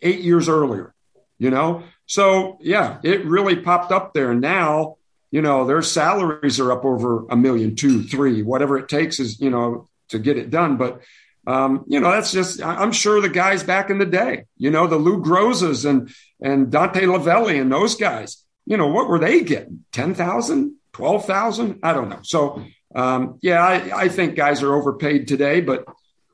8 0.00 0.20
years 0.20 0.48
earlier 0.48 0.94
you 1.38 1.50
know 1.50 1.82
so 2.06 2.58
yeah 2.60 2.98
it 3.02 3.26
really 3.26 3.56
popped 3.56 3.92
up 3.92 4.14
there 4.14 4.34
now 4.34 4.96
you 5.30 5.42
know 5.42 5.66
their 5.66 5.82
salaries 5.82 6.58
are 6.58 6.72
up 6.72 6.84
over 6.84 7.26
a 7.28 7.36
million 7.36 7.76
two 7.76 8.02
three 8.04 8.42
whatever 8.42 8.78
it 8.78 8.88
takes 8.88 9.20
is 9.20 9.40
you 9.40 9.50
know 9.50 9.88
to 10.08 10.18
get 10.18 10.38
it 10.38 10.48
done 10.48 10.78
but 10.78 11.02
um, 11.46 11.84
you 11.88 11.98
know, 11.98 12.10
that's 12.10 12.32
just, 12.32 12.62
I'm 12.62 12.92
sure 12.92 13.20
the 13.20 13.28
guys 13.28 13.64
back 13.64 13.90
in 13.90 13.98
the 13.98 14.06
day, 14.06 14.44
you 14.56 14.70
know, 14.70 14.86
the 14.86 14.96
Lou 14.96 15.22
Grozas 15.22 15.88
and, 15.88 16.14
and 16.40 16.70
Dante 16.70 17.02
Lavelli 17.02 17.60
and 17.60 17.72
those 17.72 17.96
guys, 17.96 18.44
you 18.64 18.76
know, 18.76 18.86
what 18.86 19.08
were 19.08 19.18
they 19.18 19.42
getting? 19.42 19.84
10,000, 19.92 20.76
12,000? 20.92 21.80
I 21.82 21.92
don't 21.92 22.08
know. 22.08 22.20
So, 22.22 22.64
um, 22.94 23.38
yeah, 23.42 23.62
I, 23.62 24.02
I 24.04 24.08
think 24.08 24.36
guys 24.36 24.62
are 24.62 24.74
overpaid 24.74 25.28
today, 25.28 25.60
but 25.60 25.84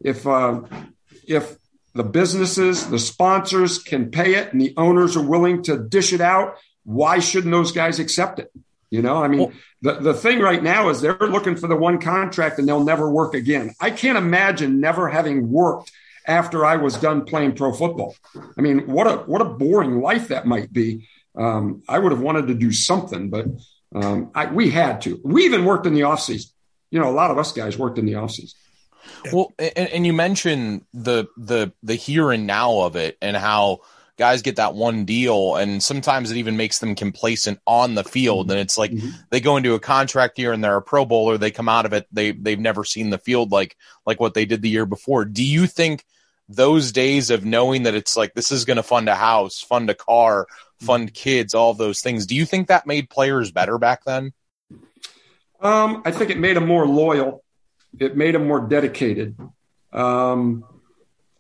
if, 0.01 0.27
uh, 0.27 0.63
if 1.27 1.57
the 1.95 2.05
businesses, 2.05 2.89
the 2.89 2.99
sponsors 2.99 3.79
can 3.79 4.11
pay 4.11 4.35
it 4.35 4.53
and 4.53 4.61
the 4.61 4.75
owners 4.77 5.17
are 5.17 5.27
willing 5.27 5.63
to 5.65 5.79
dish 5.79 6.13
it 6.13 6.21
out, 6.21 6.57
why 6.85 7.19
shouldn't 7.19 7.53
those 7.53 7.73
guys 7.73 7.99
accept 7.99 8.39
it? 8.39 8.51
You 8.91 9.03
know, 9.03 9.23
I 9.23 9.29
mean, 9.29 9.41
well, 9.41 9.53
the, 9.83 9.95
the 9.95 10.15
thing 10.15 10.41
right 10.41 10.63
now 10.63 10.89
is 10.89 11.01
they're 11.01 11.19
looking 11.19 11.57
for 11.57 11.67
the 11.67 11.77
one 11.77 12.01
contract 12.01 12.59
and 12.59 12.67
they'll 12.67 12.85
never 12.85 13.11
work 13.11 13.35
again. 13.35 13.75
I 13.81 13.91
can't 13.91 14.17
imagine 14.17 14.81
never 14.81 15.09
having 15.09 15.51
worked 15.51 15.93
after 16.27 16.65
I 16.65 16.77
was 16.77 16.97
done 16.97 17.25
playing 17.25 17.55
pro 17.55 17.73
football. 17.73 18.15
I 18.57 18.61
mean, 18.61 18.87
what 18.87 19.07
a 19.07 19.17
what 19.19 19.43
a 19.43 19.47
boring 19.47 20.01
life 20.01 20.29
that 20.29 20.47
might 20.47 20.73
be. 20.73 21.09
Um, 21.37 21.83
I 21.89 21.99
would 21.99 22.13
have 22.13 22.21
wanted 22.21 22.47
to 22.49 22.55
do 22.55 22.73
something, 22.73 23.29
but 23.29 23.47
um, 23.95 24.31
I, 24.35 24.47
we 24.47 24.71
had 24.71 25.03
to. 25.03 25.21
We 25.25 25.45
even 25.45 25.65
worked 25.65 25.87
in 25.87 25.95
the 25.95 26.05
off 26.05 26.21
season. 26.21 26.51
You 26.91 27.01
know, 27.01 27.11
a 27.11 27.13
lot 27.13 27.31
of 27.31 27.39
us 27.39 27.53
guys 27.53 27.79
worked 27.79 27.99
in 27.99 28.07
the 28.07 28.17
off 28.17 28.33
season. 28.33 28.59
Well, 29.33 29.53
and, 29.59 29.89
and 29.89 30.07
you 30.07 30.13
mentioned 30.13 30.85
the 30.93 31.27
the 31.37 31.73
the 31.83 31.95
here 31.95 32.31
and 32.31 32.47
now 32.47 32.81
of 32.81 32.97
it 32.97 33.17
and 33.23 33.37
how 33.37 33.81
guys 34.17 34.43
get 34.43 34.57
that 34.57 34.75
one 34.75 35.05
deal 35.05 35.55
and 35.55 35.81
sometimes 35.81 36.31
it 36.31 36.37
even 36.37 36.57
makes 36.57 36.81
them 36.81 36.97
complacent 36.97 37.61
on 37.67 37.95
the 37.95 38.03
field 38.03 38.51
and 38.51 38.59
it's 38.59 38.77
like 38.77 38.91
mm-hmm. 38.91 39.11
they 39.31 39.41
go 39.41 39.57
into 39.57 39.75
a 39.75 39.81
contract 39.81 40.41
year 40.41 40.53
and 40.53 40.63
they're 40.63 40.77
a 40.77 40.83
pro 40.83 41.05
bowler 41.05 41.39
they 41.39 41.53
come 41.53 41.69
out 41.69 41.87
of 41.87 41.93
it 41.93 42.05
they 42.11 42.33
they've 42.33 42.59
never 42.59 42.83
seen 42.83 43.11
the 43.11 43.19
field 43.19 43.53
like 43.53 43.77
like 44.07 44.19
what 44.19 44.35
they 44.35 44.45
did 44.45 44.61
the 44.61 44.69
year 44.69 44.87
before 44.87 45.25
do 45.25 45.45
you 45.45 45.69
think 45.69 46.05
those 46.49 46.93
days 46.93 47.31
of 47.31 47.45
knowing 47.45 47.83
that 47.83 47.95
it's 47.95 48.17
like 48.17 48.35
this 48.35 48.51
is 48.51 48.65
going 48.65 48.79
to 48.79 48.83
fund 48.83 49.09
a 49.09 49.15
house 49.15 49.61
fund 49.61 49.91
a 49.91 49.95
car. 49.95 50.47
Fund 50.81 51.13
kids 51.13 51.55
all 51.55 51.75
those 51.75 52.01
things 52.01 52.27
do 52.27 52.35
you 52.35 52.45
think 52.45 52.69
that 52.69 52.87
made 52.87 53.11
players 53.11 53.51
better 53.51 53.79
back 53.79 54.05
then 54.05 54.33
um, 55.61 56.03
i 56.05 56.11
think 56.11 56.31
it 56.31 56.39
made 56.39 56.57
them 56.57 56.67
more 56.67 56.87
loyal 56.87 57.43
it 57.99 58.17
made 58.17 58.35
them 58.35 58.47
more 58.47 58.61
dedicated 58.61 59.37
um, 59.93 60.65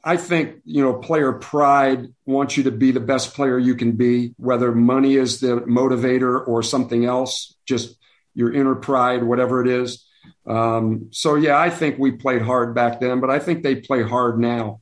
I 0.02 0.16
think, 0.16 0.62
you 0.64 0.82
know, 0.82 0.94
player 0.94 1.32
pride 1.32 2.06
wants 2.24 2.56
you 2.56 2.64
to 2.64 2.70
be 2.70 2.92
the 2.92 3.00
best 3.00 3.34
player 3.34 3.58
you 3.58 3.74
can 3.74 3.92
be, 3.92 4.34
whether 4.38 4.72
money 4.72 5.16
is 5.16 5.40
the 5.40 5.60
motivator 5.62 6.46
or 6.46 6.62
something 6.62 7.04
else, 7.04 7.54
just 7.66 7.96
your 8.34 8.52
inner 8.52 8.74
pride, 8.74 9.24
whatever 9.24 9.60
it 9.60 9.68
is. 9.68 10.06
Um, 10.46 11.08
so 11.10 11.34
yeah, 11.34 11.58
I 11.58 11.68
think 11.70 11.98
we 11.98 12.12
played 12.12 12.42
hard 12.42 12.74
back 12.74 13.00
then, 13.00 13.20
but 13.20 13.28
I 13.28 13.38
think 13.38 13.62
they 13.62 13.76
play 13.76 14.02
hard 14.02 14.38
now. 14.38 14.80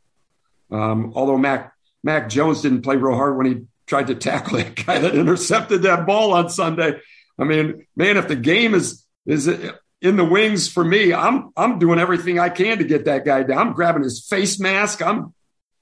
Um, 0.70 1.12
although 1.14 1.38
Mac 1.38 1.72
Mac 2.02 2.28
Jones 2.28 2.62
didn't 2.62 2.82
play 2.82 2.96
real 2.96 3.16
hard 3.16 3.36
when 3.36 3.46
he 3.46 3.64
tried 3.86 4.08
to 4.08 4.14
tackle 4.14 4.58
that 4.58 4.74
guy 4.86 4.98
that 4.98 5.14
intercepted 5.14 5.82
that 5.82 6.06
ball 6.06 6.32
on 6.32 6.48
Sunday. 6.48 6.98
I 7.38 7.44
mean, 7.44 7.86
man, 7.96 8.16
if 8.16 8.28
the 8.28 8.36
game 8.36 8.74
is 8.74 9.04
is 9.26 9.48
in 9.48 10.16
the 10.16 10.24
wings 10.24 10.68
for 10.68 10.84
me, 10.84 11.12
I'm 11.12 11.50
I'm 11.56 11.78
doing 11.78 11.98
everything 11.98 12.38
I 12.38 12.48
can 12.48 12.78
to 12.78 12.84
get 12.84 13.04
that 13.06 13.24
guy 13.24 13.42
down. 13.42 13.68
I'm 13.68 13.72
grabbing 13.74 14.02
his 14.02 14.26
face 14.26 14.58
mask. 14.60 15.02
I'm 15.02 15.34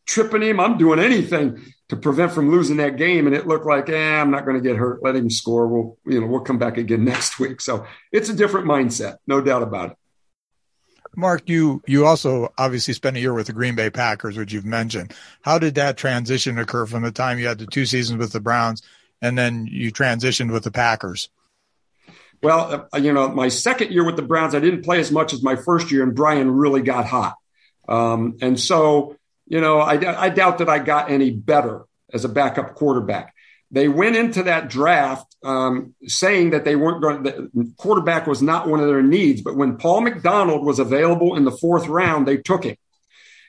tripping 0.06 0.42
him. 0.42 0.60
I'm 0.60 0.78
doing 0.78 0.98
anything 0.98 1.62
to 1.88 1.96
prevent 1.96 2.32
from 2.32 2.50
losing 2.50 2.78
that 2.78 2.96
game. 2.96 3.26
And 3.26 3.34
it 3.34 3.46
looked 3.46 3.66
like, 3.66 3.88
eh, 3.88 4.20
I'm 4.20 4.30
not 4.30 4.44
going 4.44 4.56
to 4.56 4.66
get 4.66 4.76
hurt. 4.76 5.02
Let 5.02 5.16
him 5.16 5.30
score. 5.30 5.66
We'll, 5.66 5.98
you 6.06 6.20
know, 6.20 6.26
we'll 6.26 6.40
come 6.40 6.58
back 6.58 6.76
again 6.76 7.04
next 7.12 7.38
week. 7.38 7.60
So 7.60 7.86
it's 8.12 8.28
a 8.28 8.34
different 8.34 8.66
mindset, 8.66 9.16
no 9.26 9.40
doubt 9.40 9.62
about 9.62 9.92
it. 9.92 9.96
Mark, 11.16 11.48
you 11.48 11.82
you 11.86 12.06
also 12.06 12.52
obviously 12.58 12.94
spent 12.94 13.16
a 13.16 13.20
year 13.20 13.34
with 13.34 13.46
the 13.46 13.52
Green 13.52 13.74
Bay 13.74 13.90
Packers, 13.90 14.36
which 14.36 14.52
you've 14.52 14.64
mentioned. 14.64 15.12
How 15.42 15.58
did 15.58 15.76
that 15.76 15.96
transition 15.96 16.58
occur 16.58 16.86
from 16.86 17.02
the 17.02 17.12
time 17.12 17.38
you 17.38 17.46
had 17.46 17.58
the 17.58 17.66
two 17.66 17.86
seasons 17.86 18.18
with 18.18 18.32
the 18.32 18.40
Browns 18.40 18.82
and 19.22 19.38
then 19.38 19.66
you 19.70 19.92
transitioned 19.92 20.52
with 20.52 20.64
the 20.64 20.70
Packers? 20.70 21.28
Well, 22.42 22.88
uh, 22.92 22.98
you 22.98 23.12
know, 23.12 23.28
my 23.28 23.48
second 23.48 23.90
year 23.90 24.04
with 24.04 24.16
the 24.16 24.22
Browns, 24.22 24.54
I 24.54 24.60
didn't 24.60 24.82
play 24.82 25.00
as 25.00 25.10
much 25.10 25.32
as 25.32 25.42
my 25.42 25.56
first 25.56 25.90
year, 25.90 26.02
and 26.02 26.14
Brian 26.14 26.50
really 26.50 26.82
got 26.82 27.06
hot. 27.06 27.36
Um, 27.88 28.38
and 28.40 28.58
so 28.58 29.16
you 29.46 29.60
know, 29.60 29.78
I, 29.78 30.24
I 30.24 30.28
doubt 30.30 30.58
that 30.58 30.68
I 30.68 30.78
got 30.78 31.10
any 31.10 31.30
better 31.30 31.84
as 32.12 32.24
a 32.24 32.28
backup 32.28 32.74
quarterback. 32.74 33.33
They 33.70 33.88
went 33.88 34.16
into 34.16 34.44
that 34.44 34.68
draft 34.68 35.34
um, 35.44 35.94
saying 36.06 36.50
that 36.50 36.64
they 36.64 36.76
weren't 36.76 37.02
going. 37.02 37.22
The 37.22 37.72
quarterback 37.76 38.26
was 38.26 38.40
not 38.40 38.68
one 38.68 38.80
of 38.80 38.86
their 38.86 39.02
needs, 39.02 39.42
but 39.42 39.56
when 39.56 39.76
Paul 39.76 40.02
McDonald 40.02 40.64
was 40.64 40.78
available 40.78 41.36
in 41.36 41.44
the 41.44 41.50
fourth 41.50 41.86
round, 41.88 42.26
they 42.26 42.36
took 42.36 42.64
him. 42.64 42.76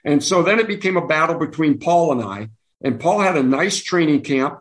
And 0.04 0.24
so 0.24 0.44
then 0.44 0.60
it 0.60 0.68
became 0.68 0.98
a 0.98 1.08
battle 1.08 1.38
between 1.38 1.80
Paul 1.80 2.12
and 2.12 2.22
I. 2.22 2.50
And 2.82 3.00
Paul 3.00 3.22
had 3.22 3.38
a 3.38 3.44
nice 3.44 3.82
training 3.82 4.22
camp, 4.22 4.60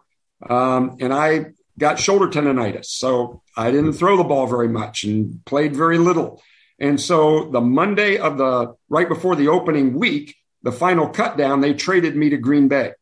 um, 0.49 0.97
and 1.01 1.13
I 1.13 1.47
got 1.79 1.99
shoulder 1.99 2.29
tendonitis, 2.29 2.87
so 2.87 3.43
I 3.57 3.71
didn't 3.71 3.95
throw 3.95 4.17
the 4.17 4.25
ball 4.25 4.47
very 4.47 4.69
much 4.69 5.05
and 5.05 5.45
played 5.45 5.75
very 5.75 5.99
little. 5.99 6.43
And 6.79 7.01
so 7.01 7.51
the 7.51 7.61
Monday 7.61 8.19
of 8.19 8.39
the 8.39 8.75
right 8.89 9.09
before 9.09 9.37
the 9.37 9.49
opening 9.49 9.99
week, 9.99 10.37
the 10.63 10.73
final 10.73 11.09
cut 11.09 11.37
down, 11.37 11.61
they 11.61 11.75
traded 11.75 12.17
me 12.17 12.31
to 12.31 12.37
Green 12.37 12.69
Bay. 12.69 12.93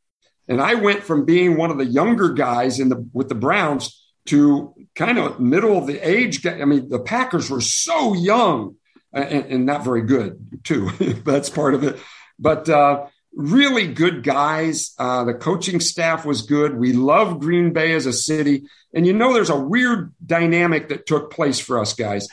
And 0.53 0.61
I 0.61 0.74
went 0.74 1.03
from 1.03 1.24
being 1.24 1.57
one 1.57 1.70
of 1.70 1.78
the 1.78 1.86
younger 1.86 2.28
guys 2.28 2.78
in 2.78 2.90
the 2.90 3.09
with 3.14 3.30
the 3.30 3.34
Browns 3.34 3.98
to 4.26 4.74
kind 4.94 5.18
of 5.18 5.40
middle 5.40 5.78
of 5.78 5.86
the 5.86 5.98
age. 6.07 6.46
I 6.46 6.66
mean, 6.66 6.90
the 6.90 6.98
Packers 6.98 7.48
were 7.48 7.62
so 7.62 8.12
young 8.12 8.76
and, 9.14 9.46
and 9.46 9.66
not 9.66 9.82
very 9.82 10.03
good 10.03 10.61
too. 10.62 10.90
That's 11.24 11.48
part 11.48 11.72
of 11.72 11.84
it. 11.84 11.98
But 12.38 12.68
uh, 12.68 13.07
really 13.34 13.94
good 13.94 14.24
guys. 14.24 14.92
Uh, 14.98 15.24
the 15.24 15.32
coaching 15.32 15.80
staff 15.80 16.26
was 16.26 16.42
good. 16.42 16.76
We 16.76 16.92
love 16.92 17.40
Green 17.40 17.72
Bay 17.72 17.94
as 17.94 18.05
a 18.05 18.12
city. 18.12 18.64
And 18.92 19.07
you 19.07 19.14
know, 19.14 19.32
there's 19.32 19.48
a 19.48 19.59
weird 19.59 20.12
dynamic 20.24 20.90
that 20.90 21.07
took 21.07 21.32
place 21.32 21.61
for 21.61 21.78
us 21.78 21.94
guys. 21.94 22.28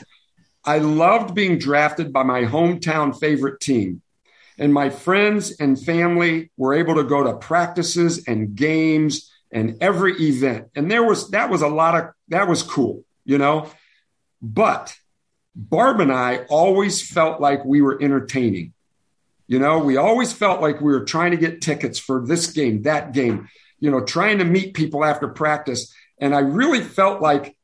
I 0.62 0.76
loved 0.76 1.34
being 1.34 1.58
drafted 1.58 2.12
by 2.12 2.24
my 2.24 2.42
hometown 2.42 3.18
favorite 3.18 3.60
team 3.60 4.02
and 4.60 4.74
my 4.74 4.90
friends 4.90 5.52
and 5.58 5.80
family 5.80 6.50
were 6.58 6.74
able 6.74 6.96
to 6.96 7.04
go 7.04 7.24
to 7.24 7.34
practices 7.34 8.26
and 8.28 8.54
games 8.54 9.32
and 9.50 9.78
every 9.80 10.12
event. 10.20 10.68
And 10.76 10.90
there 10.90 11.02
was, 11.02 11.30
that 11.30 11.48
was 11.48 11.62
a 11.62 11.68
lot 11.68 11.98
of, 11.98 12.10
that 12.28 12.46
was 12.46 12.62
cool, 12.62 13.02
you 13.24 13.38
know, 13.38 13.70
but 14.42 14.94
Barb 15.54 15.98
and 16.00 16.12
I 16.12 16.44
always 16.50 17.02
felt 17.02 17.40
like 17.40 17.64
we 17.64 17.80
were 17.80 18.00
entertaining. 18.00 18.74
You 19.48 19.58
know, 19.58 19.78
we 19.78 19.96
always 19.96 20.32
felt 20.32 20.60
like 20.60 20.80
we 20.80 20.92
were 20.92 21.04
trying 21.04 21.32
to 21.32 21.36
get 21.38 21.62
tickets 21.62 21.98
for 21.98 22.24
this 22.24 22.52
game, 22.52 22.82
that 22.82 23.12
game, 23.12 23.48
you 23.80 23.90
know, 23.90 24.04
trying 24.04 24.38
to 24.38 24.44
meet 24.44 24.74
people 24.74 25.04
after 25.04 25.26
practice. 25.26 25.92
And 26.20 26.34
I 26.34 26.40
really 26.40 26.82
felt 26.82 27.20
like 27.22 27.56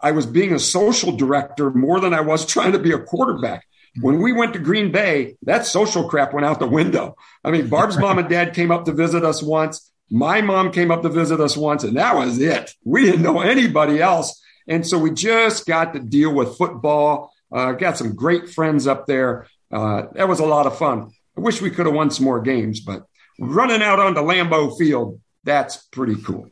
I 0.00 0.10
was 0.12 0.26
being 0.26 0.54
a 0.54 0.58
social 0.58 1.12
director 1.12 1.70
more 1.70 2.00
than 2.00 2.14
I 2.14 2.22
was 2.22 2.46
trying 2.46 2.72
to 2.72 2.78
be 2.78 2.92
a 2.92 2.98
quarterback. 2.98 3.66
When 4.00 4.20
we 4.20 4.32
went 4.32 4.52
to 4.54 4.58
Green 4.58 4.90
Bay, 4.90 5.36
that 5.42 5.66
social 5.66 6.08
crap 6.08 6.32
went 6.32 6.46
out 6.46 6.58
the 6.58 6.66
window. 6.66 7.16
I 7.44 7.50
mean, 7.50 7.68
Barb's 7.68 7.98
mom 7.98 8.18
and 8.18 8.28
dad 8.28 8.54
came 8.54 8.70
up 8.70 8.84
to 8.86 8.92
visit 8.92 9.24
us 9.24 9.42
once. 9.42 9.90
My 10.10 10.40
mom 10.40 10.72
came 10.72 10.90
up 10.90 11.02
to 11.02 11.08
visit 11.08 11.40
us 11.40 11.56
once, 11.56 11.84
and 11.84 11.96
that 11.96 12.16
was 12.16 12.40
it. 12.40 12.74
We 12.84 13.02
didn't 13.02 13.22
know 13.22 13.40
anybody 13.40 14.00
else. 14.00 14.42
And 14.66 14.86
so 14.86 14.98
we 14.98 15.12
just 15.12 15.66
got 15.66 15.92
to 15.94 16.00
deal 16.00 16.34
with 16.34 16.56
football. 16.56 17.32
Uh, 17.52 17.72
got 17.72 17.96
some 17.96 18.14
great 18.14 18.50
friends 18.50 18.86
up 18.86 19.06
there. 19.06 19.46
Uh, 19.70 20.04
that 20.14 20.28
was 20.28 20.40
a 20.40 20.46
lot 20.46 20.66
of 20.66 20.76
fun. 20.76 21.10
I 21.36 21.40
wish 21.40 21.62
we 21.62 21.70
could 21.70 21.86
have 21.86 21.94
won 21.94 22.10
some 22.10 22.24
more 22.24 22.40
games, 22.40 22.80
but 22.80 23.04
running 23.38 23.82
out 23.82 24.00
onto 24.00 24.20
Lambeau 24.20 24.76
Field, 24.76 25.20
that's 25.44 25.76
pretty 25.76 26.16
cool. 26.16 26.50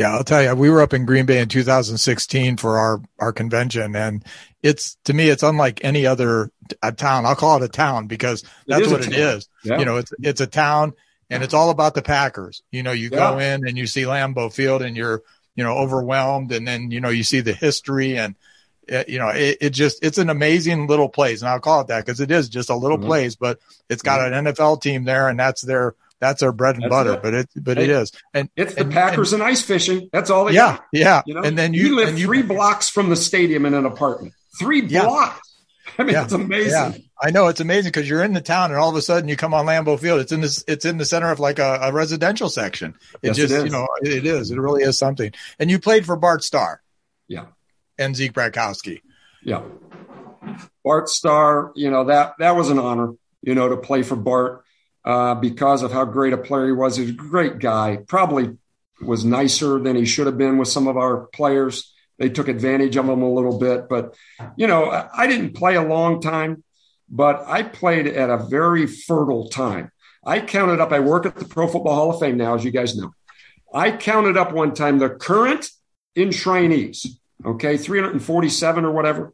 Yeah, 0.00 0.14
I'll 0.14 0.24
tell 0.24 0.42
you, 0.42 0.54
we 0.54 0.70
were 0.70 0.80
up 0.80 0.94
in 0.94 1.04
Green 1.04 1.26
Bay 1.26 1.40
in 1.40 1.50
2016 1.50 2.56
for 2.56 2.78
our 2.78 3.02
our 3.18 3.34
convention, 3.34 3.94
and 3.94 4.24
it's 4.62 4.96
to 5.04 5.12
me, 5.12 5.28
it's 5.28 5.42
unlike 5.42 5.84
any 5.84 6.06
other 6.06 6.50
a 6.82 6.90
town. 6.90 7.26
I'll 7.26 7.36
call 7.36 7.62
it 7.62 7.66
a 7.66 7.68
town 7.68 8.06
because 8.06 8.42
that's 8.66 8.86
it 8.86 8.90
what 8.90 9.06
it 9.06 9.12
is. 9.12 9.46
Yeah. 9.62 9.78
You 9.78 9.84
know, 9.84 9.98
it's 9.98 10.10
it's 10.22 10.40
a 10.40 10.46
town, 10.46 10.94
and 11.28 11.42
it's 11.42 11.52
all 11.52 11.68
about 11.68 11.94
the 11.94 12.00
Packers. 12.00 12.62
You 12.72 12.82
know, 12.82 12.92
you 12.92 13.10
yeah. 13.12 13.18
go 13.18 13.38
in 13.40 13.68
and 13.68 13.76
you 13.76 13.86
see 13.86 14.04
Lambeau 14.04 14.50
Field, 14.50 14.80
and 14.80 14.96
you're 14.96 15.22
you 15.54 15.64
know 15.64 15.76
overwhelmed, 15.76 16.50
and 16.52 16.66
then 16.66 16.90
you 16.90 17.02
know 17.02 17.10
you 17.10 17.22
see 17.22 17.40
the 17.40 17.52
history, 17.52 18.16
and 18.16 18.36
it, 18.88 19.10
you 19.10 19.18
know 19.18 19.28
it, 19.28 19.58
it, 19.60 19.70
just 19.70 20.02
it's 20.02 20.16
an 20.16 20.30
amazing 20.30 20.86
little 20.86 21.10
place, 21.10 21.42
and 21.42 21.50
I'll 21.50 21.60
call 21.60 21.82
it 21.82 21.88
that 21.88 22.06
because 22.06 22.20
it 22.20 22.30
is 22.30 22.48
just 22.48 22.70
a 22.70 22.74
little 22.74 22.96
mm-hmm. 22.96 23.06
place, 23.06 23.36
but 23.36 23.58
it's 23.90 24.00
got 24.00 24.20
mm-hmm. 24.20 24.46
an 24.46 24.54
NFL 24.54 24.80
team 24.80 25.04
there, 25.04 25.28
and 25.28 25.38
that's 25.38 25.60
their 25.60 25.94
that's 26.20 26.42
our 26.42 26.52
bread 26.52 26.76
and 26.76 26.84
that's 26.84 26.90
butter. 26.90 27.14
It. 27.14 27.22
But 27.22 27.34
it 27.34 27.48
but 27.56 27.78
it 27.78 27.90
is, 27.90 28.12
and 28.34 28.48
it's 28.56 28.74
the 28.74 28.82
and, 28.82 28.92
Packers 28.92 29.32
and, 29.32 29.42
and, 29.42 29.50
ice 29.50 29.62
fishing. 29.62 30.08
That's 30.12 30.30
all 30.30 30.44
they 30.44 30.52
yeah 30.52 30.76
got. 30.76 30.84
yeah. 30.92 31.22
You 31.26 31.34
know, 31.34 31.42
and 31.42 31.58
then 31.58 31.74
you, 31.74 31.88
you 31.88 31.96
live 31.96 32.18
you, 32.18 32.26
three 32.26 32.42
blocks 32.42 32.88
from 32.88 33.08
the 33.08 33.16
stadium 33.16 33.66
in 33.66 33.74
an 33.74 33.86
apartment. 33.86 34.34
Three 34.58 34.82
yeah. 34.82 35.04
blocks. 35.04 35.50
I 35.98 36.04
mean, 36.04 36.14
yeah. 36.14 36.24
it's 36.24 36.32
amazing. 36.32 36.70
Yeah. 36.70 36.92
I 37.20 37.30
know 37.30 37.48
it's 37.48 37.60
amazing 37.60 37.90
because 37.90 38.08
you're 38.08 38.22
in 38.22 38.32
the 38.32 38.40
town 38.40 38.70
and 38.70 38.78
all 38.78 38.88
of 38.88 38.96
a 38.96 39.02
sudden 39.02 39.28
you 39.28 39.36
come 39.36 39.52
on 39.52 39.66
Lambeau 39.66 39.98
Field. 39.98 40.20
It's 40.20 40.32
in 40.32 40.40
this. 40.40 40.64
It's 40.68 40.84
in 40.84 40.98
the 40.98 41.04
center 41.04 41.30
of 41.30 41.40
like 41.40 41.58
a, 41.58 41.78
a 41.82 41.92
residential 41.92 42.48
section. 42.48 42.94
It 43.22 43.28
yes, 43.28 43.36
just, 43.36 43.54
it 43.54 43.64
you 43.64 43.70
know, 43.70 43.88
it 44.02 44.24
is. 44.26 44.50
It 44.50 44.58
really 44.58 44.82
is 44.82 44.98
something. 44.98 45.32
And 45.58 45.70
you 45.70 45.78
played 45.78 46.06
for 46.06 46.16
Bart 46.16 46.44
Starr. 46.44 46.80
Yeah. 47.28 47.46
And 47.98 48.16
Zeke 48.16 48.32
Bratkowski. 48.32 49.02
Yeah. 49.42 49.62
Bart 50.84 51.08
Starr. 51.08 51.72
You 51.74 51.90
know 51.90 52.04
that 52.04 52.34
that 52.38 52.56
was 52.56 52.70
an 52.70 52.78
honor. 52.78 53.12
You 53.42 53.54
know 53.54 53.68
to 53.68 53.76
play 53.76 54.02
for 54.02 54.16
Bart 54.16 54.64
uh, 55.04 55.34
because 55.34 55.82
of 55.82 55.92
how 55.92 56.04
great 56.04 56.32
a 56.32 56.38
player 56.38 56.66
he 56.66 56.72
was. 56.72 56.96
He 56.96 57.02
was 57.02 57.10
a 57.10 57.14
great 57.14 57.58
guy. 57.58 57.98
Probably 58.08 58.56
was 59.00 59.24
nicer 59.24 59.78
than 59.78 59.96
he 59.96 60.04
should 60.04 60.26
have 60.26 60.36
been 60.36 60.58
with 60.58 60.68
some 60.68 60.86
of 60.86 60.96
our 60.96 61.26
players 61.28 61.94
they 62.20 62.28
took 62.28 62.48
advantage 62.48 62.96
of 62.96 63.08
him 63.08 63.22
a 63.22 63.32
little 63.32 63.58
bit. 63.58 63.88
But, 63.88 64.14
you 64.54 64.66
know, 64.66 64.90
I 64.90 65.26
didn't 65.26 65.54
play 65.54 65.74
a 65.74 65.82
long 65.82 66.20
time, 66.20 66.62
but 67.08 67.42
I 67.46 67.62
played 67.62 68.06
at 68.06 68.28
a 68.28 68.36
very 68.36 68.86
fertile 68.86 69.48
time. 69.48 69.90
I 70.22 70.40
counted 70.40 70.80
up, 70.80 70.92
I 70.92 71.00
work 71.00 71.24
at 71.24 71.36
the 71.36 71.46
Pro 71.46 71.66
Football 71.66 71.94
Hall 71.94 72.10
of 72.10 72.20
Fame 72.20 72.36
now, 72.36 72.54
as 72.54 72.62
you 72.62 72.70
guys 72.70 72.94
know. 72.94 73.12
I 73.72 73.90
counted 73.90 74.36
up 74.36 74.52
one 74.52 74.74
time 74.74 74.98
the 74.98 75.08
current 75.08 75.70
enshrinees, 76.14 77.06
okay, 77.44 77.78
347 77.78 78.84
or 78.84 78.90
whatever. 78.90 79.32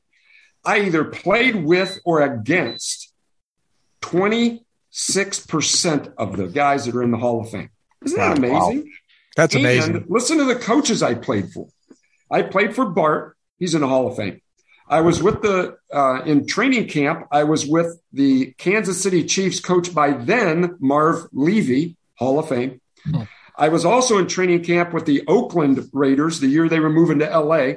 I 0.65 0.83
either 0.83 1.05
played 1.05 1.57
with 1.57 1.99
or 2.05 2.23
against 2.23 3.13
26% 4.97 6.15
of 6.17 6.37
the 6.37 6.47
guys 6.47 6.87
that 6.87 6.95
are 6.95 7.03
in 7.03 7.11
the 7.11 7.19
Hall 7.19 7.41
of 7.41 7.51
Fame. 7.51 7.71
Isn't 8.05 8.19
that 8.19 8.39
amazing? 8.39 8.79
Wow. 8.79 8.85
That's 9.37 9.55
amazing. 9.55 10.07
Listen 10.09 10.39
to 10.39 10.45
the 10.45 10.57
coaches 10.57 11.03
I 11.03 11.15
played 11.15 11.53
for. 11.53 11.69
I 12.31 12.43
played 12.43 12.75
for 12.75 12.87
Bart. 12.87 13.37
He's 13.59 13.75
in 13.75 13.83
the 13.83 13.89
Hall 13.89 14.07
of 14.09 14.17
Fame. 14.17 14.41
I 14.89 15.01
was 15.01 15.23
with 15.23 15.43
the 15.43 15.77
uh, 15.93 16.23
in 16.25 16.47
training 16.47 16.89
camp. 16.89 17.27
I 17.31 17.45
was 17.45 17.67
with 17.67 18.01
the 18.13 18.55
Kansas 18.57 19.03
City 19.03 19.25
Chiefs 19.25 19.61
coach 19.61 19.93
by 19.95 20.13
then 20.13 20.77
Marv 20.79 21.29
Levy, 21.33 21.97
Hall 22.15 22.39
of 22.39 22.49
Fame. 22.49 22.81
Hmm. 23.05 23.23
I 23.59 23.69
was 23.69 23.85
also 23.85 24.19
in 24.19 24.29
training 24.29 24.65
camp 24.65 24.93
with 24.93 25.07
the 25.07 25.25
Oakland 25.27 25.89
Raiders 25.93 26.41
the 26.41 26.47
year 26.47 26.69
they 26.69 26.81
were 26.81 26.91
moving 26.91 27.19
to 27.19 27.39
LA, 27.39 27.75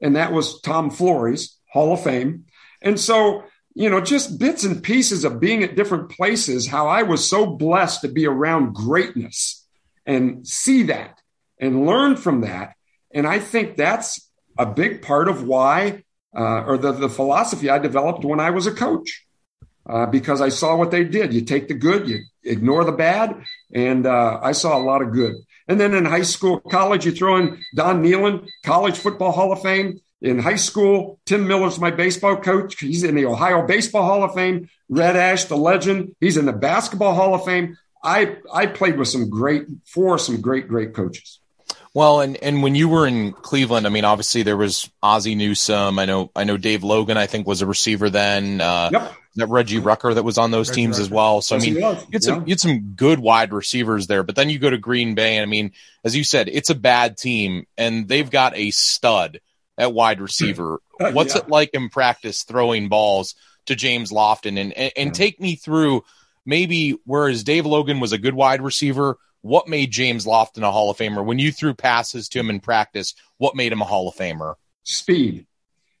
and 0.00 0.16
that 0.16 0.32
was 0.32 0.60
Tom 0.60 0.90
Flores, 0.90 1.58
Hall 1.72 1.92
of 1.92 2.02
Fame. 2.02 2.46
And 2.80 2.98
so, 2.98 3.44
you 3.76 3.90
know, 3.90 4.00
just 4.00 4.38
bits 4.38 4.64
and 4.64 4.82
pieces 4.82 5.24
of 5.24 5.38
being 5.38 5.62
at 5.62 5.76
different 5.76 6.10
places, 6.10 6.66
how 6.66 6.88
I 6.88 7.02
was 7.02 7.28
so 7.28 7.46
blessed 7.46 8.00
to 8.00 8.08
be 8.08 8.26
around 8.26 8.74
greatness 8.74 9.64
and 10.04 10.46
see 10.46 10.84
that 10.84 11.20
and 11.60 11.86
learn 11.86 12.16
from 12.16 12.40
that 12.40 12.76
and 13.16 13.26
I 13.26 13.38
think 13.38 13.76
that's 13.76 14.30
a 14.58 14.66
big 14.66 15.00
part 15.00 15.28
of 15.28 15.42
why, 15.42 16.04
uh, 16.36 16.64
or 16.64 16.76
the, 16.76 16.92
the 16.92 17.08
philosophy 17.08 17.70
I 17.70 17.78
developed 17.78 18.26
when 18.26 18.40
I 18.40 18.50
was 18.50 18.66
a 18.66 18.72
coach, 18.72 19.24
uh, 19.88 20.04
because 20.04 20.42
I 20.42 20.50
saw 20.50 20.76
what 20.76 20.90
they 20.90 21.02
did. 21.02 21.32
You 21.32 21.40
take 21.40 21.68
the 21.68 21.74
good, 21.74 22.06
you 22.06 22.24
ignore 22.44 22.84
the 22.84 22.92
bad. 22.92 23.42
And 23.72 24.06
uh, 24.06 24.38
I 24.42 24.52
saw 24.52 24.76
a 24.76 24.84
lot 24.84 25.00
of 25.00 25.12
good. 25.12 25.34
And 25.66 25.80
then 25.80 25.94
in 25.94 26.04
high 26.04 26.22
school, 26.22 26.60
college, 26.60 27.06
you 27.06 27.12
throw 27.12 27.38
in 27.38 27.64
Don 27.74 28.02
Nehlen, 28.02 28.46
College 28.64 28.98
Football 28.98 29.32
Hall 29.32 29.50
of 29.50 29.62
Fame. 29.62 29.98
In 30.26 30.38
high 30.38 30.56
school, 30.56 31.18
Tim 31.26 31.46
Miller's 31.46 31.78
my 31.78 31.90
baseball 31.90 32.36
coach. 32.36 32.78
He's 32.80 33.04
in 33.04 33.14
the 33.14 33.26
Ohio 33.26 33.66
Baseball 33.66 34.04
Hall 34.04 34.24
of 34.24 34.34
Fame. 34.34 34.68
Red 34.88 35.16
Ash, 35.16 35.44
the 35.44 35.56
legend. 35.56 36.14
He's 36.20 36.36
in 36.36 36.46
the 36.46 36.52
Basketball 36.52 37.14
Hall 37.14 37.34
of 37.34 37.44
Fame. 37.44 37.76
I 38.02 38.36
I 38.52 38.66
played 38.66 38.98
with 38.98 39.08
some 39.08 39.28
great 39.30 39.66
for 39.84 40.18
some 40.18 40.40
great 40.40 40.68
great 40.68 40.94
coaches. 40.94 41.40
Well, 41.94 42.20
and 42.20 42.36
and 42.42 42.62
when 42.62 42.74
you 42.74 42.88
were 42.88 43.06
in 43.06 43.32
Cleveland, 43.32 43.86
I 43.86 43.90
mean, 43.90 44.04
obviously 44.04 44.42
there 44.42 44.56
was 44.56 44.90
Ozzie 45.02 45.34
Newsome. 45.34 45.98
I 45.98 46.04
know 46.04 46.30
I 46.36 46.44
know 46.44 46.56
Dave 46.56 46.84
Logan. 46.84 47.16
I 47.16 47.26
think 47.26 47.46
was 47.46 47.62
a 47.62 47.66
receiver 47.66 48.10
then. 48.10 48.60
Uh, 48.60 48.90
yep. 48.92 49.12
That 49.38 49.48
Reggie 49.48 49.78
Rucker 49.80 50.14
that 50.14 50.22
was 50.22 50.38
on 50.38 50.50
those 50.50 50.70
Reggie 50.70 50.80
teams 50.82 50.96
Rucker. 50.96 51.02
as 51.02 51.10
well. 51.10 51.42
So 51.42 51.56
Yes, 51.56 51.62
I 51.64 51.66
mean, 51.70 51.82
was. 51.82 52.02
you 52.04 52.08
had 52.12 52.22
some 52.22 52.34
Yeah. 52.36 52.44
you 52.46 52.50
had 52.52 52.60
some 52.60 52.80
good 52.96 53.18
wide 53.18 53.52
receivers 53.52 54.06
there. 54.06 54.22
But 54.22 54.34
then 54.36 54.48
you 54.50 54.58
go 54.58 54.70
to 54.70 54.78
Green 54.78 55.14
Bay, 55.14 55.36
and 55.36 55.42
I 55.42 55.46
mean, 55.46 55.72
as 56.04 56.14
you 56.16 56.22
said, 56.24 56.48
it's 56.50 56.70
a 56.70 56.74
bad 56.74 57.16
team, 57.18 57.66
and 57.76 58.08
they've 58.08 58.30
got 58.30 58.56
a 58.56 58.70
stud 58.70 59.40
at 59.78 59.92
wide 59.92 60.20
receiver. 60.20 60.80
What's 60.98 61.34
Yeah. 61.34 61.42
it 61.42 61.48
like 61.48 61.70
in 61.74 61.88
practice 61.88 62.42
throwing 62.42 62.88
balls 62.88 63.34
to 63.66 63.74
James 63.74 64.10
Lofton? 64.12 64.58
And 64.60 64.72
and, 64.72 64.92
and 64.96 65.14
take 65.14 65.40
me 65.40 65.56
through 65.56 66.04
maybe 66.44 66.98
whereas 67.04 67.42
Dave 67.44 67.66
Logan 67.66 67.98
was 68.00 68.12
a 68.12 68.18
good 68.18 68.34
wide 68.34 68.62
receiver, 68.62 69.18
what 69.42 69.68
made 69.68 69.90
James 69.90 70.24
Lofton 70.26 70.62
a 70.62 70.70
Hall 70.72 70.90
of 70.90 70.96
Famer? 70.96 71.24
When 71.24 71.38
you 71.38 71.52
threw 71.52 71.74
passes 71.74 72.28
to 72.30 72.38
him 72.38 72.50
in 72.50 72.60
practice, 72.60 73.14
what 73.38 73.54
made 73.56 73.72
him 73.72 73.82
a 73.82 73.84
Hall 73.84 74.08
of 74.08 74.14
Famer? 74.14 74.54
Speed, 74.84 75.46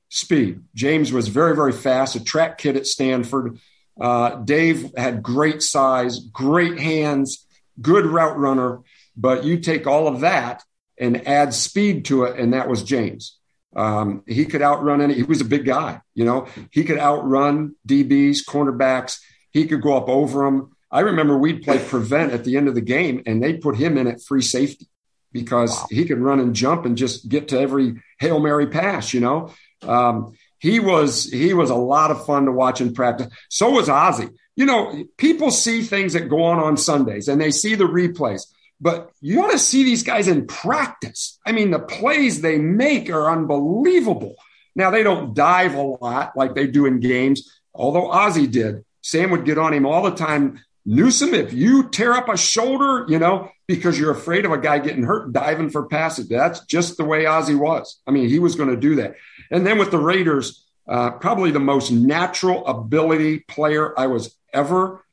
speed. 0.08 0.62
James 0.74 1.12
was 1.12 1.28
very, 1.28 1.54
very 1.54 1.72
fast, 1.72 2.14
a 2.16 2.22
track 2.24 2.58
kid 2.58 2.76
at 2.76 2.86
Stanford. 2.86 3.58
Uh, 4.00 4.36
Dave 4.36 4.92
had 4.96 5.22
great 5.22 5.62
size, 5.62 6.18
great 6.20 6.78
hands, 6.78 7.46
good 7.80 8.06
route 8.06 8.38
runner. 8.38 8.80
But 9.16 9.44
you 9.44 9.58
take 9.58 9.86
all 9.86 10.06
of 10.08 10.20
that 10.20 10.62
and 10.98 11.26
add 11.26 11.54
speed 11.54 12.04
to 12.06 12.24
it, 12.24 12.38
and 12.38 12.52
that 12.52 12.68
was 12.68 12.82
James. 12.82 13.35
Um, 13.76 14.22
he 14.26 14.46
could 14.46 14.62
outrun 14.62 15.00
any. 15.02 15.14
He 15.14 15.22
was 15.22 15.40
a 15.42 15.44
big 15.44 15.66
guy, 15.66 16.00
you 16.14 16.24
know. 16.24 16.48
He 16.70 16.82
could 16.82 16.98
outrun 16.98 17.76
DBs, 17.86 18.38
cornerbacks. 18.48 19.20
He 19.52 19.66
could 19.66 19.82
go 19.82 19.96
up 19.96 20.08
over 20.08 20.44
them. 20.44 20.70
I 20.90 21.00
remember 21.00 21.36
we'd 21.36 21.62
play 21.62 21.78
prevent 21.78 22.32
at 22.32 22.44
the 22.44 22.56
end 22.56 22.68
of 22.68 22.74
the 22.74 22.80
game, 22.80 23.22
and 23.26 23.42
they 23.42 23.54
put 23.54 23.76
him 23.76 23.98
in 23.98 24.06
at 24.06 24.22
free 24.22 24.42
safety 24.42 24.88
because 25.32 25.70
Wow. 25.70 25.86
he 25.90 26.04
could 26.06 26.18
run 26.20 26.40
and 26.40 26.54
jump 26.54 26.86
and 26.86 26.96
just 26.96 27.28
get 27.28 27.48
to 27.48 27.60
every 27.60 28.00
hail 28.18 28.40
mary 28.40 28.66
pass. 28.68 29.12
You 29.12 29.20
know, 29.20 29.50
um, 29.82 30.32
he 30.58 30.80
was 30.80 31.30
he 31.30 31.52
was 31.52 31.68
a 31.68 31.74
lot 31.74 32.10
of 32.10 32.24
fun 32.24 32.46
to 32.46 32.52
watch 32.52 32.80
in 32.80 32.94
practice. 32.94 33.28
So 33.50 33.70
was 33.70 33.90
Ozzie. 33.90 34.30
You 34.56 34.64
know, 34.64 35.04
people 35.18 35.50
see 35.50 35.82
things 35.82 36.14
that 36.14 36.30
go 36.30 36.44
on 36.44 36.58
on 36.58 36.78
Sundays 36.78 37.28
and 37.28 37.38
they 37.38 37.50
see 37.50 37.74
the 37.74 37.84
replays, 37.84 38.46
but 38.80 39.10
you 39.20 39.42
ought 39.42 39.52
to 39.52 39.58
see 39.58 39.84
these 39.84 40.02
guys 40.02 40.28
in 40.28 40.46
practice. 40.46 41.38
I 41.46 41.52
mean, 41.52 41.70
the 41.70 41.78
plays 41.78 42.40
they 42.40 42.58
make 42.58 43.08
are 43.10 43.30
unbelievable. 43.30 44.36
Now 44.74 44.90
they 44.90 45.02
don't 45.02 45.34
dive 45.34 45.74
a 45.74 45.82
lot 45.82 46.36
like 46.36 46.54
they 46.54 46.66
do 46.66 46.86
in 46.86 47.00
games, 47.00 47.60
although 47.74 48.10
Ozzie 48.10 48.46
did. 48.46 48.84
Sam 49.02 49.30
would 49.30 49.44
get 49.44 49.58
on 49.58 49.72
him 49.72 49.86
all 49.86 50.02
the 50.02 50.10
time. 50.10 50.60
Newsome, 50.84 51.34
if 51.34 51.52
you 51.52 51.88
tear 51.88 52.12
up 52.12 52.28
a 52.28 52.36
shoulder, 52.36 53.06
you 53.08 53.18
know, 53.18 53.50
because 53.66 53.98
you're 53.98 54.12
afraid 54.12 54.44
of 54.44 54.52
a 54.52 54.58
guy 54.58 54.78
getting 54.78 55.02
hurt 55.02 55.32
diving 55.32 55.70
for 55.70 55.86
passes, 55.86 56.28
that's 56.28 56.64
just 56.66 56.96
the 56.96 57.04
way 57.04 57.26
Ozzie 57.26 57.54
was. 57.54 58.00
I 58.06 58.10
mean, 58.10 58.28
he 58.28 58.38
was 58.38 58.54
going 58.54 58.68
to 58.68 58.76
do 58.76 58.96
that. 58.96 59.14
And 59.50 59.66
then 59.66 59.78
with 59.78 59.90
the 59.90 59.98
Raiders, 59.98 60.64
uh, 60.88 61.12
probably 61.12 61.50
the 61.50 61.58
most 61.58 61.90
natural 61.90 62.64
ability 62.66 63.40
player 63.40 63.98
I 63.98 64.06
was 64.06 64.36
ever 64.52 65.04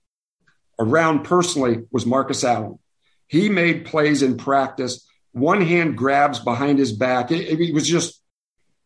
around 0.78 1.24
personally 1.24 1.84
was 1.92 2.06
Marcus 2.06 2.44
Allen. 2.44 2.78
He 3.34 3.50
made 3.50 3.86
plays 3.86 4.22
in 4.22 4.38
practice, 4.38 5.10
one 5.32 5.62
hand 5.62 5.98
grabs 5.98 6.38
behind 6.38 6.78
his 6.78 6.92
back. 6.92 7.32
It, 7.32 7.60
it 7.60 7.74
was 7.74 7.88
just, 7.88 8.22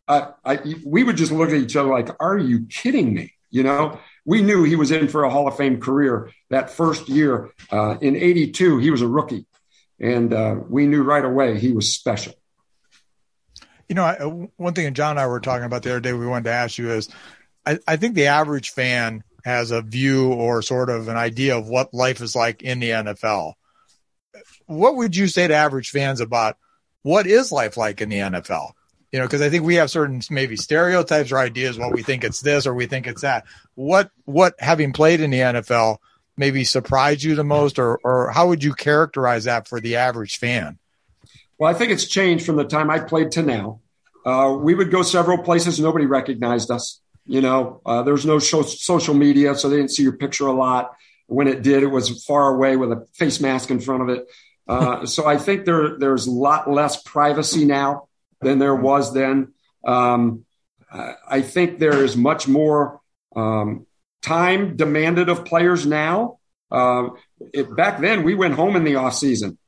uh, 0.08 0.30
I, 0.42 0.60
we 0.86 1.04
would 1.04 1.18
just 1.18 1.30
look 1.30 1.50
at 1.50 1.54
each 1.56 1.76
other 1.76 1.90
like, 1.90 2.08
are 2.18 2.38
you 2.38 2.64
kidding 2.64 3.12
me? 3.12 3.34
You 3.50 3.62
know, 3.62 4.00
we 4.24 4.40
knew 4.40 4.64
he 4.64 4.74
was 4.74 4.90
in 4.90 5.08
for 5.08 5.24
a 5.24 5.28
Hall 5.28 5.46
of 5.48 5.58
Fame 5.58 5.80
career 5.80 6.30
that 6.48 6.70
first 6.70 7.10
year. 7.10 7.50
Uh, 7.70 7.98
in 8.00 8.16
82, 8.16 8.78
he 8.78 8.90
was 8.90 9.02
a 9.02 9.06
rookie. 9.06 9.44
And 10.00 10.32
uh, 10.32 10.56
we 10.66 10.86
knew 10.86 11.02
right 11.02 11.26
away 11.26 11.58
he 11.58 11.72
was 11.72 11.92
special. 11.92 12.32
You 13.86 13.96
know, 13.96 14.04
I, 14.04 14.14
one 14.56 14.72
thing 14.72 14.94
Jon 14.94 15.10
and 15.10 15.20
I 15.20 15.26
were 15.26 15.40
talking 15.40 15.66
about 15.66 15.82
the 15.82 15.90
other 15.90 16.00
day, 16.00 16.14
we 16.14 16.26
wanted 16.26 16.44
to 16.44 16.52
ask 16.52 16.78
you 16.78 16.90
is 16.90 17.10
I, 17.66 17.80
I 17.86 17.96
think 17.96 18.14
the 18.14 18.28
average 18.28 18.70
fan 18.70 19.24
has 19.44 19.72
a 19.72 19.82
view 19.82 20.32
or 20.32 20.62
sort 20.62 20.88
of 20.88 21.08
an 21.08 21.18
idea 21.18 21.58
of 21.58 21.68
what 21.68 21.92
life 21.92 22.22
is 22.22 22.34
like 22.34 22.62
in 22.62 22.80
the 22.80 22.90
NFL. 22.90 23.52
What 24.68 24.94
would 24.96 25.16
you 25.16 25.26
say 25.26 25.48
to 25.48 25.54
average 25.54 25.90
fans 25.90 26.20
about 26.20 26.56
what 27.02 27.26
is 27.26 27.50
life 27.50 27.76
like 27.76 28.00
in 28.00 28.08
the 28.08 28.18
NFL? 28.18 28.72
You 29.10 29.18
know, 29.18 29.24
because 29.24 29.42
I 29.42 29.50
think 29.50 29.64
we 29.64 29.76
have 29.76 29.90
certain 29.90 30.22
maybe 30.30 30.56
stereotypes 30.56 31.32
or 31.32 31.38
ideas 31.38 31.78
what 31.78 31.92
we 31.92 32.02
think 32.02 32.22
it's 32.22 32.40
this 32.40 32.66
or 32.66 32.74
we 32.74 32.86
think 32.86 33.06
it's 33.06 33.22
that. 33.22 33.44
What 33.74 34.10
what 34.24 34.54
having 34.58 34.92
played 34.92 35.20
in 35.20 35.30
the 35.30 35.40
NFL 35.40 35.98
maybe 36.38 36.64
surprised 36.64 37.22
you 37.22 37.34
the 37.34 37.44
most, 37.44 37.78
or 37.78 37.98
or 38.04 38.30
how 38.30 38.48
would 38.48 38.62
you 38.62 38.72
characterize 38.72 39.44
that 39.44 39.66
for 39.66 39.80
the 39.80 39.96
average 39.96 40.38
fan? 40.38 40.78
Well, 41.58 41.70
I 41.70 41.74
think 41.74 41.90
it's 41.90 42.06
changed 42.06 42.46
from 42.46 42.56
the 42.56 42.64
time 42.64 42.88
I 42.88 43.00
played 43.00 43.32
to 43.32 43.42
now. 43.42 43.80
Uh, 44.24 44.56
we 44.60 44.74
would 44.74 44.90
go 44.90 45.02
several 45.02 45.38
places, 45.38 45.80
nobody 45.80 46.06
recognized 46.06 46.70
us. 46.70 47.00
You 47.26 47.40
know, 47.40 47.80
uh, 47.84 48.02
there 48.02 48.14
was 48.14 48.24
no 48.24 48.38
show, 48.38 48.62
social 48.62 49.14
media, 49.14 49.54
so 49.54 49.68
they 49.68 49.76
didn't 49.76 49.90
see 49.90 50.02
your 50.02 50.16
picture 50.16 50.46
a 50.46 50.52
lot. 50.52 50.94
When 51.26 51.46
it 51.46 51.62
did, 51.62 51.82
it 51.82 51.88
was 51.88 52.24
far 52.24 52.54
away 52.54 52.76
with 52.76 52.92
a 52.92 53.06
face 53.14 53.40
mask 53.40 53.70
in 53.70 53.80
front 53.80 54.02
of 54.02 54.08
it. 54.08 54.26
Uh, 54.68 55.06
so 55.06 55.26
I 55.26 55.38
think 55.38 55.64
there 55.64 55.98
there's 55.98 56.26
a 56.26 56.30
lot 56.30 56.70
less 56.70 57.02
privacy 57.02 57.64
now 57.64 58.08
than 58.40 58.58
there 58.58 58.74
was 58.74 59.14
then. 59.14 59.54
Um, 59.86 60.44
I 60.90 61.42
think 61.42 61.78
there 61.78 62.02
is 62.02 62.16
much 62.16 62.48
more 62.48 63.00
um, 63.36 63.86
time 64.22 64.76
demanded 64.76 65.28
of 65.28 65.44
players 65.44 65.86
now. 65.86 66.38
Uh, 66.70 67.10
it, 67.52 67.74
back 67.74 68.00
then, 68.00 68.24
we 68.24 68.34
went 68.34 68.54
home 68.54 68.76
in 68.76 68.84
the 68.84 68.96
off 68.96 69.14
season. 69.14 69.58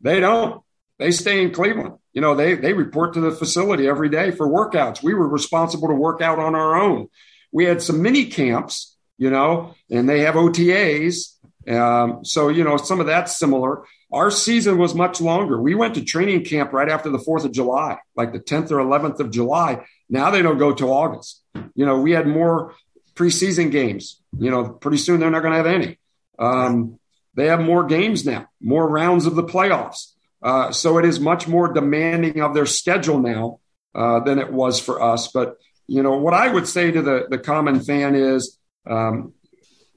They 0.00 0.20
don't. 0.20 0.62
They 0.98 1.10
stay 1.12 1.42
in 1.42 1.52
Cleveland. 1.52 1.94
You 2.12 2.20
know, 2.20 2.34
they 2.34 2.54
they 2.54 2.72
report 2.72 3.14
to 3.14 3.20
the 3.20 3.30
facility 3.30 3.86
every 3.86 4.08
day 4.08 4.30
for 4.30 4.48
workouts. 4.48 5.02
We 5.02 5.14
were 5.14 5.28
responsible 5.28 5.88
to 5.88 5.94
work 5.94 6.20
out 6.20 6.38
on 6.38 6.54
our 6.54 6.76
own. 6.76 7.08
We 7.52 7.64
had 7.64 7.82
some 7.82 8.02
mini 8.02 8.26
camps, 8.26 8.96
you 9.16 9.30
know, 9.30 9.74
and 9.90 10.08
they 10.08 10.20
have 10.20 10.34
OTAs. 10.34 11.36
Um, 11.68 12.24
so 12.24 12.48
you 12.48 12.64
know, 12.64 12.76
some 12.76 13.00
of 13.00 13.06
that's 13.06 13.38
similar. 13.38 13.84
Our 14.12 14.30
season 14.30 14.78
was 14.78 14.94
much 14.94 15.20
longer. 15.20 15.60
We 15.60 15.74
went 15.74 15.94
to 15.94 16.04
training 16.04 16.44
camp 16.44 16.72
right 16.72 16.88
after 16.88 17.10
the 17.10 17.18
Fourth 17.18 17.44
of 17.44 17.52
July, 17.52 17.98
like 18.16 18.32
the 18.32 18.40
10th 18.40 18.70
or 18.72 18.78
11th 18.78 19.20
of 19.20 19.30
July. 19.30 19.84
Now 20.08 20.30
they 20.30 20.42
don't 20.42 20.58
go 20.58 20.74
till 20.74 20.92
August. 20.92 21.42
You 21.74 21.86
know, 21.86 22.00
we 22.00 22.10
had 22.12 22.26
more 22.26 22.74
preseason 23.14 23.70
games. 23.70 24.20
You 24.36 24.50
know, 24.50 24.68
pretty 24.68 24.96
soon 24.96 25.20
they're 25.20 25.30
not 25.30 25.42
going 25.42 25.52
to 25.52 25.58
have 25.58 25.66
any. 25.66 25.98
Um, 26.38 26.98
they 27.34 27.46
have 27.46 27.60
more 27.60 27.84
games 27.84 28.26
now, 28.26 28.48
more 28.60 28.88
rounds 28.88 29.26
of 29.26 29.36
the 29.36 29.44
playoffs. 29.44 30.12
Uh, 30.42 30.72
so 30.72 30.98
it 30.98 31.04
is 31.04 31.20
much 31.20 31.46
more 31.46 31.72
demanding 31.72 32.40
of 32.40 32.54
their 32.54 32.66
schedule 32.66 33.20
now 33.20 33.60
uh, 33.94 34.20
than 34.20 34.38
it 34.38 34.52
was 34.52 34.80
for 34.80 35.02
us. 35.02 35.28
But 35.28 35.56
you 35.86 36.02
know 36.02 36.16
what 36.16 36.34
I 36.34 36.48
would 36.48 36.66
say 36.66 36.90
to 36.90 37.02
the 37.02 37.26
the 37.28 37.38
common 37.38 37.80
fan 37.80 38.14
is, 38.14 38.58
um, 38.86 39.34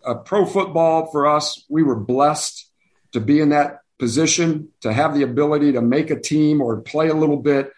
uh, 0.03 0.15
pro 0.15 0.45
football 0.45 1.11
for 1.11 1.27
us, 1.27 1.63
we 1.69 1.81
were 1.83 1.95
blessed 1.95 2.69
to 3.13 3.21
be 3.21 3.39
in 3.39 3.49
that 3.49 3.79
position, 3.99 4.69
to 4.81 4.91
have 4.91 5.13
the 5.13 5.23
ability 5.23 5.73
to 5.73 5.81
make 5.81 6.09
a 6.09 6.19
team 6.19 6.61
or 6.61 6.81
play 6.81 7.09
a 7.09 7.13
little 7.13 7.37
bit. 7.37 7.71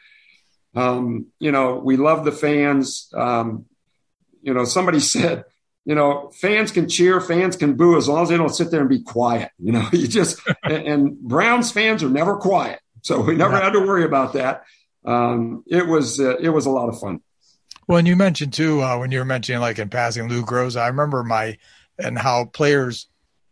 Um, 0.76 1.28
you 1.40 1.52
know, 1.52 1.76
we 1.76 1.98
love 1.98 2.26
the 2.26 2.32
fans. 2.32 3.10
Um, 3.14 3.66
you 4.42 4.54
know, 4.54 4.66
somebody 4.66 5.00
said, 5.16 5.46
you 5.86 5.94
know, 5.94 6.32
fans 6.34 6.72
can 6.72 6.90
cheer, 6.90 7.22
fans 7.22 7.56
can 7.56 7.76
boo 7.76 7.96
as 7.96 8.08
long 8.08 8.24
as 8.24 8.30
they 8.30 8.38
don't 8.38 8.54
sit 8.54 8.72
there 8.72 8.82
and 8.82 8.90
be 8.90 9.02
quiet. 9.02 9.52
You 9.60 9.74
know, 9.74 9.88
you 9.94 10.08
just 10.08 10.42
and, 10.64 10.88
and 10.88 11.20
Browns 11.20 11.72
fans 11.72 12.04
are 12.04 12.10
never 12.10 12.38
quiet, 12.38 12.80
so 13.02 13.22
we 13.22 13.36
never 13.36 13.56
had 13.56 13.72
to 13.72 13.80
worry 13.80 14.04
about 14.04 14.34
that. 14.34 14.64
Um, 15.06 15.64
it 15.68 15.86
was 15.86 16.20
uh, 16.20 16.38
it 16.38 16.50
was 16.50 16.66
a 16.66 16.72
lot 16.72 16.90
of 16.90 17.00
fun. 17.00 17.22
Well, 17.88 18.00
and 18.00 18.08
you 18.08 18.16
mentioned 18.16 18.54
too 18.54 18.82
uh, 18.82 18.98
when 18.98 19.12
you 19.12 19.20
were 19.20 19.26
mentioning 19.26 19.62
like 19.62 19.78
in 19.78 19.90
passing 19.90 20.28
Lou 20.28 20.44
Groza, 20.44 20.82
I 20.82 20.88
remember 20.88 21.24
my 21.24 21.58
and 21.98 22.18
how 22.18 22.46
players, 22.46 23.08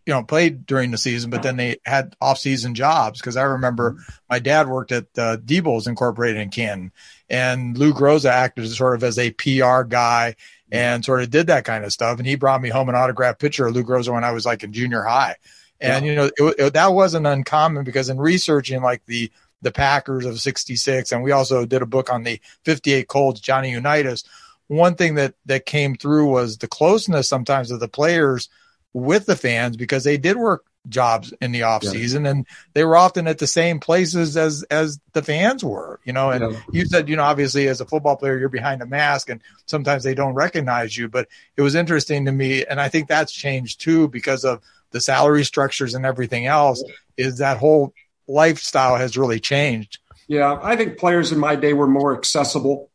you 0.05 0.13
know, 0.13 0.23
played 0.23 0.65
during 0.65 0.91
the 0.91 0.97
season, 0.97 1.29
but 1.29 1.43
then 1.43 1.55
they 1.55 1.77
had 1.85 2.15
off-season 2.19 2.75
jobs 2.75 3.19
because 3.19 3.37
I 3.37 3.43
remember 3.43 3.97
my 4.29 4.39
dad 4.39 4.67
worked 4.67 4.91
at 4.91 5.05
uh, 5.17 5.37
Debo's 5.37 5.87
Incorporated 5.87 6.41
in 6.41 6.49
Canton, 6.49 6.91
and 7.29 7.77
Lou 7.77 7.93
Groza 7.93 8.29
acted 8.29 8.69
sort 8.69 8.95
of 8.95 9.03
as 9.03 9.17
a 9.17 9.31
PR 9.31 9.83
guy 9.83 10.35
and 10.71 11.05
sort 11.05 11.21
of 11.21 11.29
did 11.29 11.47
that 11.47 11.65
kind 11.65 11.85
of 11.85 11.93
stuff. 11.93 12.17
And 12.17 12.27
he 12.27 12.35
brought 12.35 12.61
me 12.61 12.69
home 12.69 12.89
an 12.89 12.95
autographed 12.95 13.39
picture 13.39 13.65
of 13.65 13.75
Lou 13.75 13.83
Groza 13.83 14.11
when 14.13 14.25
I 14.25 14.31
was 14.31 14.45
like 14.45 14.63
in 14.63 14.73
junior 14.73 15.03
high, 15.03 15.37
and 15.79 16.05
you 16.05 16.15
know 16.15 16.29
it, 16.37 16.55
it, 16.59 16.73
that 16.73 16.93
wasn't 16.93 17.27
uncommon 17.27 17.85
because 17.85 18.09
in 18.09 18.17
researching 18.17 18.81
like 18.81 19.05
the 19.05 19.31
the 19.63 19.71
Packers 19.71 20.25
of 20.25 20.39
66. 20.39 21.11
And 21.11 21.23
we 21.23 21.31
also 21.31 21.65
did 21.65 21.81
a 21.81 21.87
book 21.87 22.11
on 22.11 22.23
the 22.23 22.39
58 22.65 23.07
Colts, 23.07 23.39
Johnny 23.39 23.71
Unitas. 23.71 24.23
One 24.67 24.95
thing 24.95 25.15
that, 25.15 25.33
that 25.45 25.65
came 25.65 25.95
through 25.95 26.27
was 26.27 26.57
the 26.57 26.67
closeness 26.67 27.27
sometimes 27.27 27.71
of 27.71 27.79
the 27.79 27.87
players 27.87 28.49
with 28.93 29.25
the 29.25 29.35
fans 29.35 29.75
because 29.75 30.03
they 30.03 30.17
did 30.17 30.37
work 30.37 30.65
jobs 30.89 31.33
in 31.41 31.51
the 31.51 31.63
off 31.63 31.83
yeah. 31.83 31.91
season 31.91 32.25
and 32.25 32.45
they 32.73 32.83
were 32.83 32.97
often 32.97 33.25
at 33.25 33.37
the 33.37 33.47
same 33.47 33.79
places 33.79 34.35
as 34.35 34.63
as 34.63 34.99
the 35.13 35.23
fans 35.23 35.63
were 35.63 35.99
you 36.03 36.11
know 36.11 36.29
and 36.29 36.51
yeah. 36.51 36.59
you 36.73 36.85
said 36.85 37.07
you 37.07 37.15
know 37.15 37.23
obviously 37.23 37.69
as 37.69 37.79
a 37.79 37.85
football 37.85 38.17
player 38.17 38.37
you're 38.37 38.49
behind 38.49 38.81
a 38.81 38.85
mask 38.85 39.29
and 39.29 39.41
sometimes 39.65 40.03
they 40.03 40.13
don't 40.13 40.33
recognize 40.33 40.97
you 40.97 41.07
but 41.07 41.27
it 41.55 41.61
was 41.61 41.75
interesting 41.75 42.25
to 42.25 42.31
me. 42.31 42.65
And 42.65 42.81
i 42.81 42.89
think 42.89 43.07
that's 43.07 43.31
changed 43.31 43.79
too 43.79 44.09
because 44.09 44.43
of 44.43 44.61
the 44.91 44.99
salary 44.99 45.45
structures 45.45 45.95
and 45.95 46.05
everything 46.05 46.47
else 46.47 46.83
is 47.15 47.37
that 47.37 47.57
whole 47.57 47.93
lifestyle 48.27 48.95
has 48.95 49.17
really 49.17 49.39
changed. 49.39 49.99
Yeah. 50.27 50.59
I 50.61 50.75
think 50.75 50.97
players 50.97 51.31
in 51.31 51.39
my 51.39 51.55
day 51.55 51.73
were 51.73 51.87
more 51.87 52.15
accessible 52.15 52.89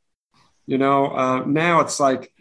you 0.67 0.77
know 0.77 1.07
uh, 1.07 1.45
now 1.47 1.81
it's 1.81 1.99
like 1.99 2.33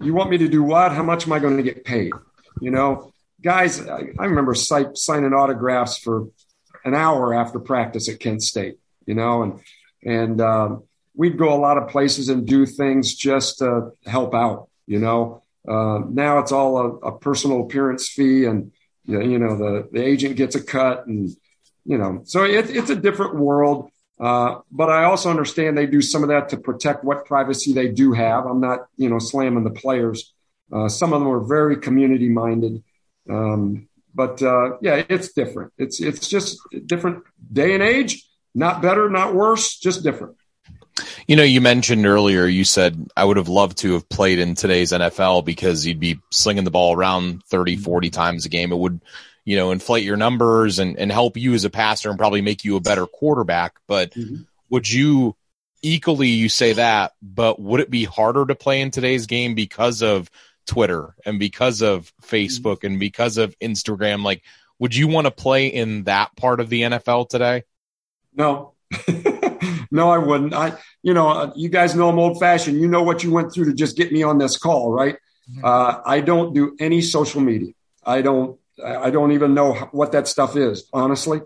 you 0.00 0.14
want 0.14 0.30
me 0.30 0.38
to 0.38 0.48
do 0.48 0.62
what? 0.62 0.92
How 0.92 1.02
much 1.02 1.26
am 1.26 1.34
i 1.34 1.38
going 1.38 1.58
to 1.58 1.62
get 1.62 1.84
paid 1.84 2.12
you 2.60 2.70
know 2.70 3.12
guys, 3.44 3.86
I, 3.86 4.08
I 4.18 4.24
remember 4.24 4.54
signing 4.54 5.34
autographs 5.34 5.98
for 5.98 6.28
an 6.84 6.94
hour 6.94 7.34
after 7.34 7.60
practice 7.60 8.08
at 8.08 8.18
Kent 8.18 8.42
State, 8.42 8.78
you 9.06 9.14
know, 9.14 9.42
and 9.42 9.60
and 10.04 10.40
um, 10.40 10.84
we'd 11.14 11.38
go 11.38 11.54
a 11.54 11.60
lot 11.60 11.78
of 11.78 11.88
places 11.88 12.28
and 12.28 12.46
do 12.46 12.66
things 12.66 13.14
just 13.14 13.58
to 13.58 13.92
help 14.06 14.34
out, 14.34 14.68
you 14.86 14.98
know. 14.98 15.42
Uh, 15.68 16.00
now 16.10 16.38
it's 16.38 16.52
all 16.52 16.76
a, 16.76 16.88
a, 17.08 17.18
personal 17.18 17.62
appearance 17.62 18.08
fee, 18.08 18.44
and 18.44 18.72
you 19.04 19.38
know 19.38 19.56
the 19.56 19.88
the 19.92 20.02
agent 20.02 20.36
gets 20.36 20.54
a 20.54 20.62
cut, 20.62 21.06
and 21.06 21.30
you 21.84 21.96
know, 21.96 22.22
so 22.24 22.44
it, 22.44 22.68
it's 22.70 22.90
a 22.90 22.96
different 22.96 23.36
world. 23.36 23.90
Uh, 24.20 24.60
but 24.70 24.90
I 24.90 25.04
also 25.04 25.30
understand 25.30 25.76
they 25.76 25.86
do 25.86 26.00
some 26.00 26.22
of 26.22 26.28
that 26.28 26.50
to 26.50 26.56
protect 26.56 27.02
what 27.02 27.24
privacy 27.24 27.72
they 27.72 27.88
do 27.88 28.12
have. 28.12 28.46
I'm 28.46 28.60
not, 28.60 28.86
you 28.96 29.08
know, 29.08 29.18
slamming 29.18 29.64
the 29.64 29.70
players. 29.70 30.33
Uh, 30.72 30.88
some 30.88 31.12
of 31.12 31.20
them 31.20 31.28
are 31.28 31.40
very 31.40 31.76
community 31.76 32.28
minded. 32.28 32.82
Um, 33.28 33.88
but 34.14 34.42
uh, 34.42 34.78
yeah, 34.80 35.02
it's 35.08 35.32
different. 35.32 35.72
It's 35.76 36.00
it's 36.00 36.28
just 36.28 36.58
different 36.86 37.24
day 37.52 37.74
and 37.74 37.82
age. 37.82 38.24
Not 38.54 38.80
better, 38.80 39.10
not 39.10 39.34
worse, 39.34 39.76
just 39.76 40.04
different. 40.04 40.36
You 41.26 41.34
know, 41.34 41.42
you 41.42 41.60
mentioned 41.60 42.06
earlier, 42.06 42.46
you 42.46 42.64
said, 42.64 43.08
I 43.16 43.24
would 43.24 43.36
have 43.36 43.48
loved 43.48 43.78
to 43.78 43.94
have 43.94 44.08
played 44.08 44.38
in 44.38 44.54
today's 44.54 44.92
NFL 44.92 45.44
because 45.44 45.84
you'd 45.84 45.98
be 45.98 46.20
slinging 46.30 46.62
the 46.62 46.70
ball 46.70 46.94
around 46.94 47.42
30, 47.44 47.76
40 47.76 48.10
times 48.10 48.46
a 48.46 48.48
game. 48.48 48.70
It 48.70 48.78
would, 48.78 49.00
you 49.44 49.56
know, 49.56 49.72
inflate 49.72 50.04
your 50.04 50.16
numbers 50.16 50.78
and, 50.78 50.96
and 50.96 51.10
help 51.10 51.36
you 51.36 51.52
as 51.54 51.64
a 51.64 51.70
passer 51.70 52.10
and 52.10 52.18
probably 52.18 52.42
make 52.42 52.64
you 52.64 52.76
a 52.76 52.80
better 52.80 53.06
quarterback. 53.06 53.74
But 53.88 54.12
mm-hmm. 54.12 54.42
would 54.70 54.88
you 54.88 55.34
equally, 55.82 56.28
you 56.28 56.48
say 56.48 56.74
that, 56.74 57.12
but 57.20 57.60
would 57.60 57.80
it 57.80 57.90
be 57.90 58.04
harder 58.04 58.46
to 58.46 58.54
play 58.54 58.80
in 58.80 58.92
today's 58.92 59.26
game 59.26 59.56
because 59.56 60.02
of 60.02 60.30
Twitter 60.66 61.14
and 61.24 61.38
because 61.38 61.82
of 61.82 62.12
Facebook 62.22 62.84
and 62.84 62.98
because 62.98 63.36
of 63.36 63.58
Instagram, 63.58 64.24
like, 64.24 64.42
would 64.78 64.94
you 64.94 65.08
want 65.08 65.26
to 65.26 65.30
play 65.30 65.68
in 65.68 66.04
that 66.04 66.36
part 66.36 66.60
of 66.60 66.68
the 66.68 66.82
NFL 66.82 67.28
today? 67.28 67.64
No, 68.34 68.74
no, 69.90 70.10
I 70.10 70.18
wouldn't. 70.18 70.54
I, 70.54 70.76
you 71.02 71.14
know, 71.14 71.28
uh, 71.28 71.52
you 71.54 71.68
guys 71.68 71.94
know 71.94 72.08
I'm 72.08 72.18
old 72.18 72.40
fashioned. 72.40 72.80
You 72.80 72.88
know 72.88 73.02
what 73.02 73.22
you 73.22 73.30
went 73.30 73.52
through 73.52 73.66
to 73.66 73.74
just 73.74 73.96
get 73.96 74.12
me 74.12 74.22
on 74.22 74.38
this 74.38 74.56
call, 74.56 74.90
right? 74.90 75.16
Mm-hmm. 75.50 75.64
Uh, 75.64 76.00
I 76.04 76.20
don't 76.20 76.54
do 76.54 76.76
any 76.80 77.00
social 77.00 77.40
media. 77.40 77.72
I 78.04 78.22
don't. 78.22 78.58
I 78.84 79.10
don't 79.10 79.30
even 79.30 79.54
know 79.54 79.72
what 79.92 80.12
that 80.12 80.26
stuff 80.26 80.56
is, 80.56 80.88
honestly. 80.92 81.40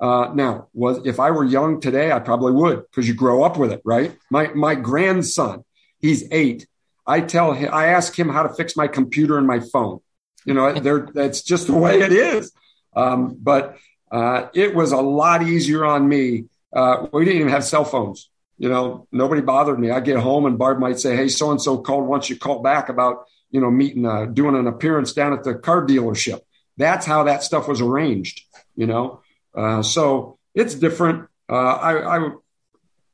Uh, 0.00 0.32
now, 0.34 0.66
was 0.74 1.06
if 1.06 1.20
I 1.20 1.30
were 1.30 1.44
young 1.44 1.80
today, 1.80 2.10
I 2.10 2.18
probably 2.18 2.52
would 2.52 2.82
because 2.90 3.06
you 3.06 3.14
grow 3.14 3.44
up 3.44 3.56
with 3.56 3.70
it, 3.70 3.82
right? 3.84 4.16
My 4.30 4.48
my 4.48 4.74
grandson, 4.74 5.64
he's 6.00 6.26
eight. 6.32 6.66
I 7.06 7.20
tell 7.20 7.52
him, 7.52 7.70
I 7.72 7.86
ask 7.86 8.16
him 8.16 8.28
how 8.28 8.42
to 8.42 8.54
fix 8.54 8.76
my 8.76 8.86
computer 8.86 9.38
and 9.38 9.46
my 9.46 9.60
phone. 9.60 10.00
You 10.44 10.54
know, 10.54 10.72
that's 11.14 11.42
just 11.42 11.66
the 11.66 11.74
way 11.74 12.00
it 12.00 12.12
is. 12.12 12.52
Um, 12.94 13.36
but 13.40 13.76
uh, 14.10 14.48
it 14.54 14.74
was 14.74 14.92
a 14.92 15.00
lot 15.00 15.42
easier 15.42 15.84
on 15.84 16.08
me. 16.08 16.44
Uh, 16.72 17.06
we 17.12 17.24
didn't 17.24 17.40
even 17.40 17.52
have 17.52 17.64
cell 17.64 17.84
phones. 17.84 18.28
You 18.58 18.68
know, 18.68 19.08
nobody 19.10 19.40
bothered 19.40 19.78
me. 19.78 19.90
I 19.90 20.00
get 20.00 20.18
home 20.18 20.46
and 20.46 20.58
Barb 20.58 20.78
might 20.78 20.98
say, 20.98 21.16
"Hey, 21.16 21.28
so 21.28 21.50
and 21.50 21.60
so 21.60 21.78
called. 21.78 22.06
Once 22.06 22.30
you 22.30 22.38
call 22.38 22.62
back 22.62 22.88
about 22.88 23.24
you 23.50 23.60
know 23.60 23.70
meeting, 23.70 24.06
uh, 24.06 24.26
doing 24.26 24.54
an 24.54 24.66
appearance 24.66 25.12
down 25.12 25.32
at 25.32 25.42
the 25.42 25.54
car 25.54 25.84
dealership." 25.84 26.40
That's 26.76 27.04
how 27.04 27.24
that 27.24 27.42
stuff 27.42 27.66
was 27.66 27.80
arranged. 27.80 28.42
You 28.76 28.86
know, 28.86 29.22
uh, 29.54 29.82
so 29.82 30.38
it's 30.54 30.74
different. 30.74 31.28
Uh, 31.50 31.54
I, 31.54 32.18
I 32.18 32.30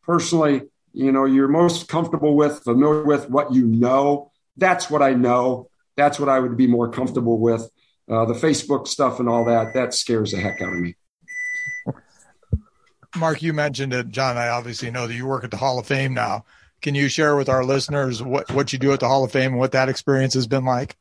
personally 0.02 0.62
you 0.92 1.12
know 1.12 1.24
you're 1.24 1.48
most 1.48 1.88
comfortable 1.88 2.36
with, 2.36 2.62
familiar 2.62 3.04
with, 3.04 3.28
what 3.28 3.52
you 3.52 3.66
know. 3.66 4.30
That's 4.56 4.90
what 4.90 5.02
I 5.02 5.12
know. 5.12 5.70
That's 5.96 6.18
what 6.18 6.28
I 6.28 6.40
would 6.40 6.56
be 6.56 6.66
more 6.66 6.90
comfortable 6.90 7.38
with. 7.38 7.70
Uh, 8.10 8.24
the 8.24 8.34
Facebook 8.34 8.88
stuff 8.88 9.20
and 9.20 9.28
all 9.28 9.44
that, 9.44 9.74
that 9.74 9.92
scares 9.92 10.32
the 10.32 10.38
heck 10.38 10.62
out 10.62 10.72
of 10.72 10.78
me. 10.78 10.96
Mark, 13.16 13.42
you 13.42 13.52
mentioned 13.52 13.92
it. 13.92 14.08
Jon, 14.08 14.36
I 14.36 14.48
obviously 14.48 14.90
know 14.90 15.06
that 15.06 15.14
you 15.14 15.26
work 15.26 15.44
at 15.44 15.50
the 15.50 15.56
Hall 15.56 15.78
of 15.78 15.86
Fame 15.86 16.14
now. 16.14 16.44
Can 16.80 16.94
you 16.94 17.08
share 17.08 17.36
with 17.36 17.48
our 17.48 17.64
listeners 17.64 18.22
what, 18.22 18.50
what 18.52 18.72
you 18.72 18.78
do 18.78 18.92
at 18.92 19.00
the 19.00 19.08
Hall 19.08 19.24
of 19.24 19.32
Fame 19.32 19.52
and 19.52 19.58
what 19.58 19.72
that 19.72 19.88
experience 19.88 20.34
has 20.34 20.46
been 20.46 20.64
like? 20.64 20.96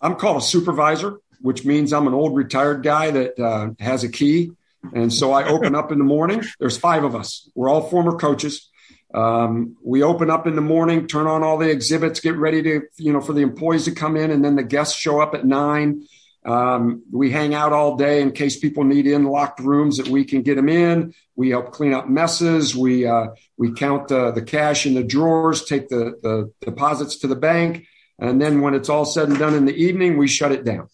I'm 0.00 0.16
called 0.16 0.38
a 0.38 0.44
supervisor, 0.44 1.18
which 1.40 1.64
means 1.64 1.92
I'm 1.92 2.06
an 2.06 2.14
old 2.14 2.36
retired 2.36 2.82
guy 2.82 3.10
that 3.10 3.38
uh, 3.38 3.70
has 3.78 4.04
a 4.04 4.08
key. 4.08 4.52
And 4.94 5.12
so 5.12 5.32
I 5.32 5.46
open 5.48 5.74
up 5.74 5.92
in 5.92 5.98
the 5.98 6.04
morning. 6.04 6.42
There's 6.58 6.78
five 6.78 7.04
of 7.04 7.14
us. 7.14 7.50
We're 7.54 7.68
all 7.68 7.82
former 7.82 8.16
coaches. 8.16 8.69
Um, 9.12 9.76
we 9.82 10.02
open 10.02 10.30
up 10.30 10.46
in 10.46 10.54
the 10.54 10.60
morning, 10.62 11.06
turn 11.06 11.26
on 11.26 11.42
all 11.42 11.58
the 11.58 11.70
exhibits, 11.70 12.20
get 12.20 12.36
ready 12.36 12.62
to, 12.62 12.82
you 12.96 13.12
know, 13.12 13.20
for 13.20 13.32
the 13.32 13.42
employees 13.42 13.86
to 13.86 13.92
come 13.92 14.16
in, 14.16 14.30
and 14.30 14.44
then 14.44 14.56
the 14.56 14.62
guests 14.62 14.96
show 14.96 15.20
up 15.20 15.34
at 15.34 15.44
nine. 15.44 16.06
Um, 16.44 17.02
we 17.12 17.30
hang 17.30 17.52
out 17.54 17.72
all 17.72 17.96
day 17.96 18.22
in 18.22 18.32
case 18.32 18.58
people 18.58 18.84
need 18.84 19.06
in 19.06 19.24
locked 19.24 19.60
rooms 19.60 19.98
that 19.98 20.08
we 20.08 20.24
can 20.24 20.42
get 20.42 20.54
them 20.54 20.68
in. 20.68 21.12
We 21.36 21.50
help 21.50 21.72
clean 21.72 21.92
up 21.92 22.08
messes. 22.08 22.74
We 22.74 23.06
uh, 23.06 23.28
we 23.58 23.72
count 23.72 24.10
uh, 24.10 24.30
the 24.30 24.42
cash 24.42 24.86
in 24.86 24.94
the 24.94 25.02
drawers, 25.02 25.64
take 25.64 25.88
the, 25.88 26.18
the 26.22 26.52
deposits 26.60 27.18
to 27.18 27.26
the 27.26 27.36
bank, 27.36 27.86
and 28.18 28.40
then 28.40 28.60
when 28.62 28.74
it's 28.74 28.88
all 28.88 29.04
said 29.04 29.28
and 29.28 29.38
done 29.38 29.54
in 29.54 29.66
the 29.66 29.74
evening, 29.74 30.16
we 30.16 30.28
shut 30.28 30.52
it 30.52 30.64
down. 30.64 30.88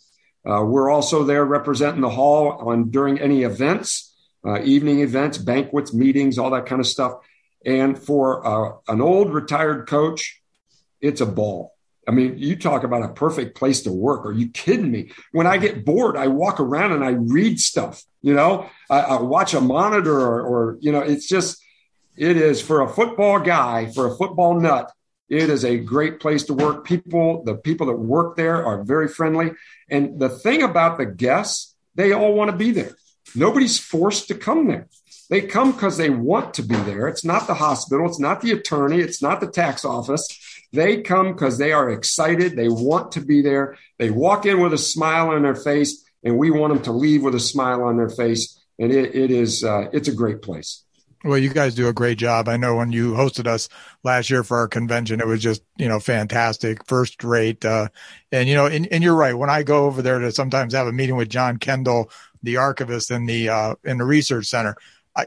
Uh, 0.48 0.64
we're 0.64 0.90
also 0.90 1.24
there 1.24 1.44
representing 1.44 2.00
the 2.00 2.10
hall 2.10 2.52
on 2.68 2.90
during 2.90 3.20
any 3.20 3.42
events, 3.42 4.14
uh, 4.46 4.62
evening 4.62 5.00
events, 5.00 5.38
banquets, 5.38 5.92
meetings, 5.92 6.38
all 6.38 6.50
that 6.50 6.66
kind 6.66 6.80
of 6.80 6.86
stuff. 6.86 7.14
And 7.66 7.98
for 7.98 8.46
uh, 8.46 8.76
an 8.88 9.00
old 9.00 9.34
retired 9.34 9.88
coach, 9.88 10.40
it's 11.00 11.20
a 11.20 11.26
ball. 11.26 11.74
I 12.08 12.12
mean, 12.12 12.38
you 12.38 12.54
talk 12.54 12.84
about 12.84 13.02
a 13.02 13.08
perfect 13.12 13.56
place 13.56 13.82
to 13.82 13.92
work. 13.92 14.24
Are 14.24 14.32
you 14.32 14.48
kidding 14.50 14.92
me? 14.92 15.10
When 15.32 15.48
I 15.48 15.58
get 15.58 15.84
bored, 15.84 16.16
I 16.16 16.28
walk 16.28 16.60
around 16.60 16.92
and 16.92 17.04
I 17.04 17.10
read 17.10 17.58
stuff. 17.58 18.04
You 18.22 18.34
know, 18.34 18.70
I, 18.88 19.00
I 19.00 19.20
watch 19.20 19.54
a 19.54 19.60
monitor, 19.60 20.16
or, 20.16 20.40
or 20.42 20.78
you 20.80 20.92
know, 20.92 21.00
it's 21.00 21.26
just 21.26 21.60
it 22.16 22.36
is 22.36 22.62
for 22.62 22.82
a 22.82 22.88
football 22.88 23.40
guy, 23.40 23.90
for 23.90 24.06
a 24.06 24.16
football 24.16 24.58
nut. 24.58 24.92
It 25.28 25.50
is 25.50 25.64
a 25.64 25.78
great 25.78 26.20
place 26.20 26.44
to 26.44 26.54
work. 26.54 26.84
People, 26.86 27.42
the 27.42 27.56
people 27.56 27.88
that 27.88 27.96
work 27.96 28.36
there 28.36 28.64
are 28.64 28.84
very 28.84 29.08
friendly. 29.08 29.50
And 29.90 30.20
the 30.20 30.28
thing 30.28 30.62
about 30.62 30.98
the 30.98 31.06
guests, 31.06 31.74
they 31.96 32.12
all 32.12 32.32
want 32.32 32.52
to 32.52 32.56
be 32.56 32.70
there. 32.70 32.94
Nobody's 33.34 33.80
forced 33.80 34.28
to 34.28 34.36
come 34.36 34.68
there. 34.68 34.86
They 35.28 35.42
come 35.42 35.72
because 35.72 35.96
they 35.96 36.10
want 36.10 36.54
to 36.54 36.62
be 36.62 36.76
there. 36.76 37.08
It's 37.08 37.24
not 37.24 37.46
the 37.46 37.54
hospital. 37.54 38.06
It's 38.06 38.20
not 38.20 38.40
the 38.40 38.52
attorney. 38.52 39.00
It's 39.00 39.20
not 39.20 39.40
the 39.40 39.50
tax 39.50 39.84
office. 39.84 40.28
They 40.72 41.02
come 41.02 41.32
because 41.32 41.58
they 41.58 41.72
are 41.72 41.90
excited. 41.90 42.56
They 42.56 42.68
want 42.68 43.12
to 43.12 43.20
be 43.20 43.42
there. 43.42 43.76
They 43.98 44.10
walk 44.10 44.46
in 44.46 44.60
with 44.60 44.72
a 44.72 44.78
smile 44.78 45.30
on 45.30 45.42
their 45.42 45.54
face, 45.54 46.04
and 46.22 46.38
we 46.38 46.50
want 46.50 46.74
them 46.74 46.82
to 46.84 46.92
leave 46.92 47.22
with 47.22 47.34
a 47.34 47.40
smile 47.40 47.82
on 47.82 47.96
their 47.96 48.08
face. 48.08 48.60
And 48.78 48.92
it, 48.92 49.14
it 49.14 49.30
is, 49.30 49.64
uh, 49.64 49.88
it's 49.92 50.08
a 50.08 50.14
great 50.14 50.42
place. 50.42 50.84
Well, 51.24 51.38
you 51.38 51.48
guys 51.48 51.74
do 51.74 51.88
a 51.88 51.92
great 51.92 52.18
job. 52.18 52.48
I 52.48 52.56
know 52.56 52.76
when 52.76 52.92
you 52.92 53.12
hosted 53.12 53.46
us 53.46 53.68
last 54.04 54.30
year 54.30 54.44
for 54.44 54.58
our 54.58 54.68
convention, 54.68 55.20
it 55.20 55.26
was 55.26 55.42
just, 55.42 55.62
you 55.76 55.88
know, 55.88 55.98
fantastic, 55.98 56.86
first 56.86 57.24
rate. 57.24 57.64
Uh, 57.64 57.88
and, 58.30 58.48
you 58.48 58.54
know, 58.54 58.66
and, 58.66 58.86
and, 58.92 59.02
you're 59.02 59.16
right. 59.16 59.34
When 59.34 59.50
I 59.50 59.62
go 59.64 59.86
over 59.86 60.02
there 60.02 60.20
to 60.20 60.30
sometimes 60.30 60.74
have 60.74 60.86
a 60.86 60.92
meeting 60.92 61.16
with 61.16 61.30
Jon 61.30 61.58
Kendle, 61.58 62.10
the 62.42 62.58
archivist 62.58 63.10
in 63.10 63.26
the, 63.26 63.48
uh, 63.48 63.74
in 63.82 63.98
the 63.98 64.04
research 64.04 64.46
center, 64.46 64.76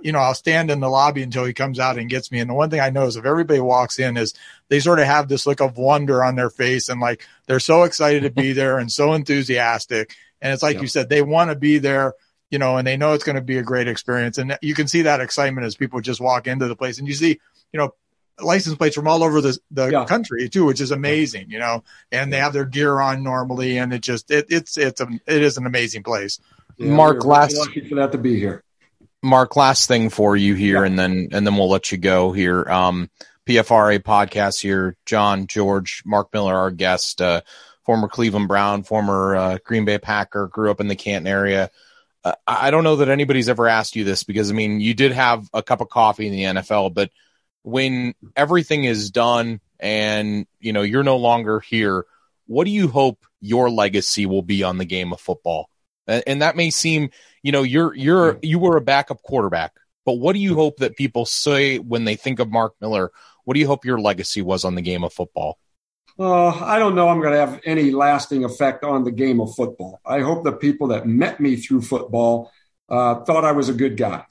you 0.01 0.11
know, 0.11 0.19
I'll 0.19 0.35
stand 0.35 0.69
in 0.69 0.79
the 0.79 0.89
lobby 0.89 1.23
until 1.23 1.45
he 1.45 1.53
comes 1.53 1.79
out 1.79 1.97
and 1.97 2.09
gets 2.09 2.31
me. 2.31 2.39
And 2.39 2.49
the 2.49 2.53
one 2.53 2.69
thing 2.69 2.79
I 2.79 2.89
know 2.89 3.05
is 3.05 3.15
if 3.15 3.25
everybody 3.25 3.59
walks 3.59 3.99
in 3.99 4.17
is 4.17 4.33
they 4.67 4.79
sort 4.79 4.99
of 4.99 5.05
have 5.05 5.27
this 5.27 5.45
look 5.45 5.61
of 5.61 5.77
wonder 5.77 6.23
on 6.23 6.35
their 6.35 6.49
face 6.49 6.89
and 6.89 7.01
like 7.01 7.25
they're 7.47 7.59
so 7.59 7.83
excited 7.83 8.23
to 8.23 8.29
be 8.29 8.53
there 8.53 8.77
and 8.77 8.91
so 8.91 9.13
enthusiastic. 9.13 10.15
And 10.41 10.53
it's 10.53 10.63
like 10.63 10.75
yep. 10.75 10.83
you 10.83 10.87
said, 10.87 11.09
they 11.09 11.21
want 11.21 11.49
to 11.49 11.55
be 11.55 11.79
there, 11.79 12.13
you 12.49 12.59
know, 12.59 12.77
and 12.77 12.87
they 12.87 12.97
know 12.97 13.13
it's 13.13 13.23
going 13.23 13.35
to 13.35 13.41
be 13.41 13.57
a 13.57 13.63
great 13.63 13.87
experience. 13.87 14.37
And 14.37 14.57
you 14.61 14.75
can 14.75 14.87
see 14.87 15.03
that 15.03 15.21
excitement 15.21 15.65
as 15.65 15.75
people 15.75 16.01
just 16.01 16.21
walk 16.21 16.47
into 16.47 16.67
the 16.67 16.75
place 16.75 16.99
and 16.99 17.07
you 17.07 17.13
see, 17.13 17.39
you 17.73 17.79
know, 17.79 17.93
license 18.39 18.75
plates 18.75 18.95
from 18.95 19.07
all 19.07 19.23
over 19.23 19.41
the, 19.41 19.57
the 19.71 19.87
yeah. 19.87 20.05
country 20.05 20.47
too, 20.47 20.65
which 20.65 20.79
is 20.79 20.91
amazing, 20.91 21.49
you 21.49 21.59
know, 21.59 21.83
and 22.11 22.31
they 22.31 22.37
have 22.37 22.53
their 22.53 22.65
gear 22.65 22.99
on 22.99 23.23
normally. 23.23 23.77
And 23.77 23.91
it 23.93 24.01
just, 24.01 24.31
it, 24.31 24.45
it's, 24.49 24.77
it's, 24.77 25.01
a, 25.01 25.07
it 25.25 25.41
is 25.41 25.57
an 25.57 25.65
amazing 25.65 26.03
place. 26.03 26.39
Yeah, 26.77 26.93
Mark, 26.93 27.25
last 27.25 27.57
lucky 27.57 27.87
for 27.87 27.95
that 27.95 28.13
to 28.13 28.17
be 28.17 28.39
here. 28.39 28.63
Mark, 29.21 29.55
last 29.55 29.87
thing 29.87 30.09
for 30.09 30.35
you 30.35 30.55
here, 30.55 30.81
yeah. 30.81 30.85
and 30.85 30.97
then 30.97 31.29
and 31.31 31.45
then 31.45 31.55
we'll 31.55 31.69
let 31.69 31.91
you 31.91 31.97
go 31.97 32.31
here. 32.31 32.63
Um, 32.69 33.09
PFRA 33.47 33.99
podcast 33.99 34.61
here. 34.61 34.95
Jon, 35.05 35.47
George, 35.47 36.03
Mark 36.05 36.29
Miller, 36.33 36.55
our 36.55 36.71
guest, 36.71 37.21
uh, 37.21 37.41
former 37.83 38.07
Cleveland 38.07 38.47
Brown, 38.47 38.83
former 38.83 39.35
uh, 39.35 39.57
Green 39.65 39.85
Bay 39.85 39.97
Packer, 39.97 40.47
grew 40.47 40.69
up 40.69 40.79
in 40.79 40.87
the 40.87 40.95
Canton 40.95 41.27
area. 41.27 41.69
uh, 42.23 42.33
I 42.47 42.69
don't 42.71 42.83
know 42.83 42.97
that 42.97 43.09
anybody's 43.09 43.49
ever 43.49 43.67
asked 43.67 43.95
you 43.95 44.03
this 44.03 44.23
because 44.23 44.51
I 44.51 44.53
mean, 44.53 44.79
you 44.79 44.93
did 44.93 45.11
have 45.11 45.49
a 45.53 45.63
cup 45.63 45.81
of 45.81 45.89
coffee 45.89 46.27
in 46.27 46.33
the 46.33 46.61
NFL, 46.61 46.93
but 46.93 47.09
when 47.63 48.13
everything 48.35 48.83
is 48.85 49.11
done 49.11 49.59
and 49.79 50.45
you 50.59 50.71
know 50.71 50.81
you're 50.81 51.03
no 51.03 51.17
longer 51.17 51.59
here, 51.59 52.05
what 52.45 52.65
do 52.65 52.71
you 52.71 52.87
hope 52.87 53.25
your 53.41 53.69
legacy 53.69 54.25
will 54.25 54.41
be 54.41 54.63
on 54.63 54.77
the 54.77 54.85
game 54.85 55.11
of 55.11 55.19
football? 55.19 55.69
And, 56.07 56.23
and 56.27 56.41
that 56.41 56.55
may 56.55 56.69
seem, 56.69 57.09
you 57.43 57.51
know, 57.51 57.63
you're 57.63 57.95
you're 57.95 58.39
you 58.41 58.59
were 58.59 58.77
a 58.77 58.81
backup 58.81 59.21
quarterback, 59.23 59.73
but 60.05 60.13
what 60.13 60.33
do 60.33 60.39
you 60.39 60.55
hope 60.55 60.77
that 60.77 60.95
people 60.95 61.25
say 61.25 61.77
when 61.77 62.05
they 62.05 62.15
think 62.15 62.39
of 62.39 62.49
Mark 62.49 62.73
Miller? 62.81 63.11
What 63.45 63.53
do 63.53 63.59
you 63.59 63.67
hope 63.67 63.85
your 63.85 63.99
legacy 63.99 64.41
was 64.41 64.65
on 64.65 64.75
the 64.75 64.81
game 64.81 65.03
of 65.03 65.13
football? 65.13 65.57
Uh, 66.19 66.49
I 66.49 66.79
don't 66.79 66.95
know 66.95 67.07
I'm 67.07 67.21
going 67.21 67.31
to 67.31 67.39
have 67.39 67.61
any 67.63 67.91
lasting 67.91 68.43
effect 68.43 68.83
on 68.83 69.05
the 69.05 69.11
game 69.11 69.39
of 69.39 69.55
football. 69.55 70.01
I 70.05 70.19
hope 70.19 70.43
the 70.43 70.51
people 70.51 70.87
that 70.89 71.07
met 71.07 71.39
me 71.39 71.55
through 71.55 71.81
football 71.81 72.51
uh, 72.89 73.23
thought 73.23 73.45
I 73.45 73.53
was 73.53 73.69
a 73.69 73.73
good 73.73 73.95
guy. 73.95 74.25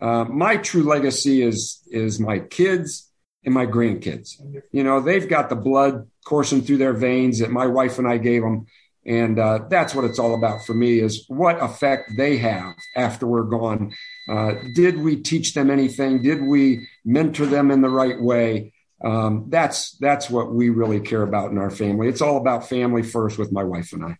Uh, 0.00 0.24
my 0.24 0.56
true 0.56 0.82
legacy 0.82 1.42
is 1.42 1.80
is 1.90 2.20
my 2.20 2.38
kids 2.38 3.10
and 3.44 3.54
my 3.54 3.66
grandkids. 3.66 4.40
You 4.70 4.84
know, 4.84 5.00
they've 5.00 5.28
got 5.28 5.48
the 5.48 5.56
blood 5.56 6.08
coursing 6.24 6.62
through 6.62 6.78
their 6.78 6.92
veins 6.92 7.40
that 7.40 7.50
my 7.50 7.66
wife 7.66 7.98
and 7.98 8.06
I 8.06 8.18
gave 8.18 8.42
them, 8.42 8.66
and 9.04 9.38
uh, 9.38 9.60
that's 9.68 9.94
what 9.94 10.04
it's 10.04 10.18
all 10.18 10.34
about 10.34 10.64
for 10.64 10.74
me: 10.74 11.00
is 11.00 11.24
what 11.28 11.62
effect 11.62 12.12
they 12.16 12.38
have 12.38 12.74
after 12.96 13.26
we're 13.26 13.44
gone. 13.44 13.92
Uh, 14.28 14.54
did 14.74 14.98
we 14.98 15.16
teach 15.16 15.54
them 15.54 15.70
anything? 15.70 16.22
Did 16.22 16.42
we 16.42 16.88
mentor 17.04 17.46
them 17.46 17.70
in 17.70 17.80
the 17.80 17.90
right 17.90 18.20
way? 18.20 18.72
um, 19.04 19.46
that's 19.48 19.92
that's 19.98 20.30
what 20.30 20.52
we 20.52 20.68
really 20.68 21.00
care 21.00 21.22
about 21.22 21.50
in 21.50 21.58
our 21.58 21.70
family. 21.70 22.08
It's 22.08 22.22
all 22.22 22.36
about 22.36 22.68
family 22.68 23.02
first 23.02 23.38
with 23.38 23.52
my 23.52 23.64
wife 23.64 23.92
and 23.92 24.04
I. 24.04 24.18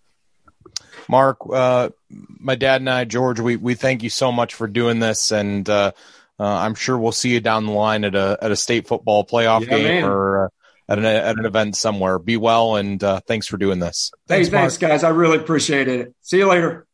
Mark, 1.08 1.38
uh, 1.52 1.90
my 2.10 2.54
dad 2.54 2.80
and 2.80 2.90
I, 2.90 3.04
George, 3.04 3.40
we 3.40 3.56
we 3.56 3.74
thank 3.74 4.02
you 4.02 4.10
so 4.10 4.32
much 4.32 4.54
for 4.54 4.66
doing 4.66 4.98
this, 4.98 5.30
and 5.30 5.68
uh, 5.68 5.92
uh, 6.38 6.44
I'm 6.44 6.74
sure 6.74 6.98
we'll 6.98 7.12
see 7.12 7.30
you 7.30 7.40
down 7.40 7.66
the 7.66 7.72
line 7.72 8.04
at 8.04 8.14
a 8.14 8.38
at 8.42 8.50
a 8.50 8.56
state 8.56 8.88
football 8.88 9.24
playoff 9.24 9.62
yeah, 9.62 9.78
game 9.78 9.84
man. 9.84 10.04
or 10.04 10.46
uh, 10.46 10.48
at 10.92 10.98
an 10.98 11.04
at 11.06 11.38
an 11.38 11.46
event 11.46 11.74
somewhere. 11.74 12.18
Be 12.18 12.36
well, 12.36 12.76
and 12.76 13.02
uh, 13.02 13.20
thanks 13.26 13.46
for 13.46 13.56
doing 13.56 13.78
this. 13.78 14.12
Thanks, 14.28 14.48
hey, 14.48 14.52
thanks, 14.52 14.76
guys. 14.76 15.04
I 15.04 15.08
really 15.08 15.38
appreciate 15.38 15.88
it. 15.88 16.14
See 16.20 16.36
you 16.38 16.46
later. 16.46 16.86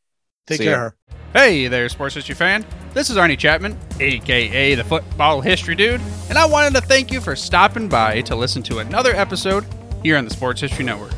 Take 0.47 0.59
see 0.59 0.65
care. 0.65 0.95
Ya. 1.09 1.15
Hey 1.35 1.69
there, 1.69 1.89
sports 1.89 2.15
history 2.15 2.35
fan. 2.35 2.65
This 2.95 3.11
is 3.11 3.17
Arnie 3.17 3.39
Chapman, 3.39 3.77
aka 4.01 4.75
the 4.77 4.85
Football 4.85 5.41
History 5.41 5.75
Dude, 5.75 6.01
and 6.29 6.39
I 6.39 6.47
wanted 6.47 6.75
to 6.77 6.81
thank 6.81 7.11
you 7.11 7.21
for 7.21 7.35
stopping 7.35 7.89
by 7.89 8.23
to 8.23 8.37
listen 8.37 8.63
to 8.65 8.79
another 8.79 9.15
episode 9.15 9.67
here 10.03 10.17
on 10.17 10.25
the 10.25 10.31
Sports 10.31 10.61
History 10.61 10.85
Network. 10.85 11.13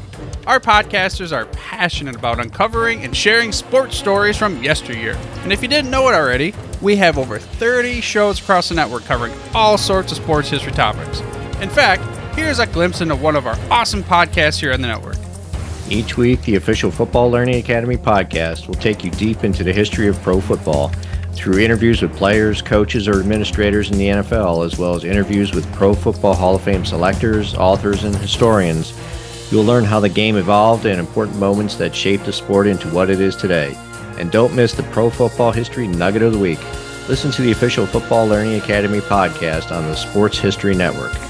Our 0.46 0.58
podcasters 0.58 1.36
are 1.36 1.44
passionate 1.46 2.16
about 2.16 2.40
uncovering 2.40 3.04
and 3.04 3.14
sharing 3.14 3.52
sports 3.52 3.96
stories 3.96 4.38
from 4.38 4.64
yesteryear. 4.64 5.16
And 5.42 5.52
if 5.52 5.62
you 5.62 5.68
didn't 5.68 5.90
know 5.90 6.08
it 6.08 6.14
already, 6.14 6.54
we 6.80 6.96
have 6.96 7.18
over 7.18 7.38
30 7.38 8.00
shows 8.00 8.40
across 8.40 8.70
the 8.70 8.74
network 8.74 9.04
covering 9.04 9.34
all 9.54 9.76
sorts 9.76 10.12
of 10.12 10.18
sports 10.18 10.48
history 10.48 10.72
topics. 10.72 11.20
In 11.60 11.68
fact, 11.68 12.02
here's 12.40 12.58
a 12.58 12.66
glimpse 12.66 13.00
into 13.00 13.14
one 13.14 13.36
of 13.36 13.46
our 13.46 13.56
awesome 13.70 14.02
podcasts 14.02 14.58
here 14.58 14.72
on 14.72 14.80
the 14.80 14.88
network. 14.88 15.16
Each 15.90 16.16
week, 16.16 16.40
the 16.42 16.56
official 16.56 16.90
Football 16.90 17.30
Learning 17.30 17.56
Academy 17.56 17.96
podcast 17.96 18.66
will 18.66 18.76
take 18.76 19.04
you 19.04 19.10
deep 19.10 19.44
into 19.44 19.62
the 19.62 19.72
history 19.72 20.08
of 20.08 20.20
pro 20.22 20.40
football 20.40 20.88
through 21.32 21.58
interviews 21.58 22.02
with 22.02 22.16
players, 22.16 22.62
coaches, 22.62 23.06
or 23.06 23.20
administrators 23.20 23.90
in 23.90 23.98
the 23.98 24.06
NFL, 24.08 24.64
as 24.64 24.78
well 24.78 24.94
as 24.94 25.04
interviews 25.04 25.52
with 25.52 25.70
Pro 25.74 25.94
Football 25.94 26.34
Hall 26.34 26.56
of 26.56 26.62
Fame 26.62 26.84
selectors, 26.84 27.54
authors, 27.54 28.04
and 28.04 28.16
historians. 28.16 28.94
You'll 29.52 29.64
learn 29.64 29.84
how 29.84 30.00
the 30.00 30.08
game 30.08 30.36
evolved 30.36 30.86
and 30.86 30.98
important 30.98 31.38
moments 31.38 31.76
that 31.76 31.94
shaped 31.94 32.24
the 32.24 32.32
sport 32.32 32.66
into 32.66 32.88
what 32.88 33.10
it 33.10 33.20
is 33.20 33.36
today. 33.36 33.76
And 34.18 34.30
don't 34.30 34.54
miss 34.54 34.74
the 34.74 34.82
Pro 34.84 35.10
Football 35.10 35.52
History 35.52 35.86
Nugget 35.86 36.22
of 36.22 36.32
the 36.32 36.38
Week. 36.38 36.60
Listen 37.08 37.30
to 37.32 37.42
the 37.42 37.52
official 37.52 37.86
Football 37.86 38.26
Learning 38.26 38.60
Academy 38.60 39.00
podcast 39.00 39.76
on 39.76 39.84
the 39.84 39.94
Sports 39.94 40.38
History 40.38 40.74
Network. 40.74 41.29